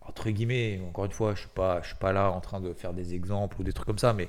entre 0.06 0.30
guillemets, 0.30 0.80
encore 0.86 1.06
une 1.06 1.12
fois, 1.12 1.34
je 1.34 1.40
suis 1.40 1.48
pas, 1.48 1.80
je 1.82 1.88
suis 1.88 1.96
pas 1.96 2.12
là 2.12 2.30
en 2.30 2.40
train 2.40 2.60
de 2.60 2.72
faire 2.74 2.92
des 2.92 3.14
exemples 3.14 3.60
ou 3.60 3.64
des 3.64 3.72
trucs 3.72 3.86
comme 3.86 3.98
ça, 3.98 4.12
mais 4.12 4.28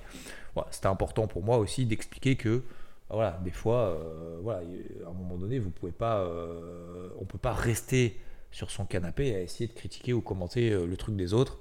c'était 0.72 0.88
important 0.88 1.28
pour 1.28 1.44
moi 1.44 1.58
aussi 1.58 1.86
d'expliquer 1.86 2.38
que 2.38 2.64
bah, 3.10 3.16
voilà, 3.16 3.40
des 3.44 3.52
fois, 3.52 3.90
euh, 3.90 4.40
voilà, 4.42 4.62
à 5.06 5.10
un 5.10 5.14
moment 5.14 5.36
donné, 5.36 5.60
vous 5.60 5.70
pouvez 5.70 5.92
pas, 5.92 6.20
euh, 6.20 7.10
on 7.20 7.26
peut 7.26 7.38
pas 7.38 7.54
rester 7.54 8.20
sur 8.52 8.72
son 8.72 8.86
canapé 8.86 9.36
à 9.36 9.42
essayer 9.42 9.68
de 9.68 9.74
critiquer 9.74 10.14
ou 10.14 10.22
commenter 10.22 10.72
euh, 10.72 10.88
le 10.88 10.98
truc 10.98 11.16
des 11.16 11.34
autres 11.34 11.60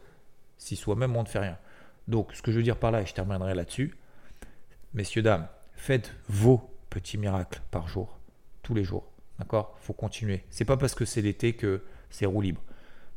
si 0.57 0.77
soi-même 0.77 1.17
on 1.17 1.23
ne 1.23 1.29
fait 1.29 1.41
rien. 1.41 1.59
Donc, 2.07 2.33
ce 2.35 2.43
que 2.43 2.53
je 2.53 2.59
veux 2.59 2.63
dire 2.63 2.79
par 2.79 2.93
là, 2.93 3.03
et 3.03 3.07
je 3.07 3.15
terminerai 3.15 3.55
là-dessus, 3.55 3.97
messieurs 4.95 5.23
dames, 5.23 5.49
Faites 5.77 6.15
vos 6.29 6.71
petits 6.89 7.19
miracles 7.19 7.61
par 7.71 7.89
jour, 7.89 8.17
tous 8.63 8.75
les 8.75 8.85
jours. 8.85 9.05
D'accord? 9.39 9.77
Faut 9.81 9.93
continuer. 9.93 10.45
C'est 10.51 10.65
pas 10.65 10.77
parce 10.77 10.95
que 10.95 11.05
c'est 11.05 11.23
l'été 11.23 11.55
que 11.55 11.83
c'est 12.11 12.27
roue 12.27 12.41
libre. 12.41 12.63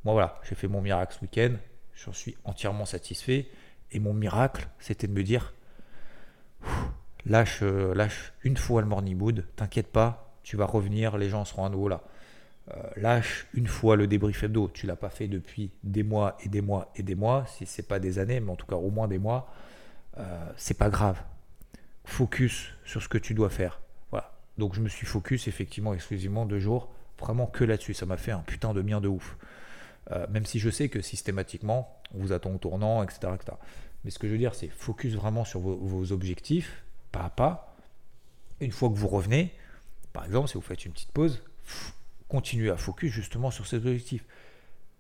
Moi 0.04 0.14
voilà, 0.14 0.40
j'ai 0.48 0.56
fait 0.56 0.68
mon 0.68 0.82
miracle 0.82 1.16
ce 1.16 1.22
week-end, 1.22 1.56
j'en 1.94 2.14
suis 2.14 2.36
entièrement 2.44 2.86
satisfait. 2.86 3.48
Et 3.92 4.00
mon 4.00 4.14
miracle, 4.14 4.68
c'était 4.80 5.08
de 5.08 5.14
me 5.14 5.24
dire 5.24 5.54
lâche, 7.26 7.60
euh, 7.62 7.94
lâche 7.94 8.34
une 8.44 8.58
fois 8.58 8.82
le 8.82 8.88
morning 8.88 9.18
mood, 9.18 9.46
t'inquiète 9.56 9.88
pas, 9.88 10.34
tu 10.44 10.58
vas 10.58 10.66
revenir, 10.66 11.18
les 11.18 11.30
gens 11.30 11.46
seront 11.46 11.66
à 11.66 11.70
nouveau 11.70 11.88
là. 11.88 12.02
Euh, 12.72 12.82
lâche 12.98 13.48
une 13.54 13.68
fois 13.68 13.96
le 13.96 14.08
débrief 14.08 14.44
hebdo, 14.44 14.70
tu 14.74 14.88
l'as 14.88 14.98
pas 14.98 15.10
fait 15.10 15.28
depuis 15.28 15.72
des 15.84 16.04
mois 16.04 16.38
et 16.44 16.50
des 16.50 16.62
mois 16.62 16.92
et 16.96 17.04
des 17.04 17.16
mois, 17.16 17.46
si 17.48 17.66
c'est 17.66 17.88
pas 17.88 18.00
des 18.00 18.20
années, 18.20 18.42
mais 18.42 18.52
en 18.52 18.58
tout 18.58 18.66
cas 18.66 18.76
au 18.76 18.92
moins 18.92 19.08
des 19.08 19.20
mois, 19.20 19.50
euh, 20.18 20.52
c'est 20.58 20.78
pas 20.78 20.90
grave 20.90 21.22
focus 22.08 22.74
sur 22.86 23.04
ce 23.04 23.10
que 23.10 23.18
tu 23.18 23.34
dois 23.34 23.50
faire. 23.50 23.82
Donc 24.58 24.74
je 24.74 24.82
me 24.82 24.90
suis 24.90 25.06
focus 25.06 25.48
effectivement 25.48 25.94
exclusivement 25.94 26.46
deux 26.46 26.60
jours, 26.60 26.90
vraiment 27.20 27.46
que 27.46 27.64
là-dessus. 27.64 27.94
Ça 27.94 28.06
m'a 28.06 28.18
fait 28.18 28.32
un 28.32 28.40
putain 28.40 28.74
de 28.74 28.82
bien 28.82 29.02
de 29.02 29.08
ouf. 29.08 29.38
Euh, 30.12 30.26
même 30.30 30.46
si 30.46 30.60
je 30.60 30.70
sais 30.70 30.90
que 30.90 31.02
systématiquement, 31.02 32.02
on 32.14 32.20
vous 32.20 32.32
attend 32.32 32.52
au 32.52 32.58
tournant, 32.58 33.04
etc., 33.04 33.34
Mais 34.04 34.12
ce 34.12 34.20
que 34.20 34.28
je 34.28 34.34
veux 34.34 34.38
dire, 34.38 34.56
c'est 34.56 34.70
focus 34.70 35.16
vraiment 35.16 35.44
sur 35.44 35.60
vos, 35.60 36.12
objectifs, 36.12 36.84
pas 37.12 37.26
à 37.26 37.30
pas. 37.30 37.76
Une 38.60 38.72
fois 38.72 38.90
que 38.90 38.96
vous 38.96 39.08
revenez, 39.08 39.54
par 40.14 40.26
exemple, 40.26 40.48
si 40.48 40.56
vous 40.56 40.62
faites 40.62 40.86
une 40.86 40.94
petite 40.94 41.12
pause, 41.12 41.44
continuez 42.30 42.70
à 42.70 42.78
focus 42.78 43.12
justement 43.12 43.52
sur 43.52 43.68
ces 43.68 43.78
objectifs. 43.78 44.26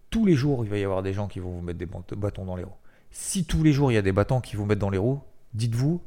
Tous 0.10 0.26
les 0.26 0.36
jours, 0.36 0.63
il 0.63 0.70
va 0.70 0.78
y 0.78 0.84
avoir 0.84 1.04
des 1.04 1.13
gens 1.13 1.28
qui 1.28 1.39
vont 1.39 1.52
vous 1.52 1.62
mettre 1.62 1.80
des 1.80 1.86
bâtons 1.86 2.46
dans 2.46 2.56
les 2.56 2.63
roues. 2.63 2.72
Si 3.12 3.46
tous 3.46 3.63
les 3.63 3.74
jours, 3.74 3.91
il 3.91 3.96
y 3.96 3.98
a 3.98 4.02
des 4.02 4.12
bâtons 4.12 4.41
qui 4.41 4.56
vous 4.56 4.65
mettent 4.65 4.80
dans 4.80 4.89
les 4.89 4.98
roues, 4.98 5.22
dites-vous, 5.54 6.02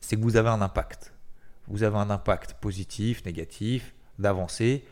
c'est 0.00 0.16
que 0.16 0.22
vous 0.22 0.36
avez 0.36 0.48
un 0.48 0.60
impact. 0.60 1.12
Vous 1.68 1.82
avez 1.82 1.96
un 1.96 2.10
impact 2.10 2.54
positif, 2.54 3.24
négatif, 3.24 3.94
d'avancer. 4.18 4.84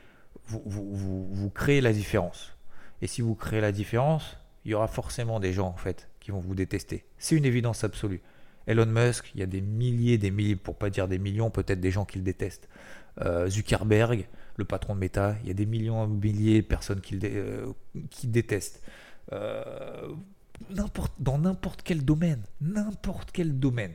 Vous, 0.46 0.62
vous, 0.66 1.50
créez 1.50 1.80
la 1.80 1.92
différence. 1.92 2.52
Et 3.00 3.06
si 3.06 3.22
vous 3.22 3.34
créez 3.34 3.60
la 3.60 3.72
différence, 3.72 4.36
il 4.64 4.72
y 4.72 4.74
aura 4.74 4.88
forcément 4.88 5.40
des 5.40 5.52
gens 5.52 5.68
en 5.68 5.76
fait 5.76 6.08
qui 6.20 6.30
vont 6.30 6.40
vous 6.40 6.54
détester. 6.54 7.04
C'est 7.18 7.36
une 7.36 7.44
évidence 7.44 7.84
absolue. 7.84 8.20
Elon 8.66 8.86
Musk, 8.86 9.30
il 9.34 9.40
y 9.40 9.42
a 9.42 9.46
des 9.46 9.60
milliers, 9.60 10.18
des 10.18 10.30
milliers, 10.30 10.56
pour 10.56 10.76
pas 10.76 10.90
dire 10.90 11.06
des 11.06 11.18
millions, 11.18 11.50
peut-être 11.50 11.80
des 11.80 11.90
gens 11.90 12.04
qui 12.04 12.18
le 12.18 12.24
détestent. 12.24 12.68
Euh, 13.20 13.48
Zuckerberg, 13.48 14.26
le 14.56 14.64
patron 14.64 14.94
de 14.94 15.00
Meta, 15.00 15.36
il 15.42 15.48
y 15.48 15.50
a 15.50 15.54
des 15.54 15.66
millions, 15.66 16.06
milliers 16.06 16.62
de 16.62 16.66
personnes 16.66 17.00
qui, 17.00 17.14
le 17.14 17.20
euh, 17.24 17.66
qui 18.10 18.26
détestent. 18.26 18.82
Euh, 19.32 20.14
dans 21.18 21.38
n'importe 21.38 21.82
quel 21.82 22.04
domaine, 22.04 22.42
n'importe 22.60 23.30
quel 23.32 23.58
domaine 23.58 23.92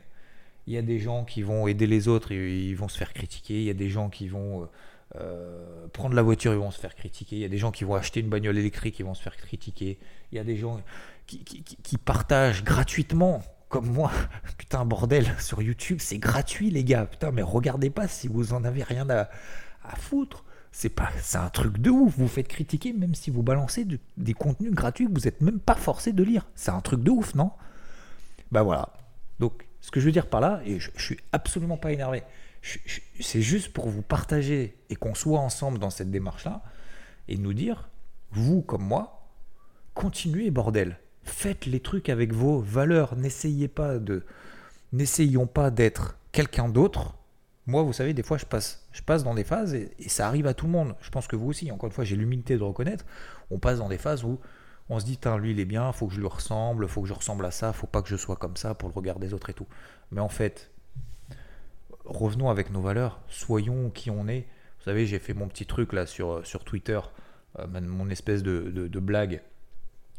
il 0.69 0.75
y 0.75 0.77
a 0.77 0.83
des 0.83 0.99
gens 0.99 1.25
qui 1.25 1.41
vont 1.41 1.67
aider 1.67 1.87
les 1.87 2.07
autres 2.07 2.31
et 2.31 2.59
ils 2.59 2.75
vont 2.75 2.87
se 2.87 2.95
faire 2.95 3.11
critiquer, 3.11 3.55
il 3.55 3.63
y 3.63 3.71
a 3.71 3.73
des 3.73 3.89
gens 3.89 4.09
qui 4.09 4.27
vont 4.27 4.69
euh, 5.15 5.87
prendre 5.93 6.13
la 6.13 6.21
voiture, 6.21 6.53
ils 6.53 6.59
vont 6.59 6.69
se 6.69 6.79
faire 6.79 6.93
critiquer. 6.93 7.37
Il 7.37 7.41
y 7.41 7.45
a 7.45 7.49
des 7.49 7.57
gens 7.57 7.71
qui 7.71 7.85
vont 7.85 7.95
acheter 7.95 8.19
une 8.19 8.29
bagnole 8.29 8.55
électrique, 8.55 8.99
ils 8.99 9.05
vont 9.05 9.15
se 9.15 9.23
faire 9.23 9.35
critiquer. 9.35 9.97
Il 10.31 10.35
y 10.35 10.39
a 10.39 10.43
des 10.43 10.55
gens 10.55 10.79
qui, 11.25 11.97
partagent 11.97 12.63
gratuitement 12.63 13.41
comme 13.67 13.87
moi. 13.87 14.11
Putain, 14.59 14.85
bordel, 14.85 15.25
sur 15.39 15.63
YouTube, 15.63 15.97
c'est 15.99 16.19
gratuit, 16.19 16.69
les 16.69 16.83
gars. 16.83 17.07
Putain, 17.07 17.31
mais 17.31 17.41
regardez 17.41 17.89
pas 17.89 18.07
si 18.07 18.27
vous 18.27 18.53
en 18.53 18.63
avez 18.63 18.83
rien 18.83 19.09
à, 19.09 19.27
à 19.83 19.95
foutre. 19.95 20.45
C'est 20.71 20.89
pas, 20.89 21.09
c'est 21.19 21.39
un 21.39 21.49
truc 21.49 21.79
de 21.79 21.89
ouf. 21.89 22.13
Vous 22.15 22.27
faites 22.27 22.47
critiquer 22.47 22.93
même 22.93 23.15
si 23.15 23.31
vous 23.31 23.41
balancez 23.41 23.87
des 24.17 24.33
contenus 24.35 24.71
gratuits 24.71 25.07
que 25.07 25.13
vous 25.13 25.25
n'êtes 25.25 25.41
même 25.41 25.59
pas 25.59 25.73
forcé 25.73 26.13
de 26.13 26.21
lire. 26.21 26.45
C'est 26.53 26.69
un 26.69 26.81
truc 26.81 27.01
de 27.01 27.09
ouf, 27.09 27.33
non? 27.33 27.49
Bah 28.51 28.61
voilà. 28.61 28.93
Donc, 29.39 29.68
ce 29.81 29.91
que 29.91 29.99
je 29.99 30.05
veux 30.05 30.11
dire 30.11 30.27
par 30.27 30.41
là, 30.41 30.61
et 30.65 30.79
je, 30.79 30.91
je 30.95 31.01
suis 31.01 31.19
absolument 31.31 31.77
pas 31.77 31.91
énervé, 31.91 32.23
c'est 33.19 33.41
juste 33.41 33.71
pour 33.71 33.87
vous 33.87 34.01
partager 34.01 34.75
et 34.89 34.95
qu'on 34.95 35.15
soit 35.15 35.39
ensemble 35.39 35.79
dans 35.79 35.89
cette 35.89 36.11
démarche-là 36.11 36.61
et 37.27 37.37
nous 37.37 37.53
dire, 37.53 37.89
vous 38.31 38.61
comme 38.61 38.83
moi, 38.83 39.29
continuez, 39.93 40.51
bordel 40.51 40.97
faites 41.29 41.65
les 41.65 41.79
trucs 41.79 42.09
avec 42.09 42.33
vos 42.33 42.59
valeurs. 42.59 43.15
N'essayez 43.15 43.67
pas 43.67 43.97
de, 43.97 44.23
n'essayons 44.91 45.47
pas 45.47 45.71
d'être 45.71 46.17
quelqu'un 46.31 46.67
d'autre. 46.69 47.15
Moi, 47.67 47.83
vous 47.83 47.93
savez, 47.93 48.13
des 48.13 48.23
fois, 48.23 48.37
je 48.37 48.45
passe, 48.45 48.87
je 48.91 49.01
passe 49.01 49.23
dans 49.23 49.35
des 49.35 49.43
phases 49.43 49.73
et, 49.73 49.91
ça 50.07 50.27
arrive 50.27 50.47
à 50.47 50.53
tout 50.53 50.65
le 50.65 50.71
monde. 50.71 50.95
Je 51.01 51.09
pense 51.09 51.27
que 51.27 51.35
vous 51.35 51.47
aussi. 51.47 51.71
Encore 51.71 51.87
une 51.87 51.93
fois, 51.93 52.03
j'ai 52.03 52.15
l'humilité 52.15 52.57
de 52.57 52.63
reconnaître. 52.63 53.05
On 53.51 53.59
passe 53.59 53.77
dans 53.77 53.89
des 53.89 53.97
phases 53.97 54.23
où 54.23 54.39
on 54.89 54.99
se 54.99 55.05
dit, 55.05 55.19
lui, 55.39 55.51
il 55.51 55.59
est 55.59 55.65
bien, 55.65 55.91
faut 55.91 56.07
que 56.07 56.13
je 56.13 56.19
lui 56.19 56.27
ressemble, 56.27 56.87
faut 56.87 57.01
que 57.01 57.07
je 57.07 57.13
ressemble 57.13 57.45
à 57.45 57.51
ça, 57.51 57.73
faut 57.73 57.87
pas 57.87 58.01
que 58.01 58.09
je 58.09 58.15
sois 58.15 58.35
comme 58.35 58.57
ça 58.57 58.73
pour 58.73 58.89
le 58.89 58.93
regard 58.93 59.19
des 59.19 59.33
autres 59.33 59.49
et 59.49 59.53
tout. 59.53 59.67
Mais 60.11 60.21
en 60.21 60.29
fait, 60.29 60.71
revenons 62.05 62.49
avec 62.49 62.71
nos 62.71 62.81
valeurs. 62.81 63.19
Soyons 63.27 63.89
qui 63.89 64.09
on 64.09 64.27
est. 64.27 64.47
Vous 64.79 64.85
savez, 64.85 65.05
j'ai 65.05 65.19
fait 65.19 65.33
mon 65.33 65.47
petit 65.47 65.65
truc 65.65 65.93
là 65.93 66.05
sur, 66.05 66.45
sur 66.45 66.63
Twitter, 66.63 66.99
euh, 67.59 67.67
mon 67.81 68.09
espèce 68.09 68.43
de, 68.43 68.99
blague 68.99 69.41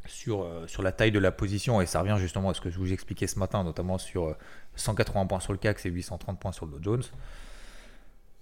sur, 0.06 0.42
euh, 0.42 0.66
sur 0.66 0.82
la 0.82 0.92
taille 0.92 1.12
de 1.12 1.18
la 1.18 1.32
position, 1.32 1.80
et 1.80 1.86
ça 1.86 2.00
revient 2.00 2.16
justement 2.18 2.50
à 2.50 2.54
ce 2.54 2.60
que 2.60 2.70
je 2.70 2.78
vous 2.78 2.92
expliquais 2.92 3.26
ce 3.26 3.38
matin, 3.38 3.64
notamment 3.64 3.98
sur 3.98 4.36
180 4.76 5.22
euh, 5.22 5.24
points 5.26 5.40
sur 5.40 5.52
le 5.52 5.58
CAC 5.58 5.84
et 5.86 5.90
830 5.90 6.38
points 6.38 6.52
sur 6.52 6.66
le 6.66 6.72
Dow 6.72 6.82
Jones. 6.82 7.02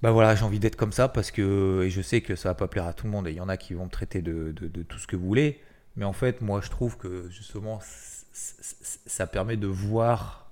Bah 0.01 0.13
voilà, 0.13 0.37
j'ai 0.37 0.45
envie 0.45 0.61
d'être 0.61 0.77
comme 0.77 0.93
ça 0.93 1.09
parce 1.09 1.33
que, 1.33 1.83
et 1.85 1.91
je 1.91 2.01
sais 2.01 2.21
que 2.21 2.37
ça 2.37 2.51
va 2.51 2.55
pas 2.55 2.69
plaire 2.69 2.87
à 2.87 2.93
tout 2.93 3.07
le 3.07 3.13
monde, 3.13 3.27
et 3.27 3.33
il 3.33 3.37
y 3.37 3.41
en 3.41 3.49
a 3.49 3.57
qui 3.57 3.75
vont 3.75 3.87
me 3.87 3.91
traiter 3.91 4.23
de, 4.23 4.53
tout 4.89 4.99
ce 4.99 5.07
que 5.07 5.17
vous 5.17 5.27
voulez, 5.27 5.61
mais 5.99 6.07
en 6.07 6.15
fait, 6.15 6.41
moi 6.41 6.63
je 6.63 6.71
trouve 6.71 6.97
que 6.97 7.29
justement, 7.29 7.81
ça 8.33 9.27
permet 9.27 9.59
de 9.59 9.67
voir 9.67 10.51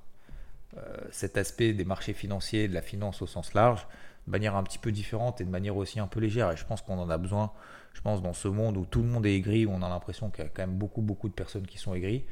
euh, 0.77 0.83
cet 1.11 1.39
aspect 1.39 1.73
des 1.73 1.87
marchés 1.87 2.13
financiers, 2.13 2.69
de 2.69 2.75
la 2.75 2.83
finance 2.83 3.23
au 3.23 3.27
sens 3.27 3.55
large, 3.55 3.87
de 4.27 4.33
manière 4.33 4.57
un 4.57 4.63
petit 4.63 4.79
peu 4.79 4.93
différente 4.93 5.41
et 5.41 5.45
de 5.45 5.51
manière 5.51 5.77
aussi 5.79 6.01
un 6.01 6.07
peu 6.07 6.21
légère, 6.21 6.53
et 6.53 6.57
je 6.59 6.67
pense 6.67 6.83
qu'on 6.83 6.99
en 6.99 7.09
a 7.09 7.17
besoin 7.17 7.53
je 7.97 8.03
pense, 8.03 8.21
dans 8.21 8.35
ce 8.35 8.47
monde 8.47 8.77
où 8.77 8.85
tout 8.85 9.01
le 9.01 9.09
monde 9.09 9.25
est 9.25 9.35
aigri, 9.35 9.65
où 9.65 9.71
on 9.71 9.81
a 9.81 9.89
l'impression 9.89 10.29
qu'il 10.29 10.45
y 10.45 10.47
a 10.47 10.51
quand 10.51 10.63
même 10.63 10.77
beaucoup, 10.77 11.01
beaucoup 11.01 11.31
de 11.31 11.33
personnes 11.33 11.67
qui 11.67 11.79
sont 11.79 11.95
aigries. 11.95 12.27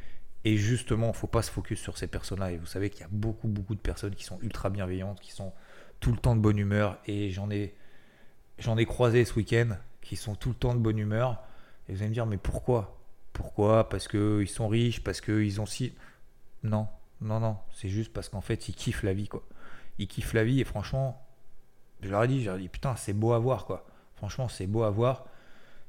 Et 0.45 0.59
justement, 0.59 1.07
il 1.07 1.13
ne 1.13 1.17
faut 1.17 1.27
pas 1.27 1.41
se 1.41 1.51
focus 1.51 1.81
sur 1.81 1.97
ces 1.97 2.07
personnes-là. 2.07 2.53
Et 2.53 2.59
vous 2.59 2.67
savez 2.67 2.91
qu'il 2.91 3.01
y 3.01 3.05
a 3.05 3.09
beaucoup, 3.11 3.49
beaucoup 3.49 3.75
de 3.75 3.81
personnes 3.81 4.15
qui 4.15 4.25
sont 4.25 4.39
ultra 4.43 4.69
bienveillantes, 4.69 5.21
qui 5.21 5.33
sont 5.33 5.55
tout 6.01 6.13
le 6.13 6.19
temps 6.19 6.37
de 6.37 6.43
bonne 6.43 6.59
humeur. 6.59 6.99
Et 7.07 7.31
j'en 7.31 7.51
ai, 7.51 7.75
j'en 8.59 8.77
ai 8.77 8.85
croisé 8.85 9.25
ce 9.25 9.33
week-end 9.37 9.71
qui 10.03 10.17
sont 10.17 10.35
tout 10.35 10.51
le 10.51 10.55
temps 10.55 10.75
de 10.75 10.81
bonne 10.81 10.99
humeur. 10.99 11.43
Et 11.89 11.95
vous 11.95 12.01
allez 12.01 12.11
me 12.11 12.15
dire, 12.15 12.27
mais 12.27 12.37
pourquoi? 12.37 12.99
Pourquoi 13.35 13.91
Parce 13.91 14.09
qu'ils 14.09 14.49
sont 14.49 14.69
riches 14.69 15.05
Parce 15.05 15.21
qu'ils 15.21 15.61
ont 15.61 15.67
si. 15.67 15.93
Non, 16.63 16.89
non, 17.21 17.41
non. 17.41 17.59
C'est 17.75 17.91
juste 17.91 18.15
parce 18.15 18.31
qu'en 18.31 18.41
fait, 18.41 18.69
ils 18.69 18.75
kiffent 18.75 19.03
la 19.03 19.13
vie, 19.13 19.29
quoi. 19.29 19.43
Ils 19.99 20.09
kiffent 20.09 20.33
la 20.33 20.45
vie 20.45 20.63
et 20.63 20.65
franchement, 20.65 21.23
je 22.01 22.09
leur 22.09 22.25
ai 22.25 22.29
dit, 22.29 22.41
je 22.41 22.47
leur 22.47 22.57
ai 22.57 22.63
dit, 22.63 22.69
putain, 22.69 22.97
c'est 22.97 23.13
beau 23.13 23.35
à 23.35 23.39
voir, 23.39 23.67
quoi. 23.67 23.87
Franchement, 24.17 24.49
c'est 24.49 24.67
beau 24.67 24.85
à 24.85 24.91
voir 24.91 25.27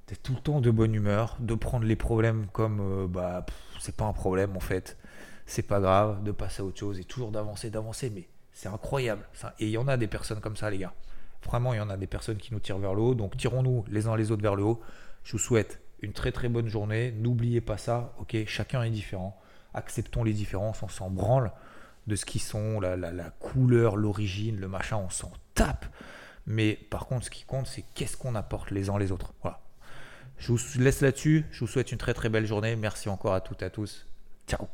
t'es 0.06 0.16
tout 0.16 0.34
le 0.34 0.40
temps 0.40 0.62
de 0.62 0.72
bonne 0.72 0.94
humeur, 0.94 1.36
de 1.40 1.56
prendre 1.56 1.86
les 1.86 1.96
problèmes 1.96 2.48
comme 2.52 2.80
euh, 2.80 3.08
bah 3.08 3.46
c'est 3.80 3.96
pas 3.96 4.06
un 4.06 4.14
problème 4.14 4.56
en 4.56 4.60
fait, 4.60 4.98
c'est 5.46 5.64
pas 5.64 5.80
grave, 5.80 6.24
de 6.24 6.32
passer 6.32 6.62
à 6.62 6.66
autre 6.66 6.80
chose 6.80 7.00
et 7.00 7.04
toujours 7.04 7.32
d'avancer, 7.32 7.70
d'avancer, 7.70 8.10
mais 8.10 8.28
c'est 8.52 8.70
incroyable. 8.70 9.28
Et 9.60 9.66
il 9.66 9.72
y 9.72 9.78
en 9.78 9.88
a 9.88 9.98
des 9.98 10.08
personnes 10.08 10.40
comme 10.40 10.56
ça, 10.56 10.70
les 10.70 10.78
gars. 10.78 10.94
Vraiment, 11.44 11.74
il 11.74 11.78
y 11.78 11.82
en 11.82 11.90
a 11.90 11.98
des 11.98 12.08
personnes 12.08 12.38
qui 12.38 12.54
nous 12.54 12.60
tirent 12.60 12.80
vers 12.80 12.94
le 12.94 13.02
haut, 13.02 13.16
donc 13.16 13.38
tirons-nous 13.38 13.86
les 13.90 14.08
uns 14.08 14.16
les 14.16 14.32
autres 14.32 14.42
vers 14.42 14.56
le 14.56 14.64
haut. 14.64 14.82
Je 15.24 15.34
vous 15.34 15.40
souhaite 15.40 15.82
une 16.06 16.14
très 16.14 16.32
très 16.32 16.50
bonne 16.50 16.68
journée. 16.68 17.12
N'oubliez 17.12 17.62
pas 17.62 17.78
ça, 17.78 18.14
ok 18.20 18.38
Chacun 18.48 18.84
est 18.84 18.90
différent. 18.90 19.40
Acceptons 19.74 20.24
les 20.24 20.34
différences, 20.34 20.82
on 20.84 20.88
s'en 20.88 21.10
branle 21.10 21.52
de 22.08 22.16
ce 22.16 22.26
qu'ils 22.26 22.42
sont, 22.42 22.80
la, 22.80 23.30
couleur, 23.40 23.98
l'origine, 23.98 24.60
le 24.60 24.68
machin, 24.68 24.98
on 24.98 25.10
s'en 25.10 25.32
tape. 25.56 25.86
Mais 26.46 26.76
par 26.90 27.08
contre, 27.08 27.26
ce 27.26 27.32
qui 27.32 27.44
compte, 27.44 27.68
c'est 27.68 27.84
qu'est-ce 27.96 28.16
qu'on 28.16 28.36
apporte 28.36 28.72
les 28.72 28.90
uns 28.90 29.00
les 29.00 29.12
autres. 29.12 29.34
Voilà. 29.42 29.60
Je 30.38 30.52
vous 30.52 30.60
laisse 30.80 31.02
là-dessus. 31.02 31.46
Je 31.52 31.62
vous 31.62 31.68
souhaite 31.68 31.92
une 31.92 31.98
très 31.98 32.14
très 32.14 32.30
belle 32.30 32.46
journée. 32.46 32.76
Merci 32.76 33.10
encore 33.10 33.34
à 33.34 33.42
toutes 33.42 33.64
et 33.64 33.66
à 33.66 33.70
tous. 33.70 34.06
Ciao 34.48 34.68